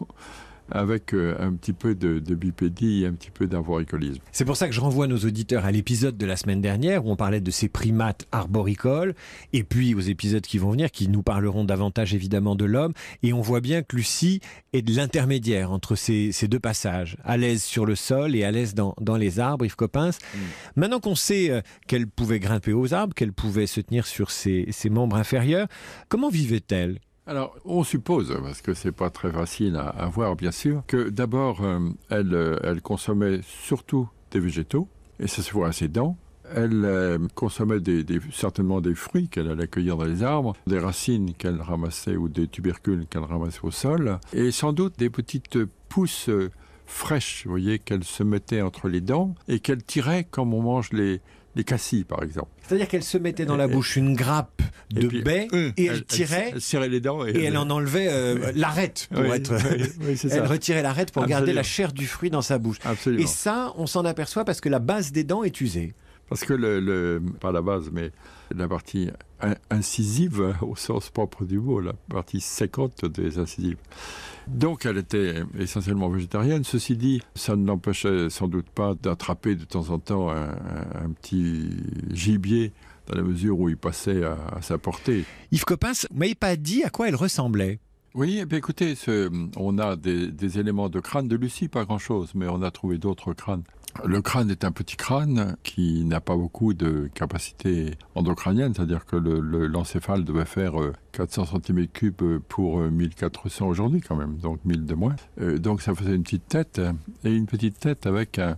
avec 0.72 1.14
euh, 1.14 1.36
un 1.40 1.54
petit 1.54 1.74
peu 1.74 1.96
de, 1.96 2.20
bipédie 2.36 3.04
et 3.04 3.08
un 3.08 3.14
petit 3.14 3.32
peu 3.32 3.48
d'arboricolisme. 3.48 4.22
C'est 4.32 4.46
pour 4.46 4.58
ça 4.58 4.68
que 4.68 4.74
je 4.74 4.82
renvoie 4.82 5.08
nos 5.08 5.18
auditeurs 5.18 5.66
à 5.66 5.72
l'épisode 5.72 6.18
de 6.18 6.26
la 6.26 6.36
semaine 6.36 6.62
dernière 6.62 7.06
où 7.06 7.12
on 7.12 7.16
parlait 7.16 7.42
de 7.42 7.52
ces 7.52 7.70
primates 7.70 8.28
arboricoles 8.32 9.16
et 9.54 9.64
puis 9.64 9.94
aux 9.94 10.02
épisodes 10.02 10.42
qui 10.42 10.58
vont 10.58 10.72
venir 10.72 10.92
qui 10.92 11.08
nous 11.08 11.24
parleront 11.24 11.64
davantage 11.64 12.14
évidemment 12.14 12.56
de 12.56 12.66
l'homme 12.66 12.94
et 13.24 13.34
on 13.34 13.42
voit 13.42 13.62
bien 13.62 13.84
que 13.84 13.96
Lucie 13.96 14.42
est 14.74 14.82
de 14.82 14.94
l'intermédiaire 14.94 15.72
entre 15.72 15.96
ces, 15.96 16.32
deux 16.48 16.60
passages, 16.60 17.18
à 17.24 17.38
l'aise 17.38 17.64
sur 17.64 17.86
le 17.86 17.96
sol 17.96 18.36
et 18.36 18.44
à 18.44 18.52
l'aise 18.52 18.74
dans, 18.76 18.96
les 19.18 19.40
arbres, 19.40 19.66
Yves 19.66 19.76
Coppens. 19.76 20.10
Mm. 20.10 20.38
Maintenant 20.76 21.00
qu'on 21.00 21.16
sait 21.16 21.50
euh, 21.50 21.62
qu'elle 21.88 22.08
pouvait 22.08 22.40
grimper 22.40 22.74
aux 22.74 22.94
arbres, 22.94 23.14
qu'elle 23.14 23.34
pouvait 23.34 23.68
se 23.68 23.80
tenir 23.82 24.06
sur 24.06 24.32
ses 24.32 24.68
membres 24.90 25.16
inférieurs, 25.16 25.68
comment 26.10 26.30
vivait-elle? 26.30 27.00
Alors, 27.28 27.56
on 27.66 27.84
suppose, 27.84 28.38
parce 28.44 28.62
que 28.62 28.76
c'est 28.76 28.92
pas 28.92 29.10
très 29.10 29.32
facile 29.32 29.78
à, 29.78 30.06
voir, 30.08 30.36
bien 30.36 30.52
sûr, 30.52 30.84
que 30.86 31.10
d'abord, 31.10 31.64
euh, 31.64 31.80
elle, 32.10 32.36
euh, 32.36 32.58
elle 32.64 32.82
consommait 32.84 33.40
surtout 33.42 34.08
des 34.30 34.40
végétaux, 34.40 34.88
et 35.20 35.28
ça 35.28 35.42
se 35.42 35.52
voit 35.52 35.70
à 35.70 35.72
ses 35.72 35.88
dents. 35.88 36.18
Elle 36.54 36.86
euh, 36.86 37.18
consommait 37.34 37.80
certainement 38.32 38.80
des 38.80 38.94
fruits 38.94 39.28
qu'elle 39.28 39.50
allait 39.50 39.68
cueillir 39.68 39.98
dans 39.98 40.04
les 40.04 40.22
arbres, 40.22 40.56
des 40.68 40.78
racines 40.78 41.34
qu'elle 41.34 41.60
ramassait 41.60 42.16
ou 42.16 42.30
des 42.30 42.48
tubercules 42.48 43.08
qu'elle 43.08 43.24
ramassait 43.24 43.62
au 43.64 43.72
sol, 43.72 44.20
et 44.32 44.52
sans 44.52 44.72
doute 44.72 44.94
des 45.00 45.10
petites 45.10 45.58
pousses 45.90 46.30
fraîches, 46.86 47.42
vous 47.46 47.50
voyez, 47.50 47.80
qu'elle 47.80 48.04
se 48.04 48.22
mettait 48.22 48.62
entre 48.62 48.88
les 48.88 49.02
dents 49.02 49.34
et 49.48 49.60
qu'elle 49.60 49.84
tirait 49.84 50.26
comme 50.26 50.54
on 50.54 50.62
mange 50.62 50.94
les, 50.94 51.22
les 51.56 51.64
cassis, 51.64 52.04
par 52.04 52.22
exemple. 52.24 52.50
C'est-à-dire 52.68 52.88
qu'elle 52.88 53.04
se 53.04 53.18
mettait 53.18 53.46
dans 53.46 53.58
la 53.58 53.68
bouche 53.68 53.96
une 53.96 54.16
grappe 54.16 54.62
de 54.92 55.08
baie 55.22 55.48
euh, 55.54 55.72
et 55.78 55.86
elle, 55.86 56.04
tirait. 56.04 56.52
Elle, 56.54 56.62
serrait 56.62 56.90
les 56.90 57.00
dents. 57.00 57.26
Et, 57.26 57.44
elle, 57.44 57.58
en 57.58 57.70
enlevait 57.70 58.08
euh, 58.10 58.52
l'arête 58.56 59.08
pour 59.14 59.26
être. 59.34 59.54
elle 60.30 60.46
retirait 60.46 60.82
l'arête 60.82 61.12
pour 61.12 61.26
garder 61.26 61.54
la 61.54 61.64
chair 61.64 61.94
du 61.94 62.08
fruit 62.08 62.30
dans 62.30 62.42
sa 62.42 62.58
bouche. 62.58 62.78
Absolument. 62.84 63.24
Et 63.24 63.28
ça, 63.28 63.74
on 63.78 63.88
s'en 63.88 64.06
aperçoit 64.06 64.46
parce 64.46 64.62
que 64.62 64.70
la 64.70 64.80
base 64.80 65.12
des 65.12 65.24
dents 65.24 65.44
est 65.44 65.62
usée. 65.62 65.94
Parce 66.30 66.44
que 66.44 66.54
le, 66.54 67.22
pas 67.40 67.52
la 67.52 67.62
base, 67.62 67.92
mais 67.92 68.12
la 68.56 68.68
partie 68.68 69.10
incisive 69.70 70.56
au 70.62 70.76
sens 70.76 71.10
propre 71.10 71.46
du 71.46 71.60
mot, 71.60 71.80
la 71.80 71.94
partie 72.10 72.42
séquente 72.42 73.06
des 73.06 73.38
incisives. 73.38 73.78
Donc 74.48 74.86
elle 74.86 74.98
était 74.98 75.44
essentiellement 75.58 76.10
végétarienne. 76.10 76.64
Ceci 76.64 76.98
dit, 76.98 77.22
ça 77.36 77.56
ne 77.56 77.66
l'empêchait 77.66 78.30
sans 78.30 78.48
doute 78.48 78.70
pas 78.70 78.96
d'attraper 78.96 79.56
de 79.56 79.66
temps 79.66 79.90
en 79.90 80.00
temps 80.00 80.30
un, 80.30 81.10
petit 81.22 81.70
gibier 82.12 82.72
dans 83.08 83.16
la 83.16 83.24
mesure 83.24 83.60
où 83.60 83.70
il 83.70 83.78
passait 83.78 84.24
à, 84.24 84.62
sa 84.62 84.78
portée. 84.78 85.26
Yves 85.52 85.66
Coppens, 85.66 86.08
vous 86.10 86.18
m'avez 86.18 86.36
pas 86.36 86.56
dit 86.56 86.84
à 86.84 86.90
quoi 86.90 87.08
elle 87.08 87.16
ressemblait 87.16 87.80
oui, 88.18 88.42
eh 88.50 88.56
écoutez, 88.56 88.96
on 89.58 89.78
a 89.78 89.98
des, 89.98 90.32
des, 90.32 90.58
éléments 90.58 90.88
de 90.88 91.02
crâne 91.02 91.28
de 91.28 91.36
Lucie, 91.36 91.68
pas 91.68 91.84
grand-chose, 91.84 92.32
mais 92.34 92.48
on 92.48 92.62
a 92.62 92.72
trouvé 92.72 92.98
d'autres 92.98 93.34
crânes 93.34 93.64
le 94.04 94.22
crâne 94.22 94.50
est 94.50 94.66
un 94.66 94.72
petit 94.72 94.98
crâne 94.98 95.56
qui 95.64 96.04
n'a 96.04 96.20
pas 96.20 96.36
beaucoup 96.36 96.74
de 96.74 97.10
capacité 97.14 97.92
endocrânienne, 98.16 98.74
c'est-à-dire 98.74 99.06
que 99.06 99.16
l'encéphale 99.16 100.20
le, 100.20 100.26
devait 100.26 100.46
faire 100.46 100.74
400 101.14 101.46
cm3 101.60 102.40
pour 102.40 102.80
1400 102.80 103.66
euh, 103.66 103.70
aujourd'hui 103.70 104.02
quand 104.02 104.16
même, 104.16 104.38
donc 104.38 104.60
1000 104.66 104.86
de 104.86 104.96
moins. 104.96 105.16
Euh, 105.40 105.58
donc 105.58 105.82
ça 105.82 105.96
faisait 105.96 106.16
une 106.16 106.24
petite 106.24 106.48
tête, 106.48 106.82
et 107.24 107.34
une 107.34 107.46
petite 107.46 107.80
tête 107.80 108.06
avec 108.06 108.40
un, 108.40 108.58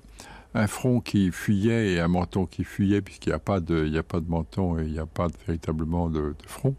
front 0.66 1.02
qui 1.02 1.32
fuyait 1.32 1.94
et 1.94 2.00
un 2.00 2.08
menton 2.08 2.48
qui 2.48 2.64
fuyait, 2.64 3.02
puisqu'il 3.02 3.30
n'y 3.30 3.36
a, 3.36 3.40
pas 3.40 3.60
de, 3.60 3.96
a 3.96 4.04
pas 4.04 4.20
de 4.20 4.28
menton 4.28 4.80
et 4.80 4.86
il 4.86 4.92
n'y 4.92 4.98
a 4.98 5.06
pas 5.06 5.28
véritablement 5.46 6.10
de, 6.10 6.20
de 6.20 6.48
front. 6.48 6.76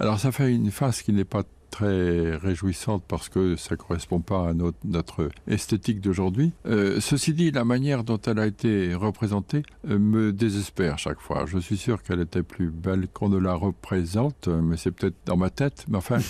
Alors 0.00 0.18
ça 0.18 0.32
fait 0.32 0.52
une 0.52 0.72
face 0.72 1.02
qui 1.02 1.12
n'est 1.12 1.24
pas 1.24 1.44
très 1.70 2.36
réjouissante 2.36 3.02
parce 3.06 3.28
que 3.28 3.56
ça 3.56 3.76
correspond 3.76 4.20
pas 4.20 4.48
à 4.48 4.54
notre, 4.54 4.78
notre 4.84 5.28
esthétique 5.46 6.00
d'aujourd'hui. 6.00 6.52
Euh, 6.66 7.00
ceci 7.00 7.32
dit, 7.32 7.50
la 7.50 7.64
manière 7.64 8.04
dont 8.04 8.20
elle 8.26 8.38
a 8.38 8.46
été 8.46 8.94
représentée 8.94 9.62
euh, 9.88 9.98
me 9.98 10.32
désespère 10.32 10.98
chaque 10.98 11.20
fois. 11.20 11.46
Je 11.46 11.58
suis 11.58 11.76
sûr 11.76 12.02
qu'elle 12.02 12.20
était 12.20 12.42
plus 12.42 12.70
belle 12.70 13.08
qu'on 13.08 13.28
ne 13.28 13.38
la 13.38 13.54
représente, 13.54 14.48
mais 14.48 14.76
c'est 14.76 14.90
peut-être 14.90 15.16
dans 15.26 15.36
ma 15.36 15.50
tête. 15.50 15.84
Mais 15.88 15.98
enfin. 15.98 16.18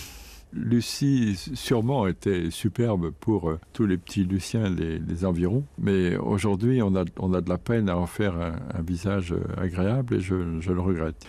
Lucie, 0.53 1.37
sûrement, 1.55 2.09
était 2.09 2.51
superbe 2.51 3.13
pour 3.21 3.51
euh, 3.51 3.61
tous 3.73 3.87
les 3.87 3.97
petits 3.97 4.25
Luciens 4.25 4.69
les, 4.69 4.99
les 4.99 5.25
environs. 5.25 5.65
Mais 5.79 6.17
aujourd'hui, 6.17 6.83
on 6.83 6.97
a, 6.97 7.05
on 7.21 7.33
a 7.35 7.41
de 7.41 7.49
la 7.49 7.57
peine 7.57 7.89
à 7.89 7.97
en 7.97 8.07
faire 8.07 8.35
un, 8.35 8.57
un 8.75 8.83
visage 8.83 9.33
agréable 9.57 10.17
et 10.17 10.21
je, 10.21 10.59
je 10.59 10.73
le 10.73 10.81
regrette. 10.81 11.25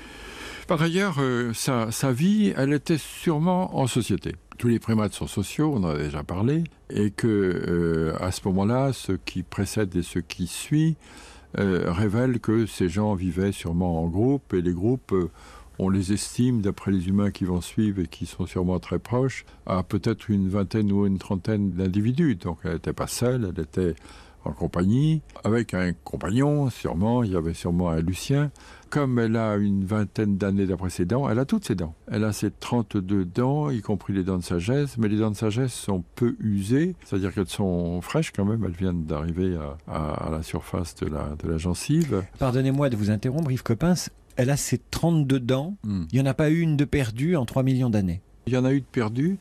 Par 0.67 0.82
ailleurs, 0.82 1.15
euh, 1.19 1.54
sa, 1.54 2.12
vie, 2.12 2.54
elle 2.56 2.74
était 2.74 2.97
sûrement 2.97 3.78
en 3.78 3.88
société. 3.88 4.36
Tous 4.58 4.67
les 4.67 4.80
primates 4.80 5.13
sont 5.13 5.28
sociaux, 5.28 5.74
on 5.76 5.84
en 5.84 5.89
a 5.89 5.97
déjà 5.97 6.24
parlé, 6.24 6.63
et 6.89 7.12
que 7.12 7.28
euh, 7.28 8.13
à 8.19 8.32
ce 8.32 8.41
moment-là, 8.45 8.93
ce 8.93 9.13
qui 9.13 9.43
précède 9.43 9.95
et 9.95 10.04
ce 10.04 10.19
qui 10.19 10.47
suit 10.47 10.95
euh, 11.60 11.91
révèle 11.91 12.39
que 12.39 12.65
ces 12.65 12.89
gens 12.89 13.15
vivaient 13.15 13.52
sûrement 13.52 14.04
en 14.04 14.08
groupe, 14.08 14.54
et 14.54 14.62
les 14.62 14.74
groupes 14.74 15.13
on 15.80 15.89
les 15.89 16.13
estime, 16.13 16.62
d'après 16.62 16.91
les 16.91 17.08
humains 17.08 17.32
qui 17.32 17.43
vont 17.43 17.60
suivre 17.60 18.02
et 18.02 18.08
qui 18.08 18.28
sont 18.28 18.45
sûrement 18.45 18.80
très 18.80 19.00
proches, 19.00 19.45
à 19.65 19.82
peut-être 19.82 20.30
une 20.30 20.47
vingtaine 20.47 20.91
ou 20.91 21.08
une 21.08 21.17
trentaine 21.17 21.71
d'individus. 21.71 22.36
Donc 22.36 22.60
elle 22.63 22.74
n'était 22.74 22.93
pas 22.93 23.08
seule, 23.08 23.52
elle 23.56 23.63
était 23.63 23.95
en 24.45 24.51
compagnie, 24.51 25.21
avec 25.43 25.73
un 25.73 25.93
compagnon, 25.93 26.69
sûrement, 26.69 27.23
il 27.23 27.32
y 27.32 27.36
avait 27.36 27.54
sûrement 27.54 27.89
un 27.89 28.01
Lucien. 28.01 28.51
Comme 28.89 29.19
elle 29.19 29.38
a 29.38 29.56
une 29.56 29.86
vingtaine 29.86 30.38
d'années 30.38 30.65
d'après 30.65 30.89
ses 30.89 31.06
dents, 31.06 31.30
elle 31.30 31.39
a 31.39 31.45
toutes 31.45 31.65
ses 31.65 31.75
dents. 31.75 31.95
Elle 32.12 32.25
a 32.25 32.34
ses 32.34 32.51
32 32.51 33.23
dents, 33.23 33.69
y 33.69 33.82
compris 33.82 34.13
les 34.13 34.23
dents 34.23 34.38
de 34.38 34.43
sagesse, 34.43 34.97
mais 34.97 35.08
les 35.08 35.17
dents 35.17 35.32
de 35.32 35.36
sagesse 35.36 35.73
sont 35.73 36.04
peu 36.15 36.36
usées, 36.41 36.95
c'est-à-dire 37.06 37.34
qu'elles 37.34 37.47
sont 37.47 38.01
fraîches 38.01 38.32
quand 38.32 38.43
même, 38.43 38.65
elles 38.65 38.71
viennent 38.71 39.06
d'arriver 39.06 39.56
à, 39.56 39.77
à, 39.88 40.27
à, 40.27 40.30
la 40.30 40.43
surface 40.43 40.95
de 40.95 41.08
la, 41.08 41.36
de 41.41 41.49
la 41.49 41.58
gencive. 41.58 42.23
Pardonnez-moi 42.38 42.89
de 42.89 42.97
vous 42.97 43.12
interrompre, 43.12 43.49
Yves 43.51 43.63
Coppens, 43.63 44.10
elle 44.36 44.49
a 44.49 44.58
ses 44.58 44.80
32 44.91 45.39
dents, 45.39 45.77
mm. 45.84 46.04
il 46.12 46.15
n'y 46.15 46.21
en 46.21 46.30
a 46.30 46.34
pas 46.34 46.49
eu 46.49 46.60
une 46.60 46.75
de 46.75 46.86
perdue 46.86 47.36
en 47.36 47.45
3 47.45 47.63
millions 47.63 47.89
d'années. 47.89 48.21
Il 48.47 48.54
y 48.54 48.58
en 48.58 48.65
a 48.65 48.73
eu 48.73 48.82
de 48.82 48.86
perdue, 48.86 49.38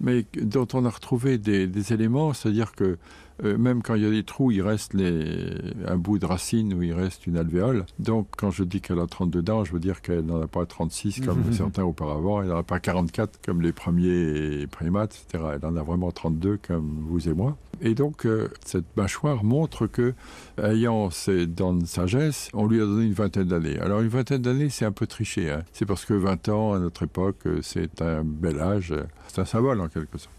mais 0.00 0.24
dont 0.40 0.68
on 0.74 0.84
a 0.84 0.90
retrouvé 0.90 1.38
des, 1.38 1.66
des 1.66 1.92
éléments, 1.92 2.32
c'est-à-dire 2.32 2.72
que 2.72 2.98
euh, 3.42 3.58
même 3.58 3.82
quand 3.82 3.94
il 3.94 4.02
y 4.02 4.06
a 4.06 4.10
des 4.10 4.22
trous, 4.22 4.50
il 4.50 4.62
reste 4.62 4.94
les... 4.94 5.56
un 5.86 5.96
bout 5.96 6.18
de 6.18 6.26
racine 6.26 6.72
où 6.74 6.82
il 6.82 6.92
reste 6.92 7.26
une 7.26 7.36
alvéole. 7.36 7.84
Donc 7.98 8.28
quand 8.36 8.50
je 8.50 8.62
dis 8.64 8.80
qu'elle 8.80 9.00
a 9.00 9.06
32 9.06 9.42
dents, 9.42 9.64
je 9.64 9.72
veux 9.72 9.80
dire 9.80 10.02
qu'elle 10.02 10.24
n'en 10.24 10.40
a 10.40 10.46
pas 10.46 10.64
36 10.66 11.20
comme 11.20 11.40
mmh. 11.40 11.52
certains 11.52 11.82
auparavant, 11.82 12.42
elle 12.42 12.48
n'en 12.48 12.58
a 12.58 12.62
pas 12.62 12.80
44 12.80 13.40
comme 13.44 13.60
les 13.60 13.72
premiers 13.72 14.66
primates, 14.68 15.24
etc. 15.28 15.44
Elle 15.54 15.66
en 15.66 15.76
a 15.76 15.82
vraiment 15.82 16.10
32 16.12 16.58
comme 16.66 17.04
vous 17.08 17.28
et 17.28 17.34
moi. 17.34 17.56
Et 17.80 17.94
donc 17.94 18.24
euh, 18.24 18.48
cette 18.64 18.96
mâchoire 18.96 19.42
montre 19.42 19.88
que, 19.88 20.14
ayant 20.62 21.10
ces 21.10 21.46
dents 21.46 21.74
de 21.74 21.86
sagesse, 21.86 22.50
on 22.54 22.66
lui 22.66 22.80
a 22.80 22.84
donné 22.84 23.06
une 23.06 23.12
vingtaine 23.12 23.48
d'années. 23.48 23.78
Alors 23.80 24.00
une 24.00 24.08
vingtaine 24.08 24.42
d'années, 24.42 24.70
c'est 24.70 24.84
un 24.84 24.92
peu 24.92 25.06
triché. 25.06 25.50
Hein. 25.50 25.64
C'est 25.72 25.86
parce 25.86 26.04
que 26.04 26.14
20 26.14 26.48
ans, 26.50 26.72
à 26.74 26.78
notre 26.78 27.02
époque, 27.02 27.42
c'est 27.62 28.00
un 28.00 28.22
bel 28.22 28.60
âge. 28.60 28.94
C'est 29.26 29.40
un 29.40 29.44
symbole 29.44 29.80
en 29.80 29.88
quelque 29.88 30.18
sorte. 30.18 30.30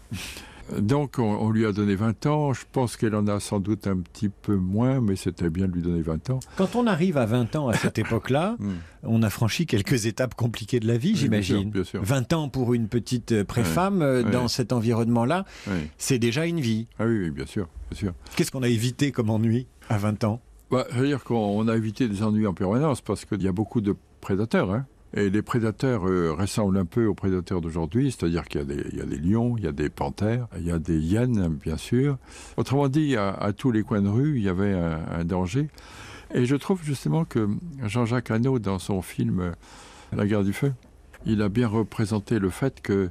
Donc 0.78 1.18
on, 1.18 1.22
on, 1.22 1.50
lui 1.50 1.66
a 1.66 1.72
donné 1.72 1.94
20 1.94 2.26
ans, 2.26 2.52
je 2.52 2.64
pense 2.70 2.96
qu'elle 2.96 3.14
en 3.14 3.26
a 3.28 3.40
sans 3.40 3.60
doute 3.60 3.86
un 3.86 3.98
petit 3.98 4.28
peu 4.28 4.56
moins, 4.56 5.00
mais 5.00 5.16
c'était 5.16 5.50
bien 5.50 5.68
de 5.68 5.72
lui 5.72 5.82
donner 5.82 6.02
20 6.02 6.30
ans. 6.30 6.40
Quand 6.56 6.74
on 6.76 6.86
arrive 6.86 7.18
à 7.18 7.26
20 7.26 7.56
ans 7.56 7.68
à 7.68 7.74
cette 7.74 7.98
époque-là, 7.98 8.56
mm. 8.58 8.72
on 9.04 9.22
a 9.22 9.30
franchi 9.30 9.66
quelques 9.66 10.06
étapes 10.06 10.34
compliquées 10.34 10.80
de 10.80 10.86
la 10.86 10.96
vie, 10.96 11.12
oui, 11.12 11.16
j'imagine. 11.16 11.72
20 11.94 12.32
ans 12.32 12.48
pour 12.48 12.74
une 12.74 12.88
petite 12.88 13.44
préfemme 13.44 14.02
oui, 14.02 14.30
dans 14.30 14.48
cet 14.48 14.72
environnement-là, 14.72 15.44
c'est 15.98 16.18
déjà 16.18 16.46
une 16.46 16.60
vie. 16.60 16.86
Ah 16.98 17.06
oui, 17.06 17.30
bien 17.30 17.46
sûr. 17.46 17.68
sûr. 17.92 18.12
Qu'est-ce 18.34 18.50
qu'on 18.50 18.62
a 18.62 18.68
évité 18.68 19.12
comme 19.12 19.30
ennui 19.30 19.66
à 19.88 19.98
20 19.98 20.24
ans? 20.24 20.40
Bah, 20.70 20.86
C'est-à-dire 20.90 21.22
qu'on 21.22 21.68
a 21.68 21.76
évité 21.76 22.08
des 22.08 22.22
ennuis 22.22 22.46
en 22.46 22.54
permanence 22.54 23.00
parce 23.00 23.24
qu'il 23.24 23.42
y 23.42 23.48
a 23.48 23.52
beaucoup 23.52 23.80
de 23.80 23.94
prédateurs. 24.20 24.72
Hein. 24.72 24.86
Et 25.16 25.30
les 25.30 25.40
prédateurs 25.40 26.06
euh, 26.06 26.32
ressemblent 26.32 26.76
un 26.76 26.84
peu 26.84 27.06
aux 27.06 27.14
prédateurs 27.14 27.62
d'aujourd'hui, 27.62 28.12
c'est-à-dire 28.12 28.44
qu'il 28.44 28.60
y, 28.60 29.00
a 29.00 29.06
des 29.06 29.16
lions, 29.16 29.56
il 29.56 29.64
y 29.64 29.66
a 29.66 29.72
des 29.72 29.88
panthères, 29.88 30.46
il 30.58 30.66
y 30.66 30.70
a 30.70 30.78
des 30.78 30.98
hyènes, 30.98 31.48
bien 31.48 31.78
sûr. 31.78 32.18
Autrement 32.58 32.88
dit, 32.88 33.16
à, 33.16 33.52
tous 33.56 33.72
les 33.72 33.82
coins 33.82 34.02
de 34.02 34.08
rue, 34.08 34.36
il 34.36 34.42
y 34.42 34.48
avait 34.50 34.74
un, 34.74 35.24
danger. 35.24 35.68
Et 36.34 36.44
je 36.44 36.54
trouve 36.54 36.82
justement 36.84 37.24
que 37.24 37.48
Jean-Jacques 37.82 38.30
Hano, 38.30 38.58
dans 38.58 38.78
son 38.78 39.00
film 39.00 39.52
La 40.12 40.26
guerre 40.26 40.44
du 40.44 40.52
feu, 40.52 40.74
il 41.24 41.40
a 41.40 41.48
bien 41.48 41.66
représenté 41.66 42.38
le 42.38 42.50
fait 42.50 42.82
que 42.82 43.10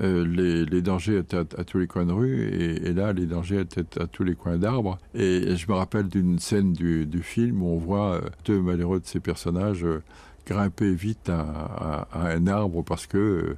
euh, 0.00 0.66
les, 0.66 0.82
dangers 0.82 1.18
étaient 1.18 1.36
à, 1.36 1.64
tous 1.64 1.78
les 1.78 1.86
coins 1.86 2.04
de 2.04 2.12
rue 2.12 2.48
et, 2.48 2.92
là 2.92 3.12
les 3.12 3.26
dangers 3.26 3.60
étaient 3.60 4.00
à 4.00 4.08
tous 4.08 4.24
les 4.24 4.34
coins 4.34 4.58
d'arbres 4.58 4.98
et, 5.14 5.54
je 5.54 5.68
me 5.68 5.74
rappelle 5.74 6.08
d'une 6.08 6.40
scène 6.40 6.72
du, 6.72 7.06
film 7.22 7.62
où 7.62 7.66
on 7.66 7.78
voit 7.78 8.14
euh, 8.14 8.20
deux 8.44 8.60
malheureux 8.60 8.98
de 8.98 9.06
ces 9.06 9.20
personnages 9.20 9.84
euh, 9.84 10.02
grimper 10.46 10.92
vite 10.94 11.28
à, 11.28 12.08
un 12.14 12.46
arbre 12.46 12.82
parce 12.82 13.06
que 13.06 13.18
euh, 13.18 13.56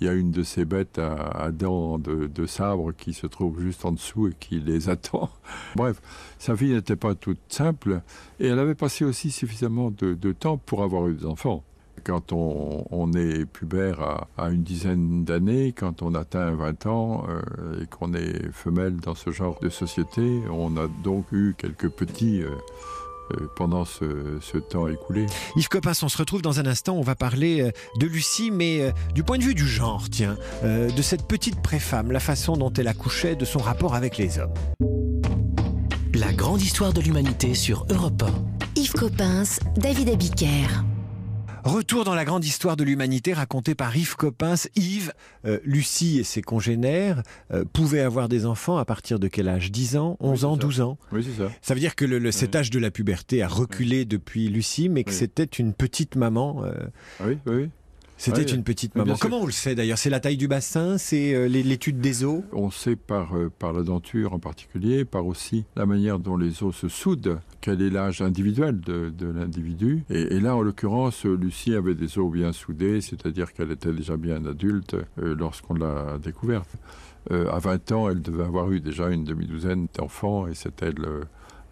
il 0.00 0.06
y 0.06 0.10
a 0.10 0.12
une 0.12 0.32
de 0.32 0.42
ces 0.42 0.64
bêtes 0.64 0.98
à, 0.98 1.50
dents 1.52 1.98
de, 1.98 2.46
sabre 2.46 2.92
qui 2.92 3.14
se 3.14 3.26
trouve 3.26 3.60
juste 3.60 3.84
en 3.84 3.92
dessous 3.92 4.28
et 4.28 4.34
qui 4.38 4.60
les 4.60 4.88
attend. 4.90 5.30
Bref, 5.76 6.00
sa 6.38 6.54
vie 6.54 6.72
n'était 6.72 6.96
pas 6.96 7.14
toute 7.14 7.38
simple 7.48 8.00
et 8.40 8.48
elle 8.48 8.58
avait 8.58 8.74
passé 8.74 9.04
aussi 9.04 9.30
suffisamment 9.30 9.90
de, 9.90 10.32
temps 10.32 10.58
pour 10.58 10.82
avoir 10.82 11.08
eu 11.08 11.14
des 11.14 11.26
enfants. 11.26 11.62
Quand 12.02 12.32
on, 12.32 13.12
est 13.12 13.46
pubère 13.46 14.26
à, 14.36 14.50
une 14.50 14.62
dizaine 14.62 15.24
d'années, 15.24 15.72
quand 15.72 16.02
on 16.02 16.14
atteint 16.14 16.50
20 16.50 16.86
ans 16.86 17.26
euh, 17.28 17.82
et 17.82 17.86
qu'on 17.86 18.12
est 18.12 18.50
femelle 18.50 18.96
dans 18.96 19.14
ce 19.14 19.30
genre 19.30 19.58
de 19.62 19.68
société, 19.70 20.42
on 20.50 20.76
a 20.76 20.88
donc 21.02 21.26
eu 21.32 21.54
quelques 21.56 21.88
petits 21.88 22.42
euh, 22.42 22.50
euh, 22.50 23.03
pendant 23.56 23.84
ce, 23.84 24.38
ce 24.40 24.58
temps 24.58 24.88
écoulé. 24.88 25.26
Yves 25.56 25.68
Coppens, 25.68 26.02
on 26.02 26.08
se 26.08 26.18
retrouve 26.18 26.42
dans 26.42 26.60
un 26.60 26.66
instant, 26.66 26.94
on 26.94 27.02
va 27.02 27.14
parler 27.14 27.60
euh, 27.60 27.70
de 27.98 28.06
Lucie, 28.06 28.50
mais 28.50 28.80
euh, 28.80 28.90
du 29.14 29.22
point 29.22 29.38
de 29.38 29.44
vue 29.44 29.54
du 29.54 29.66
genre, 29.66 30.08
tiens, 30.10 30.36
euh, 30.64 30.90
de 30.90 31.02
cette 31.02 31.26
petite 31.26 31.62
préfemme, 31.62 32.12
la 32.12 32.20
façon 32.20 32.56
dont 32.56 32.72
elle 32.72 32.88
accouchait, 32.88 33.36
de 33.36 33.44
son 33.44 33.58
rapport 33.58 33.94
avec 33.94 34.18
les 34.18 34.38
hommes. 34.38 34.54
La 36.14 36.32
grande 36.32 36.62
histoire 36.62 36.92
de 36.92 37.00
l'humanité 37.00 37.54
sur 37.54 37.86
Europe 37.90 38.22
1. 38.22 38.80
Yves 38.80 38.92
Coppens, 38.92 39.58
David 39.76 40.10
Abiker. 40.10 40.84
Retour 41.64 42.04
dans 42.04 42.14
la 42.14 42.26
grande 42.26 42.44
histoire 42.44 42.76
de 42.76 42.84
l'humanité 42.84 43.32
racontée 43.32 43.74
par 43.74 43.96
Yves 43.96 44.16
Coppens. 44.16 44.68
Yves, 44.76 45.14
euh, 45.46 45.60
Lucie 45.64 46.18
et 46.18 46.22
ses 46.22 46.42
congénères 46.42 47.22
euh, 47.52 47.64
pouvaient 47.64 48.02
avoir 48.02 48.28
des 48.28 48.44
enfants 48.44 48.76
à 48.76 48.84
partir 48.84 49.18
de 49.18 49.28
quel 49.28 49.48
âge? 49.48 49.72
10 49.72 49.96
ans? 49.96 50.18
11 50.20 50.44
oui, 50.44 50.50
ans? 50.50 50.56
12 50.58 50.80
ans? 50.82 50.98
Oui, 51.10 51.24
c'est 51.24 51.42
ça. 51.42 51.50
Ça 51.62 51.72
veut 51.72 51.80
dire 51.80 51.94
que 51.94 52.04
le, 52.04 52.18
le, 52.18 52.32
cet 52.32 52.54
âge 52.54 52.68
de 52.68 52.78
la 52.78 52.90
puberté 52.90 53.40
a 53.40 53.48
reculé 53.48 54.00
oui. 54.00 54.06
depuis 54.06 54.48
Lucie, 54.48 54.90
mais 54.90 55.04
que 55.04 55.12
c'était 55.12 55.44
une 55.44 55.72
petite 55.72 56.16
maman. 56.16 56.64
Euh... 56.64 56.74
Oui, 57.24 57.38
oui. 57.46 57.70
C'était 58.16 58.38
ouais, 58.38 58.52
une 58.52 58.62
petite 58.62 58.94
maman. 58.94 59.16
Comment 59.20 59.40
on 59.40 59.46
le 59.46 59.52
sait 59.52 59.74
d'ailleurs? 59.74 59.98
C'est 59.98 60.10
la 60.10 60.20
taille 60.20 60.36
du 60.36 60.48
bassin 60.48 60.98
C'est 60.98 61.34
euh, 61.34 61.48
l'étude 61.48 62.00
des 62.00 62.24
os 62.24 62.42
On 62.52 62.70
sait 62.70 62.96
par, 62.96 63.36
euh, 63.36 63.50
par 63.58 63.72
la 63.72 63.82
denture 63.82 64.32
en 64.32 64.38
particulier, 64.38 65.04
par 65.04 65.26
aussi 65.26 65.64
la 65.76 65.84
manière 65.86 66.18
dont 66.18 66.36
les 66.36 66.62
os 66.62 66.74
se 66.74 66.88
soudent, 66.88 67.40
quel 67.60 67.82
est 67.82 67.90
l'âge 67.90 68.22
individuel 68.22 68.80
de, 68.80 69.10
de 69.10 69.26
l'individu. 69.26 70.04
Et, 70.10 70.34
et, 70.34 70.40
là, 70.40 70.54
en 70.54 70.62
l'occurrence, 70.62 71.24
Lucie 71.24 71.74
avait 71.74 71.94
des 71.94 72.18
os 72.18 72.30
bien 72.30 72.52
soudés, 72.52 73.00
c'est-à-dire 73.00 73.52
qu'elle 73.52 73.72
était 73.72 73.92
déjà 73.92 74.16
bien 74.16 74.44
adulte 74.46 74.94
euh, 75.18 75.34
lorsqu'on 75.34 75.74
l'a 75.74 76.18
découverte. 76.22 76.70
À 77.30 77.58
20 77.58 77.92
ans, 77.92 78.10
elle 78.10 78.20
devait 78.20 78.44
avoir 78.44 78.70
eu 78.70 78.80
déjà 78.80 79.08
une 79.08 79.24
demi-douzaine 79.24 79.86
d'enfants 79.96 80.46
et 80.46 80.52
c'était 80.52 80.92
le 80.92 81.22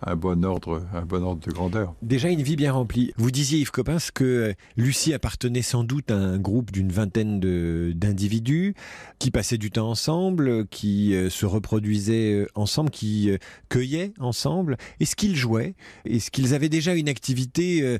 un 0.04 0.16
bon 0.16 0.44
ordre, 0.44 0.82
un 0.92 1.02
bon 1.02 1.22
ordre 1.22 1.46
de 1.46 1.52
grandeur. 1.52 1.94
Déjà 2.02 2.28
une 2.28 2.42
vie 2.42 2.56
bien 2.56 2.72
remplie. 2.72 3.12
Vous 3.16 3.30
disiez 3.30 3.60
Yves 3.60 3.70
Coppens 3.70 4.10
que 4.12 4.24
euh, 4.24 4.52
Lucie 4.76 5.14
appartenait 5.14 5.62
sans 5.62 5.84
doute 5.84 6.10
à 6.10 6.16
un 6.16 6.38
groupe 6.38 6.72
d'une 6.72 6.90
vingtaine 6.90 7.40
d'individus 7.40 8.74
qui 9.18 9.30
passaient 9.30 9.58
du 9.58 9.70
temps 9.70 9.90
ensemble, 9.90 10.66
qui 10.68 11.14
euh, 11.14 11.30
se 11.30 11.46
reproduisaient 11.46 12.32
euh, 12.32 12.46
ensemble, 12.54 12.90
qui 12.90 13.30
cueillaient 13.68 14.12
ensemble. 14.18 14.76
Est-ce 15.00 15.16
qu'ils 15.16 15.36
jouaient? 15.36 15.74
Est-ce 16.04 16.30
qu'ils 16.30 16.54
avaient 16.54 16.68
déjà 16.68 16.94
une 16.94 17.08
activité 17.08 17.98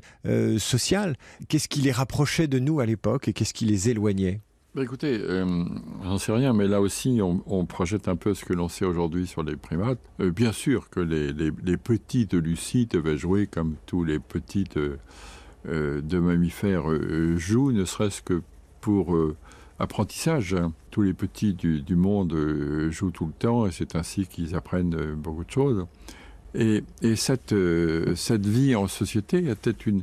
sociale? 0.57 1.15
Qu'est-ce 1.47 1.67
qui 1.67 1.81
les 1.81 1.91
rapprochait 1.91 2.47
de 2.47 2.59
nous 2.59 2.79
à 2.79 2.85
l'époque 2.85 3.27
et 3.27 3.33
qu'est-ce 3.33 3.53
qui 3.53 3.65
les 3.65 3.89
éloignait? 3.89 4.41
Bah 4.75 4.81
écoutez, 4.81 5.19
euh, 5.21 5.65
j'en 6.03 6.17
sais 6.17 6.31
rien, 6.31 6.51
mais 6.51 6.67
là 6.67 6.81
aussi, 6.81 7.19
on, 7.21 7.65
projette 7.67 8.07
un 8.07 8.15
peu 8.15 8.33
ce 8.33 8.43
que 8.43 8.53
l'on 8.53 8.69
sait 8.69 8.85
aujourd'hui 8.85 9.27
sur 9.27 9.43
les 9.43 9.55
primates. 9.55 9.99
Euh, 10.19 10.31
bien 10.31 10.51
sûr 10.51 10.89
que 10.89 10.99
les, 10.99 11.77
petits 11.77 12.25
de 12.25 12.39
Lucie 12.39 12.87
devaient 12.87 13.17
jouer 13.17 13.45
comme 13.45 13.75
tous 13.85 14.03
les 14.03 14.17
petits 14.17 14.63
de, 14.75 14.97
euh, 15.69 16.01
de 16.01 16.17
mammifères 16.17 16.85
jouent, 17.37 17.71
ne 17.71 17.85
serait-ce 17.85 18.23
que 18.23 18.41
pour 18.81 19.15
apprentissage. 19.77 20.55
Tous 20.89 21.03
les 21.03 21.13
petits 21.13 21.53
du, 21.53 21.95
monde 21.95 22.35
jouent 22.89 23.11
tout 23.11 23.27
le 23.27 23.33
temps 23.33 23.67
et 23.67 23.71
c'est 23.71 23.95
ainsi 23.95 24.25
qu'ils 24.25 24.55
apprennent 24.55 25.13
beaucoup 25.13 25.43
de 25.43 25.51
choses. 25.51 25.85
Et, 26.55 26.83
et 27.03 27.15
cette, 27.15 27.53
cette 28.15 28.45
vie 28.47 28.75
en 28.75 28.87
société 28.87 29.49
était 29.49 29.69
une, 29.85 30.01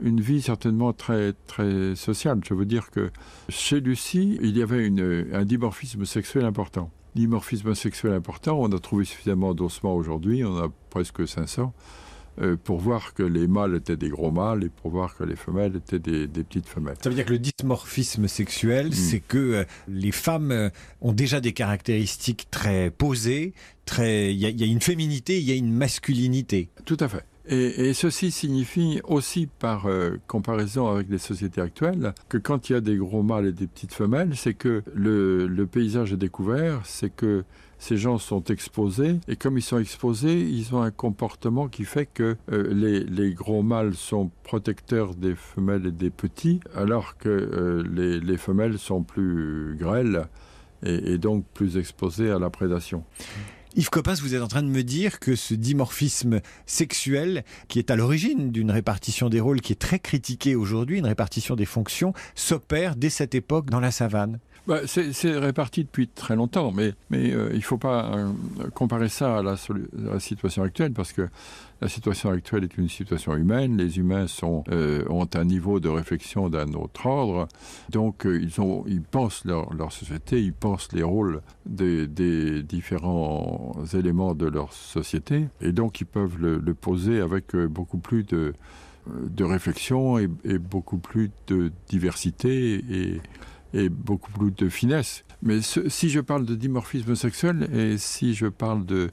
une 0.00 0.20
vie 0.20 0.42
certainement 0.42 0.92
très, 0.92 1.32
très 1.46 1.94
sociale. 1.94 2.40
Je 2.48 2.54
veux 2.54 2.66
dire 2.66 2.90
que 2.90 3.10
chez 3.48 3.80
Lucie, 3.80 4.38
il 4.42 4.56
y 4.56 4.62
avait 4.62 4.86
une, 4.86 5.26
un 5.32 5.44
dimorphisme 5.44 6.04
sexuel 6.04 6.44
important. 6.44 6.90
Dimorphisme 7.14 7.74
sexuel 7.74 8.12
important, 8.12 8.58
on 8.60 8.70
a 8.72 8.78
trouvé 8.78 9.04
suffisamment 9.06 9.54
d'ossements 9.54 9.94
aujourd'hui, 9.94 10.44
on 10.44 10.56
a 10.58 10.68
presque 10.90 11.26
500, 11.26 11.72
euh, 12.42 12.56
pour 12.62 12.78
voir 12.78 13.14
que 13.14 13.22
les 13.22 13.46
mâles 13.46 13.74
étaient 13.76 13.96
des 13.96 14.10
gros 14.10 14.30
mâles 14.30 14.64
et 14.64 14.68
pour 14.68 14.90
voir 14.90 15.16
que 15.16 15.24
les 15.24 15.36
femelles 15.36 15.76
étaient 15.76 15.98
des, 15.98 16.26
des 16.26 16.44
petites 16.44 16.66
femelles. 16.68 16.96
Ça 17.02 17.08
veut 17.08 17.14
dire 17.16 17.24
que 17.24 17.32
le 17.32 17.38
dysmorphisme 17.38 18.28
sexuel, 18.28 18.88
Mm. 18.88 18.92
c'est 18.92 19.20
que 19.20 19.38
euh, 19.38 19.64
les 19.88 20.12
femmes 20.12 20.50
euh, 20.52 20.68
ont 21.00 21.14
déjà 21.14 21.40
des 21.40 21.54
caractéristiques 21.54 22.48
très 22.50 22.90
posées, 22.90 23.54
très. 23.86 24.34
Il 24.34 24.38
y, 24.38 24.44
a- 24.44 24.50
il 24.50 24.60
y 24.60 24.64
a 24.64 24.66
une 24.66 24.82
féminité, 24.82 25.38
il 25.38 25.44
y 25.44 25.52
a 25.52 25.54
une 25.54 25.72
masculinité. 25.72 26.68
Tout 26.84 26.98
à 27.00 27.08
fait. 27.08 27.24
Et, 27.48 27.94
ceci 27.94 28.32
signifie 28.32 29.00
aussi, 29.04 29.46
par 29.46 29.86
euh, 29.86 30.16
comparaison 30.26 30.88
avec 30.88 31.08
les 31.08 31.18
sociétés 31.18 31.60
actuelles, 31.60 32.12
que 32.28 32.38
quand 32.38 32.68
il 32.68 32.72
y 32.72 32.76
a 32.76 32.80
des 32.80 32.96
gros 32.96 33.22
mâles 33.22 33.46
et 33.46 33.52
des 33.52 33.68
petites 33.68 33.94
femelles, 33.94 34.32
c'est 34.34 34.54
que 34.54 34.82
le, 34.92 35.64
paysage 35.66 36.12
est 36.12 36.16
découvert, 36.16 36.80
c'est 36.84 37.10
que 37.10 37.44
ces 37.78 37.98
gens 37.98 38.18
sont 38.18 38.42
exposés, 38.44 39.20
et 39.28 39.36
comme 39.36 39.58
ils 39.58 39.62
sont 39.62 39.78
exposés, 39.78 40.40
ils 40.40 40.74
ont 40.74 40.82
un 40.82 40.90
comportement 40.90 41.68
qui 41.68 41.84
fait 41.84 42.06
que 42.06 42.36
euh, 42.50 43.04
les, 43.08 43.32
gros 43.32 43.62
mâles 43.62 43.94
sont 43.94 44.30
protecteurs 44.42 45.14
des 45.14 45.36
femelles 45.36 45.86
et 45.86 45.92
des 45.92 46.10
petits, 46.10 46.60
alors 46.74 47.16
que 47.16 47.28
euh, 47.28 47.84
les, 47.88 48.18
les 48.18 48.36
femelles 48.38 48.78
sont 48.78 49.02
plus 49.02 49.76
grêles 49.78 50.26
et 50.82 51.16
donc 51.16 51.44
plus 51.54 51.78
exposées 51.78 52.30
à 52.30 52.38
la 52.38 52.50
prédation. 52.50 53.02
Yves 53.78 53.90
Coppens, 53.90 54.22
vous 54.22 54.34
êtes 54.34 54.40
en 54.40 54.48
train 54.48 54.62
de 54.62 54.68
me 54.68 54.82
dire 54.82 55.20
que 55.20 55.36
ce 55.36 55.52
dimorphisme 55.52 56.40
sexuel, 56.64 57.44
qui 57.68 57.78
est 57.78 57.90
à 57.90 57.96
l'origine 57.96 58.50
d'une 58.50 58.70
répartition 58.70 59.28
des 59.28 59.38
rôles 59.38 59.60
qui 59.60 59.74
est 59.74 59.76
très 59.76 59.98
critiquée 59.98 60.54
aujourd'hui, 60.54 60.96
une 60.96 61.04
répartition 61.04 61.56
des 61.56 61.66
fonctions, 61.66 62.14
s'opère 62.34 62.96
dès 62.96 63.10
cette 63.10 63.34
époque 63.34 63.68
dans 63.68 63.80
la 63.80 63.90
savane. 63.90 64.38
Bah, 64.66 64.80
c'est 64.84 65.38
réparti 65.38 65.84
depuis 65.84 66.08
très 66.08 66.34
longtemps, 66.34 66.72
mais, 66.72 66.92
euh, 67.12 67.50
il 67.52 67.58
ne 67.58 67.62
faut 67.62 67.78
pas 67.78 68.10
euh, 68.16 68.32
comparer 68.74 69.08
ça 69.08 69.38
à 69.38 69.42
la, 69.42 69.56
situation 70.18 70.64
actuelle, 70.64 70.92
parce 70.92 71.12
que 71.12 71.28
la 71.80 71.86
situation 71.86 72.30
actuelle 72.30 72.64
est 72.64 72.76
une 72.76 72.88
situation 72.88 73.36
humaine. 73.36 73.76
Les 73.76 73.98
humains 73.98 74.26
euh, 74.72 75.04
ont 75.08 75.28
un 75.34 75.44
niveau 75.44 75.78
de 75.78 75.88
réflexion 75.88 76.48
d'un 76.48 76.72
autre 76.72 77.06
ordre, 77.06 77.46
donc 77.90 78.26
ils, 78.26 79.02
pensent 79.02 79.44
leur, 79.44 79.92
société, 79.92 80.42
ils 80.42 80.52
pensent 80.52 80.88
les 80.92 81.04
rôles 81.04 81.42
des, 81.64 82.08
différents 82.64 83.76
éléments 83.94 84.34
de 84.34 84.46
leur 84.46 84.72
société, 84.72 85.46
et 85.60 85.70
donc 85.70 86.00
ils 86.00 86.06
peuvent 86.06 86.38
le, 86.40 86.74
poser 86.74 87.20
avec 87.20 87.54
beaucoup 87.54 87.98
plus 87.98 88.24
de, 88.24 88.52
réflexion 89.38 90.18
et, 90.18 90.26
beaucoup 90.58 90.98
plus 90.98 91.30
de 91.46 91.70
diversité 91.88 92.82
et 93.76 93.88
beaucoup 93.88 94.32
plus 94.32 94.50
de 94.50 94.68
finesse. 94.68 95.24
Mais 95.42 95.60
si 95.60 96.08
je 96.08 96.20
parle 96.20 96.46
de 96.46 96.54
dimorphisme 96.54 97.14
sexuel 97.14 97.68
et 97.74 97.98
si 97.98 98.34
je 98.34 98.46
parle 98.46 98.86
de, 98.86 99.10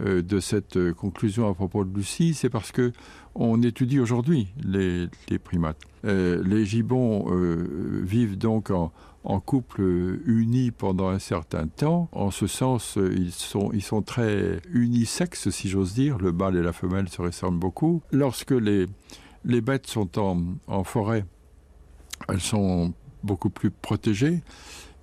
euh, 0.00 0.22
de 0.22 0.40
cette 0.40 0.76
euh, 0.76 0.92
conclusion 0.92 1.48
à 1.48 1.54
propos 1.54 1.84
de 1.84 1.96
Lucie, 1.96 2.34
c'est 2.34 2.50
parce 2.50 2.72
que 2.72 2.92
on 3.34 3.62
étudie 3.62 4.00
aujourd'hui 4.00 4.48
les, 4.62 5.08
primates. 5.38 5.78
Euh, 6.04 6.42
les 6.44 6.66
gibbons 6.66 7.30
vivent 8.02 8.36
donc 8.36 8.70
en, 8.70 8.92
en 9.24 9.40
couple 9.40 9.80
uni 10.26 10.70
pendant 10.70 11.08
un 11.08 11.18
certain 11.18 11.66
temps. 11.66 12.10
En 12.12 12.30
ce 12.30 12.46
sens, 12.46 12.98
ils 12.98 13.32
sont, 13.32 13.70
ils 13.72 13.82
sont 13.82 14.02
très 14.02 14.60
unisexes, 14.70 15.48
si 15.48 15.70
j'ose 15.70 15.94
dire. 15.94 16.18
Le 16.18 16.32
mâle 16.32 16.56
et 16.56 16.62
la 16.62 16.74
femelle 16.74 17.08
se 17.08 17.22
ressemblent 17.22 17.58
beaucoup. 17.58 18.02
Lorsque 18.10 18.50
les, 18.50 18.86
les 19.46 19.60
bêtes 19.62 19.86
sont 19.86 20.18
en, 20.18 20.42
en 20.66 20.84
forêt, 20.84 21.24
elles 22.28 22.40
sont 22.40 22.92
beaucoup 23.24 23.50
plus 23.50 23.70
protégées. 23.70 24.42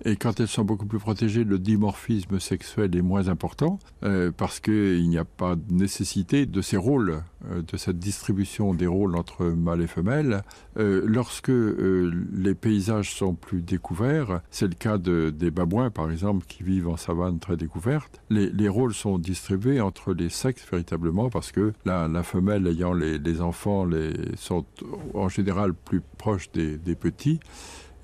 Et 0.04 0.16
quand 0.16 0.40
elles 0.40 0.48
sont 0.48 0.64
beaucoup 0.64 0.86
plus 0.86 0.98
protégées, 0.98 1.44
le 1.44 1.58
dimorphisme 1.58 2.40
sexuel 2.40 2.96
est 2.96 3.02
moins 3.02 3.28
important 3.28 3.78
euh, 4.02 4.30
parce 4.34 4.58
qu'il 4.58 5.06
n'y 5.08 5.18
a 5.18 5.26
pas 5.26 5.56
de 5.56 5.74
nécessité 5.74 6.46
de 6.46 6.62
ces 6.62 6.78
rôles, 6.78 7.22
euh, 7.50 7.60
de 7.60 7.76
cette 7.76 7.98
distribution 7.98 8.72
des 8.72 8.86
rôles 8.86 9.14
entre 9.14 9.44
mâles 9.44 9.82
et 9.82 9.86
femelles. 9.86 10.42
Euh, 10.78 11.02
lorsque 11.04 11.50
les 11.50 12.54
paysages 12.54 13.14
sont 13.14 13.34
plus 13.34 13.60
découverts, 13.60 14.40
c'est 14.50 14.68
le 14.68 14.74
cas 14.74 14.96
de, 14.96 15.28
des 15.28 15.50
babouins 15.50 15.90
par 15.90 16.10
exemple 16.10 16.46
qui 16.48 16.62
vivent 16.62 16.88
en 16.88 16.96
savane 16.96 17.38
très 17.38 17.58
découverte, 17.58 18.22
les, 18.30 18.48
les 18.48 18.68
rôles 18.68 18.94
sont 18.94 19.18
distribués 19.18 19.82
entre 19.82 20.14
les 20.14 20.30
sexes 20.30 20.66
véritablement 20.70 21.28
parce 21.28 21.52
que 21.52 21.74
la, 21.84 22.08
la 22.08 22.22
femelle 22.22 22.66
ayant 22.66 22.94
les, 22.94 23.40
enfants 23.42 23.84
les, 23.84 24.14
sont 24.36 24.64
en 25.12 25.28
général 25.28 25.74
plus 25.74 26.00
proches 26.16 26.50
des, 26.52 26.78
des 26.78 26.94
petits. 26.94 27.40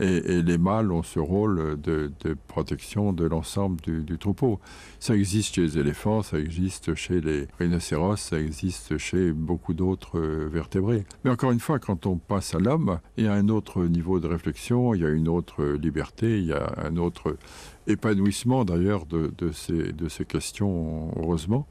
Et, 0.01 0.43
les 0.43 0.59
mâles 0.59 0.93
ont 0.93 1.03
ce 1.03 1.19
rôle 1.19 1.81
de, 1.81 2.11
protection 2.47 3.13
de 3.13 3.25
l'ensemble 3.25 3.81
du, 3.81 4.19
troupeau. 4.19 4.61
Ça 5.01 5.15
existe 5.15 5.55
chez 5.55 5.63
les 5.63 5.79
éléphants, 5.79 6.23
ça 6.23 6.39
existe 6.39 6.95
chez 6.95 7.21
les 7.21 7.47
rhinocéros, 7.59 8.17
ça 8.17 8.39
existe 8.41 8.99
chez 8.99 9.33
beaucoup 9.33 9.75
d'autres 9.75 10.19
euh, 10.19 10.49
vertébrés. 10.51 11.05
Mais 11.25 11.31
encore 11.31 11.53
une 11.53 11.61
fois, 11.61 11.79
quand 11.79 12.07
on 12.07 12.17
passe 12.17 12.55
à 12.55 12.59
l'homme, 12.59 12.99
il 13.17 13.25
y 13.25 13.29
a 13.29 13.35
un 13.35 13.49
autre 13.49 13.85
niveau 13.85 14.21
de 14.21 14.27
réflexion, 14.27 14.95
il 14.95 15.03
y 15.03 15.05
a 15.05 15.11
une 15.11 15.29
autre 15.29 15.65
liberté, 15.65 16.39
il 16.39 16.47
y 16.47 16.53
a 16.53 16.75
un 16.83 16.97
autre 16.97 17.37
épanouissement 17.87 18.65
d'ailleurs 18.65 19.07
de, 19.07 19.33
ces, 19.53 20.25
questions, 20.25 21.13
heureusement. 21.17 21.67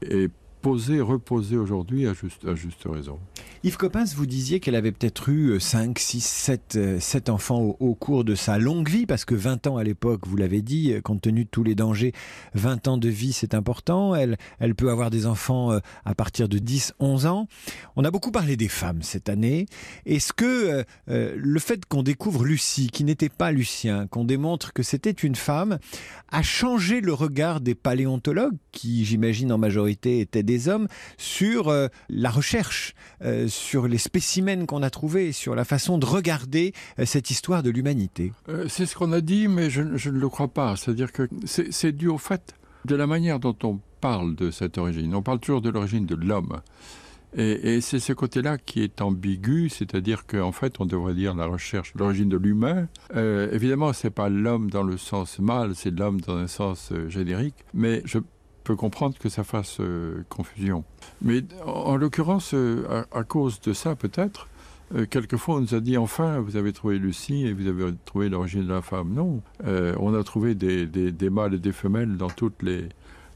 Poser, 0.66 1.00
reposer 1.00 1.56
aujourd'hui 1.56 2.08
à 2.08 2.12
juste, 2.12 2.84
raison. 2.86 3.20
Yves 3.62 3.76
Coppens, 3.76 4.06
vous 4.16 4.26
disiez 4.26 4.58
qu'elle 4.58 4.74
avait 4.74 4.90
peut-être 4.90 5.28
eu 5.28 5.60
5, 5.60 5.96
6, 5.96 6.20
7, 6.24 6.78
7 6.98 7.28
enfants 7.28 7.76
au, 7.78 7.94
cours 7.94 8.24
de 8.24 8.34
sa 8.34 8.58
longue 8.58 8.88
vie, 8.88 9.06
parce 9.06 9.24
que 9.24 9.36
20 9.36 9.68
ans 9.68 9.76
à 9.76 9.84
l'époque, 9.84 10.26
vous 10.26 10.36
l'avez 10.36 10.62
dit, 10.62 10.92
compte 11.04 11.22
tenu 11.22 11.44
de 11.44 11.48
tous 11.48 11.62
les 11.62 11.76
dangers, 11.76 12.12
20 12.54 12.88
ans 12.88 12.98
de 12.98 13.08
vie, 13.08 13.32
c'est 13.32 13.54
important. 13.54 14.16
Elle, 14.16 14.38
elle 14.58 14.74
peut 14.74 14.90
avoir 14.90 15.10
des 15.10 15.26
enfants 15.26 15.70
euh, 15.70 15.78
à 16.04 16.16
partir 16.16 16.48
de 16.48 16.58
10, 16.58 16.94
11 16.98 17.26
ans. 17.26 17.46
On 17.94 18.04
a 18.04 18.10
beaucoup 18.10 18.32
parlé 18.32 18.56
des 18.56 18.68
femmes 18.68 19.02
cette 19.02 19.28
année. 19.28 19.66
Est-ce 20.04 20.32
que 20.32 20.84
euh, 21.08 21.34
le 21.36 21.60
fait 21.60 21.86
qu'on 21.86 22.02
découvre 22.02 22.44
Lucie, 22.44 22.88
qui 22.88 23.04
n'était 23.04 23.28
pas 23.28 23.52
Lucien, 23.52 24.08
qu'on 24.08 24.24
démontre 24.24 24.72
que 24.72 24.82
c'était 24.82 25.10
une 25.12 25.36
femme, 25.36 25.78
a 26.32 26.42
changé 26.42 27.00
le 27.00 27.12
regard 27.12 27.60
des 27.60 27.76
paléontologues, 27.76 28.56
qui 28.72 29.04
j'imagine 29.04 29.52
en 29.52 29.58
majorité 29.58 30.18
étaient 30.18 30.42
des 30.42 30.55
hommes, 30.68 30.88
sur 31.16 31.68
euh, 31.68 31.88
la 32.08 32.30
recherche 32.30 32.94
euh, 33.22 33.48
sur 33.48 33.88
les 33.88 33.98
spécimens 33.98 34.66
qu'on 34.66 34.82
a 34.82 34.90
trouvés, 34.90 35.32
sur 35.32 35.54
la 35.54 35.64
façon 35.64 35.98
de 35.98 36.06
regarder 36.06 36.72
euh, 36.98 37.06
cette 37.06 37.30
histoire 37.30 37.62
de 37.62 37.70
l'humanité 37.70 38.32
C'est 38.68 38.86
ce 38.86 38.94
qu'on 38.94 39.12
a 39.12 39.20
dit, 39.20 39.48
mais 39.48 39.70
je, 39.70 39.82
ne 39.82 40.18
le 40.18 40.28
crois 40.28 40.48
pas. 40.48 40.76
C'est-à-dire 40.76 41.12
que 41.12 41.28
c'est 41.44 41.92
dû 41.92 42.08
au 42.08 42.18
fait 42.18 42.54
de 42.84 42.94
la 42.94 43.06
manière 43.06 43.40
dont 43.40 43.56
on 43.62 43.80
parle 44.00 44.34
de 44.36 44.50
cette 44.50 44.78
origine. 44.78 45.14
On 45.14 45.22
parle 45.22 45.40
toujours 45.40 45.62
de 45.62 45.70
l'origine 45.70 46.06
de 46.06 46.14
l'homme. 46.14 46.60
Et, 47.38 47.82
c'est 47.82 47.98
ce 47.98 48.14
côté-là 48.14 48.56
qui 48.56 48.82
est 48.82 49.02
ambigu, 49.02 49.68
c'est-à-dire 49.68 50.26
qu'en 50.26 50.52
fait, 50.52 50.80
on 50.80 50.86
devrait 50.86 51.12
dire 51.12 51.34
la 51.34 51.46
recherche, 51.46 51.92
l'origine 51.94 52.30
de 52.30 52.38
l'humain. 52.38 52.88
Euh, 53.14 53.50
évidemment, 53.52 53.92
c'est 53.92 54.10
pas 54.10 54.30
l'homme 54.30 54.70
dans 54.70 54.82
le 54.82 54.96
sens 54.96 55.38
mâle, 55.38 55.74
c'est 55.74 55.90
l'homme 55.90 56.20
dans 56.20 56.36
un 56.36 56.46
sens 56.46 56.92
générique, 57.08 57.56
mais 57.74 58.00
je 58.06 58.20
peux 58.66 58.76
comprendre 58.76 59.16
que 59.16 59.28
ça 59.28 59.44
fasse 59.44 59.78
euh, 59.80 60.24
confusion. 60.28 60.84
Mais 61.22 61.44
en, 61.64 61.70
en 61.70 61.96
l'occurrence, 61.96 62.52
euh, 62.52 63.04
à, 63.12 63.22
cause 63.22 63.60
de 63.60 63.72
ça, 63.72 63.94
peut-être, 63.94 64.48
euh, 64.94 65.06
quelquefois 65.08 65.56
on 65.56 65.60
nous 65.60 65.74
a 65.74 65.80
dit 65.80 65.96
enfin, 65.96 66.40
vous 66.40 66.56
avez 66.56 66.72
trouvé 66.72 66.98
Lucie 66.98 67.46
et 67.46 67.52
vous 67.52 67.68
avez 67.68 67.94
trouvé 68.04 68.28
l'origine 68.28 68.64
de 68.64 68.72
la 68.72 68.82
femme. 68.82 69.12
Non, 69.14 69.40
on 69.64 70.14
a 70.14 70.22
trouvé 70.24 70.54
des, 70.54 71.30
mâles 71.30 71.54
et 71.54 71.58
des 71.58 71.72
femelles 71.72 72.16
dans 72.16 72.30
toutes 72.30 72.62
les 72.62 72.88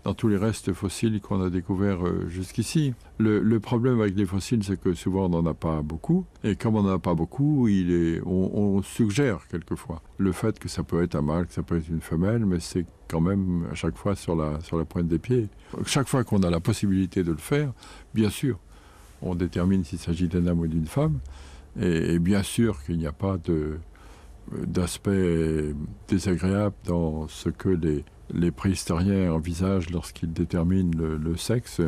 dans 0.03 0.15
tous 0.15 0.29
les 0.29 0.39
restes 0.39 0.73
fossiles 0.73 1.21
qu'on 1.21 1.43
a 1.43 1.51
découverts 1.51 2.01
jusqu'ici. 2.27 2.95
Le, 3.19 3.41
le, 3.41 3.61
problème 3.61 4.01
avec 4.01 4.17
les 4.17 4.25
fossiles, 4.25 4.65
c'est 4.65 4.81
que 4.81 4.95
souvent 4.95 5.27
on 5.27 5.29
n'en 5.29 5.45
a 5.45 5.53
pas 5.53 5.83
beaucoup, 5.83 6.25
et 6.43 6.57
comme 6.57 6.77
on 6.77 6.83
n'en 6.85 6.95
a 6.95 6.99
pas 6.99 7.13
beaucoup, 7.13 7.69
il 7.69 7.93
est, 7.93 8.23
on, 8.25 8.79
on, 8.79 8.83
suggère 8.83 9.47
quelquefois 9.49 10.01
le 10.17 10.33
fait 10.33 10.59
que 10.59 10.71
ça 10.71 10.85
peut 10.85 11.03
être 11.03 11.17
un 11.17 11.21
mâle, 11.21 11.47
que 11.49 11.53
ça 11.53 11.63
peut 11.63 11.77
être 11.77 11.91
une 11.91 12.01
femelle, 12.01 12.47
mais 12.47 12.61
c'est 12.61 12.87
quand 13.11 13.21
même 13.21 13.67
à 13.71 13.75
chaque 13.75 13.97
fois 13.97 14.15
sur 14.15 14.37
la, 14.37 14.61
sur 14.61 14.79
la 14.79 14.85
pointe 14.85 15.09
des 15.09 15.19
pieds. 15.19 15.49
Chaque 15.85 16.09
fois 16.09 16.25
qu'on 16.25 16.43
a 16.43 16.51
la 16.51 16.61
possibilité 16.61 17.25
de 17.25 17.33
le 17.33 17.39
faire, 17.39 17.73
bien 18.15 18.31
sûr, 18.31 18.59
on 19.21 19.35
détermine 19.35 19.85
s'il 19.85 19.99
s'agit 19.99 20.29
d'un 20.29 20.47
homme 20.47 20.61
ou 20.61 20.67
d'une 20.67 20.87
femme, 20.87 21.19
et, 21.81 22.19
bien 22.19 22.43
sûr 22.43 22.83
qu'il 22.85 22.99
n'y 22.99 23.07
a 23.07 23.13
pas 23.13 23.37
d'aspect 24.67 25.75
désagréable 26.09 26.75
dans 26.85 27.29
ce 27.29 27.49
que 27.49 27.69
les, 27.69 28.05
les 28.33 28.51
préhistoriens 28.51 29.33
envisagent 29.33 29.91
lorsqu'ils 29.91 30.33
déterminent 30.33 30.91
le, 30.97 31.17
le, 31.17 31.37
sexe, 31.37 31.81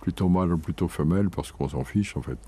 plutôt 0.00 0.28
mâle 0.28 0.52
ou 0.52 0.58
plutôt 0.58 0.88
femelle, 0.88 1.30
parce 1.30 1.52
qu'on 1.52 1.68
s'en 1.68 1.84
fiche 1.84 2.16
en 2.16 2.22
fait. 2.22 2.38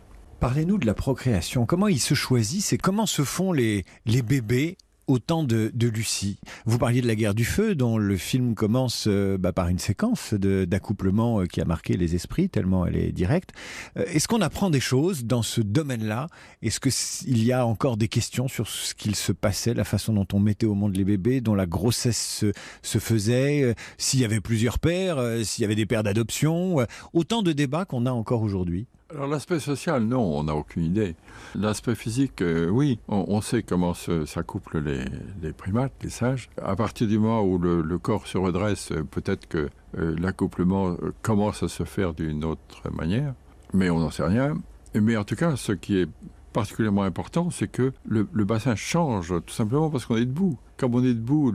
Parlez-nous 0.40 0.78
de 0.78 0.86
la 0.86 0.94
procréation. 0.94 1.66
Comment 1.66 1.88
ils 1.88 1.98
se 1.98 2.14
choisissent 2.14 2.72
et 2.72 2.78
comment 2.78 3.06
se 3.06 3.22
font 3.22 3.52
les, 3.52 3.84
les 4.06 4.22
bébés 4.22 4.76
au 5.09 5.18
temps 5.18 5.42
de, 5.42 5.72
Lucie. 5.88 6.38
Vous 6.66 6.78
parliez 6.78 7.00
de 7.00 7.06
la 7.06 7.14
guerre 7.14 7.34
du 7.34 7.46
feu, 7.46 7.74
dont 7.74 7.96
le 7.96 8.16
film 8.18 8.54
commence 8.54 9.06
euh, 9.09 9.38
bah, 9.38 9.52
par 9.52 9.68
une 9.68 9.78
séquence 9.78 10.34
d'accouplement 10.34 11.40
euh, 11.40 11.46
qui 11.46 11.62
a 11.62 11.64
marqué 11.64 11.96
les 11.96 12.14
esprits, 12.14 12.50
tellement 12.50 12.84
elle 12.84 12.96
est 12.96 13.11
directe. 13.11 13.52
Euh, 13.96 14.04
est-ce 14.06 14.28
qu'on 14.28 14.42
apprend 14.42 14.68
des 14.68 14.80
choses 14.80 15.24
dans 15.24 15.42
ce 15.42 15.62
domaine-là? 15.62 16.26
Est-ce 16.61 16.78
qu'il 16.78 17.42
y 17.42 17.52
a 17.52 17.66
encore 17.66 17.96
des 17.96 18.09
questions 18.09 18.48
sur 18.48 18.68
ce 18.68 18.94
qu'il 18.94 19.16
se 19.16 19.32
passait, 19.32 19.72
la 19.72 19.84
façon 19.84 20.12
dont 20.12 20.28
on 20.34 20.40
mettait 20.40 20.66
au 20.66 20.74
monde 20.74 20.94
les 20.94 21.04
bébés, 21.04 21.40
dont 21.40 21.54
la 21.54 21.66
grossesse 21.66 22.38
se, 22.40 22.52
se 22.82 22.98
faisait, 22.98 23.74
s'il 23.96 24.20
y 24.20 24.24
avait 24.26 24.40
plusieurs 24.40 24.78
pères, 24.78 25.18
s'il 25.42 25.62
y 25.62 25.64
avait 25.64 25.74
des 25.74 25.86
pères 25.86 26.02
d'adoption 26.02 26.86
Autant 27.14 27.42
de 27.42 27.52
débats 27.52 27.86
qu'on 27.86 28.04
a 28.04 28.12
encore 28.12 28.42
aujourd'hui? 28.42 28.86
Alors 29.11 29.26
l'aspect 29.26 29.59
social, 29.59 30.02
non, 30.02 30.20
on 30.20 30.44
n'a 30.44 30.54
aucune 30.54 30.84
idée. 30.84 31.16
L'aspect 31.54 31.94
physique, 31.94 32.42
euh, 32.42 32.68
oui, 32.68 32.98
on, 33.09 33.40
sait 33.40 33.62
comment 33.62 33.94
s'accouplent 33.94 34.80
les, 34.80 35.52
primates, 35.54 35.94
les 36.02 36.11
singes. 36.11 36.50
À 36.62 36.76
partir 36.76 37.09
du 37.09 37.18
moment 37.18 37.42
où 37.42 37.56
le, 37.56 37.98
corps 37.98 38.26
se 38.26 38.36
redresse, 38.36 38.92
euh, 38.92 39.04
peut-être 39.04 39.48
que 39.48 39.70
euh, 39.96 40.14
l'accouplement 40.18 40.94
commence 41.22 41.62
à 41.62 41.68
se 41.68 41.84
faire 41.84 42.12
d'une 42.12 42.44
autre 42.44 42.82
manière, 42.92 43.32
mais 43.72 43.88
on 43.88 43.98
n'en 43.98 44.11
sait 44.11 44.24
rien. 44.24 44.59
Mais 44.94 45.16
en 45.16 45.24
tout 45.24 45.36
cas, 45.36 45.56
ce 45.56 45.72
qui 45.72 46.00
est 46.00 46.09
particulièrement 46.53 47.03
important, 47.03 47.51
c'est 47.51 47.68
que 47.68 47.92
le, 48.07 48.24
bassin 48.44 48.74
change 48.74 49.34
tout 49.46 49.55
simplement 49.55 49.90
parce 49.90 50.07
qu'on 50.07 50.16
est 50.16 50.24
debout. 50.24 50.59
Comme 50.76 50.94
on 50.94 51.05
est 51.05 51.14
debout, 51.14 51.53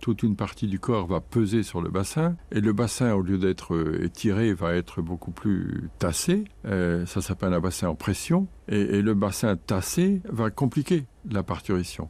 toute 0.00 0.22
une 0.22 0.36
partie 0.36 0.66
du 0.66 0.78
corps 0.78 1.06
va 1.06 1.20
peser 1.20 1.62
sur 1.62 1.82
le 1.82 1.90
bassin 1.90 2.36
et 2.52 2.60
le 2.60 2.72
bassin, 2.72 3.14
au 3.14 3.22
lieu 3.22 3.38
d'être 3.38 3.74
euh, 3.74 4.04
étiré, 4.04 4.52
va 4.52 4.74
être 4.74 5.02
beaucoup 5.02 5.32
plus 5.32 5.90
tassé. 5.98 6.44
Euh, 6.66 7.04
ça 7.06 7.20
s'appelle 7.20 7.52
un 7.52 7.60
bassin 7.60 7.88
en 7.88 7.94
pression 7.94 8.46
et, 8.68 9.02
le 9.02 9.14
bassin 9.14 9.56
tassé 9.56 10.22
va 10.28 10.50
compliquer 10.50 11.06
la 11.30 11.42
parturition. 11.42 12.08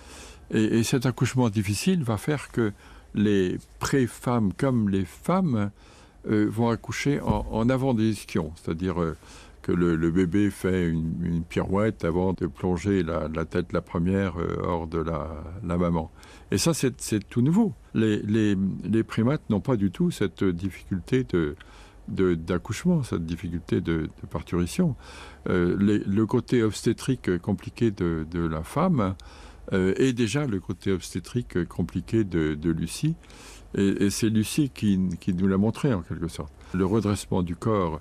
Et, 0.51 0.78
et 0.78 0.83
cet 0.83 1.07
accouchement 1.07 1.49
difficile 1.49 2.03
va 2.03 2.16
faire 2.18 2.51
que 2.51 2.72
les 3.14 3.59
pré-femmes 3.78 4.53
comme 4.53 4.89
les 4.89 5.05
femmes 5.05 5.70
euh, 6.28 6.47
vont 6.51 6.68
accoucher 6.68 7.20
en, 7.20 7.68
avant 7.70 7.95
des 7.95 8.11
ischions, 8.11 8.53
c'est-à-dire 8.57 8.97
que 9.62 9.72
le, 9.72 10.11
bébé 10.11 10.50
fait 10.50 10.88
une, 10.88 11.42
pirouette 11.48 12.04
avant 12.04 12.32
de 12.32 12.46
plonger 12.46 13.02
la, 13.02 13.44
tête 13.44 13.72
la 13.72 13.80
première 13.80 14.38
euh, 14.38 14.56
hors 14.62 14.86
de 14.86 14.98
la, 14.98 15.76
maman. 15.76 16.11
Et 16.50 16.58
ça, 16.58 16.72
c'est 16.74 17.28
tout 17.28 17.42
nouveau. 17.42 17.74
Les, 17.94 18.56
primates 19.06 19.48
n'ont 19.50 19.61
pas 19.61 19.76
du 19.76 19.90
tout 19.90 20.11
cette 20.11 20.44
difficulté 20.44 21.24
de 21.24 21.56
d'accouchement, 22.08 23.04
cette 23.04 23.24
difficulté 23.24 23.80
de, 23.80 24.08
parturition. 24.30 24.96
Euh, 25.48 25.76
le 25.78 26.26
côté 26.26 26.62
obstétrique 26.64 27.38
compliqué 27.38 27.92
de, 27.92 28.26
la 28.34 28.64
femme 28.64 29.14
euh, 29.72 29.94
est 29.96 30.12
déjà 30.12 30.46
le 30.46 30.58
côté 30.58 30.90
obstétrique 30.90 31.64
compliqué 31.68 32.24
de, 32.24 32.70
Lucie. 32.70 33.14
Et, 33.76 34.06
et 34.06 34.11
c'est 34.11 34.28
Lucie 34.28 34.70
qui 34.70 34.98
nous 34.98 35.46
l'a 35.46 35.56
montré 35.56 35.94
en 35.94 36.02
quelque 36.02 36.26
sorte. 36.26 36.52
Le 36.74 36.84
redressement 36.84 37.42
du 37.42 37.54
corps 37.54 38.00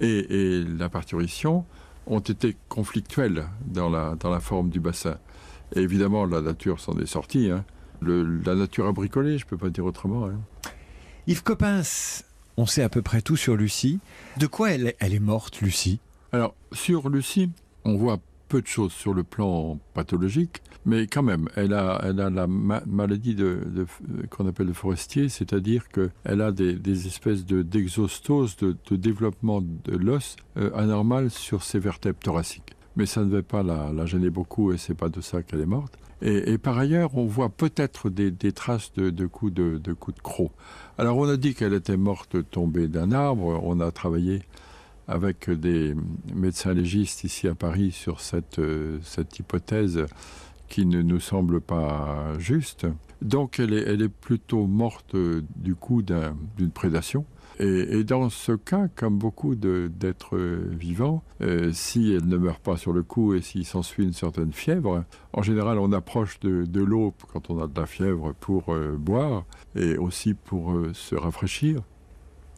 et, 0.00 0.58
et 0.58 0.64
la 0.64 0.88
parturition 0.88 1.64
ont 2.06 2.20
été 2.20 2.56
conflictuels 2.68 3.46
dans 3.64 3.88
la, 3.88 4.14
dans 4.14 4.30
la 4.30 4.40
forme 4.40 4.70
du 4.70 4.80
bassin. 4.80 5.18
Et 5.74 5.80
évidemment, 5.80 6.24
la 6.24 6.40
nature 6.40 6.80
s'en 6.80 6.96
est 6.98 7.06
sortie. 7.06 7.50
Hein. 7.50 7.64
Le, 8.00 8.22
la 8.44 8.54
nature 8.54 8.86
a 8.86 8.92
bricolé, 8.92 9.38
je 9.38 9.44
ne 9.44 9.48
peux 9.50 9.56
pas 9.56 9.70
dire 9.70 9.84
autrement. 9.84 10.26
Hein. 10.26 10.38
Yves 11.26 11.42
Coppens, 11.42 12.22
on 12.56 12.66
sait 12.66 12.82
à 12.82 12.88
peu 12.88 13.02
près 13.02 13.22
tout 13.22 13.36
sur 13.36 13.56
Lucie. 13.56 13.98
De 14.36 14.46
quoi 14.46 14.70
elle, 14.70 14.94
elle 15.00 15.14
est 15.14 15.18
morte, 15.18 15.60
Lucie? 15.60 15.98
Alors, 16.32 16.54
sur 16.72 17.08
Lucie, 17.08 17.50
on 17.84 17.96
voit 17.96 18.18
peu 18.48 18.62
de 18.62 18.66
choses 18.66 18.92
sur 18.92 19.14
le 19.14 19.22
plan 19.24 19.78
pathologique, 19.94 20.62
mais 20.84 21.06
quand 21.06 21.22
même, 21.22 21.48
elle 21.56 21.72
a, 21.72 22.00
elle 22.04 22.20
a 22.20 22.30
la 22.30 22.46
ma 22.46 22.82
maladie 22.86 23.34
de, 23.34 23.86
qu'on 24.30 24.46
appelle 24.46 24.68
le 24.68 24.72
forestier, 24.72 25.28
c'est-à-dire 25.28 25.88
qu'elle 25.88 26.40
a 26.40 26.52
des, 26.52 27.06
espèces 27.06 27.44
d'exostoses, 27.44 28.56
de, 28.56 28.96
développement 28.96 29.60
de 29.60 29.96
l'os 29.96 30.36
euh, 30.56 30.70
anormal 30.74 31.30
sur 31.30 31.62
ses 31.62 31.78
vertèbres 31.78 32.20
thoraciques. 32.20 32.74
Mais 32.96 33.06
ça 33.06 33.24
ne 33.24 33.30
va 33.30 33.42
pas 33.42 33.62
la, 33.62 33.92
la 33.92 34.06
gêner 34.06 34.30
beaucoup 34.30 34.72
et 34.72 34.78
c'est 34.78 34.94
pas 34.94 35.08
de 35.08 35.20
ça 35.20 35.42
qu'elle 35.42 35.60
est 35.60 35.66
morte. 35.66 35.98
Et, 36.22 36.56
par 36.56 36.78
ailleurs, 36.78 37.14
on 37.18 37.26
voit 37.26 37.50
peut-être 37.50 38.08
des, 38.08 38.52
traces 38.52 38.90
de, 38.94 39.10
de 39.10 39.26
coups 39.26 39.52
de, 39.52 39.76
de 39.76 39.92
coups 39.92 40.16
de 40.16 40.22
croc. 40.22 40.50
Alors 40.96 41.18
on 41.18 41.28
a 41.28 41.36
dit 41.36 41.54
qu'elle 41.54 41.74
était 41.74 41.98
morte 41.98 42.36
tombée 42.50 42.88
d'un 42.88 43.12
arbre, 43.12 43.60
on 43.62 43.80
a 43.80 43.90
travaillé 43.90 44.42
avec 45.08 45.50
des 45.50 45.94
médecins 46.34 46.74
légistes 46.74 47.24
ici 47.24 47.48
à 47.48 47.54
Paris 47.54 47.92
sur 47.92 48.20
cette, 48.20 48.58
euh, 48.58 48.98
cette 49.02 49.38
hypothèse 49.38 50.06
qui 50.68 50.84
ne 50.84 51.00
nous 51.00 51.20
semble 51.20 51.60
pas 51.60 52.34
juste. 52.38 52.86
Donc 53.22 53.60
elle 53.60 53.72
est, 53.72 53.82
elle 53.82 54.02
est 54.02 54.08
plutôt 54.08 54.66
morte 54.66 55.14
euh, 55.14 55.42
du 55.54 55.74
coup 55.74 56.02
d'une 56.02 56.34
un, 56.60 56.68
prédation. 56.74 57.24
Et, 57.58 58.04
dans 58.04 58.28
ce 58.28 58.52
cas, 58.52 58.86
comme 58.96 59.16
beaucoup 59.16 59.54
d'êtres 59.54 60.36
vivants, 60.36 61.22
euh, 61.40 61.70
si 61.72 62.12
elle 62.12 62.28
ne 62.28 62.36
meurt 62.36 62.60
pas 62.60 62.76
sur 62.76 62.92
le 62.92 63.02
coup 63.02 63.32
et 63.32 63.40
s'il 63.40 63.64
s'ensuit 63.64 64.04
une 64.04 64.12
certaine 64.12 64.52
fièvre, 64.52 65.04
en 65.32 65.40
général 65.40 65.78
on 65.78 65.90
approche 65.92 66.38
de, 66.40 66.80
l'eau 66.82 67.14
quand 67.32 67.48
on 67.48 67.62
a 67.62 67.66
de 67.66 67.80
la 67.80 67.86
fièvre 67.86 68.34
pour 68.40 68.76
boire 68.98 69.46
et 69.74 69.96
aussi 69.96 70.34
pour 70.34 70.78
se 70.92 71.14
rafraîchir. 71.14 71.80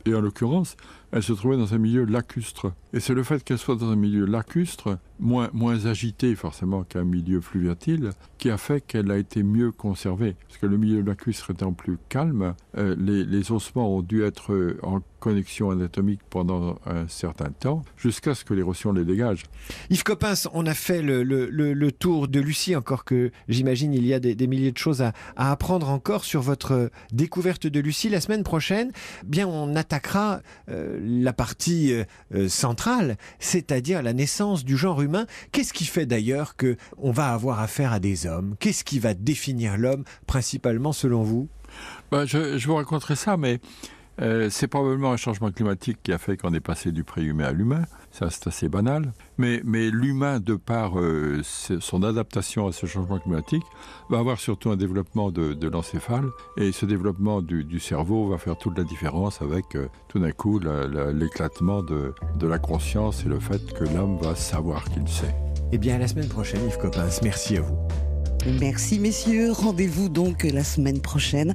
Et 0.04 0.14
en 0.14 0.20
l'occurrence, 0.20 0.76
elle 1.12 1.22
se 1.22 1.32
trouvait 1.32 1.56
dans 1.56 1.74
un 1.74 1.78
milieu 1.78 2.04
lacustre. 2.04 2.72
Et 2.92 3.00
c'est 3.00 3.14
le 3.14 3.22
fait 3.22 3.44
qu'elle 3.44 3.58
soit 3.58 3.76
dans 3.76 3.90
un 3.90 3.96
milieu 3.96 4.24
lacustre, 4.24 4.98
moins, 5.18 5.50
moins 5.52 5.86
agité 5.86 6.34
forcément 6.34 6.84
qu'un 6.84 7.04
milieu 7.04 7.40
fluviatile, 7.40 8.10
qui 8.38 8.50
a 8.50 8.56
fait 8.56 8.80
qu'elle 8.80 9.10
a 9.10 9.18
été 9.18 9.42
mieux 9.42 9.72
conservée. 9.72 10.36
Parce 10.48 10.58
que 10.58 10.66
le 10.66 10.76
milieu 10.76 11.02
lacustre 11.02 11.50
étant 11.50 11.72
plus 11.72 11.98
calme, 12.08 12.54
euh, 12.76 12.94
les, 12.98 13.52
ossements 13.52 13.96
ont 13.96 14.02
dû 14.02 14.22
être 14.24 14.78
en 14.82 15.00
connexion 15.20 15.70
anatomique 15.70 16.20
pendant 16.28 16.78
un 16.86 17.08
certain 17.08 17.50
temps, 17.50 17.82
jusqu'à 17.96 18.34
ce 18.34 18.44
que 18.44 18.54
l'érosion 18.54 18.92
les 18.92 19.04
dégage. 19.04 19.44
Yves 19.90 20.04
Coppens, 20.04 20.48
on 20.52 20.66
a 20.66 20.74
fait 20.74 21.02
le, 21.02 21.22
le, 21.22 21.92
tour 21.92 22.28
de 22.28 22.40
Lucie, 22.40 22.76
encore 22.76 23.04
que 23.04 23.30
j'imagine 23.48 23.94
il 23.94 24.06
y 24.06 24.14
a 24.14 24.20
des, 24.20 24.46
milliers 24.46 24.72
de 24.72 24.78
choses 24.78 25.02
à, 25.02 25.12
à 25.36 25.50
apprendre 25.50 25.88
encore 25.88 26.24
sur 26.24 26.42
votre 26.42 26.90
découverte 27.12 27.66
de 27.66 27.80
Lucie. 27.80 28.08
La 28.08 28.20
semaine 28.20 28.44
prochaine, 28.44 28.92
bien 29.24 29.46
on 29.48 29.74
attaquera 29.74 30.40
euh, 30.68 30.97
la 31.00 31.32
partie 31.32 31.92
euh, 32.34 32.48
centrale, 32.48 33.16
c'est-à-dire 33.38 34.02
la 34.02 34.12
naissance 34.12 34.64
du 34.64 34.76
genre 34.76 35.02
humain. 35.02 35.26
Qu'est-ce 35.52 35.72
qui 35.72 35.84
fait 35.84 36.06
d'ailleurs 36.06 36.56
que 36.56 36.76
on 36.98 37.10
va 37.10 37.32
avoir 37.32 37.60
affaire 37.60 37.92
à 37.92 38.00
des 38.00 38.26
hommes? 38.26 38.56
Qu'est-ce 38.60 38.84
qui 38.84 38.98
va 38.98 39.14
définir 39.14 39.76
l'homme 39.76 40.04
principalement 40.26 40.92
selon 40.92 41.22
vous? 41.22 41.48
Ben, 42.10 42.24
je, 42.24 42.58
je 42.58 42.66
vous 42.66 42.76
raconterai 42.76 43.16
ça, 43.16 43.36
mais 43.36 43.60
Euh, 44.20 44.48
c'est 44.50 44.66
probablement 44.66 45.12
un 45.12 45.16
changement 45.16 45.50
climatique 45.50 45.98
qui 46.02 46.12
a 46.12 46.18
fait 46.18 46.36
qu'on 46.36 46.52
est 46.52 46.60
passé 46.60 46.90
du 46.90 47.04
préhumain 47.04 47.44
à 47.44 47.52
l'humain, 47.52 47.84
ça 48.10 48.30
c'est 48.30 48.48
assez 48.48 48.68
banal, 48.68 49.12
mais, 49.36 49.60
mais 49.64 49.90
l'humain, 49.90 50.40
de 50.40 50.56
par 50.56 50.98
euh, 50.98 51.40
son 51.44 52.02
adaptation 52.02 52.66
à 52.66 52.72
ce 52.72 52.86
changement 52.86 53.18
climatique, 53.18 53.62
va 54.10 54.18
avoir 54.18 54.40
surtout 54.40 54.70
un 54.70 54.76
développement 54.76 55.30
de, 55.30 55.54
de 55.54 55.68
l'encéphale, 55.68 56.26
et 56.56 56.72
ce 56.72 56.84
développement 56.84 57.42
du, 57.42 57.62
du 57.64 57.78
cerveau 57.78 58.28
va 58.28 58.38
faire 58.38 58.58
toute 58.58 58.76
la 58.76 58.84
différence 58.84 59.40
avec 59.40 59.76
euh, 59.76 59.86
tout 60.08 60.18
d'un 60.18 60.32
coup 60.32 60.58
l'éclatement 60.58 61.82
de, 61.82 62.12
de 62.36 62.46
la 62.48 62.58
conscience 62.58 63.24
et 63.24 63.28
le 63.28 63.38
fait 63.38 63.72
que 63.72 63.84
l'homme 63.84 64.18
va 64.20 64.34
savoir 64.34 64.84
qu'il 64.90 65.06
sait. 65.06 65.34
Eh 65.70 65.78
bien 65.78 65.96
à 65.96 65.98
la 65.98 66.08
semaine 66.08 66.28
prochaine 66.28 66.64
Yves 66.66 66.78
Coppens, 66.78 67.20
merci 67.22 67.58
à 67.58 67.60
vous. 67.60 67.76
Merci 68.60 68.98
messieurs, 68.98 69.52
rendez-vous 69.52 70.08
donc 70.08 70.44
la 70.44 70.64
semaine 70.64 71.00
prochaine 71.00 71.46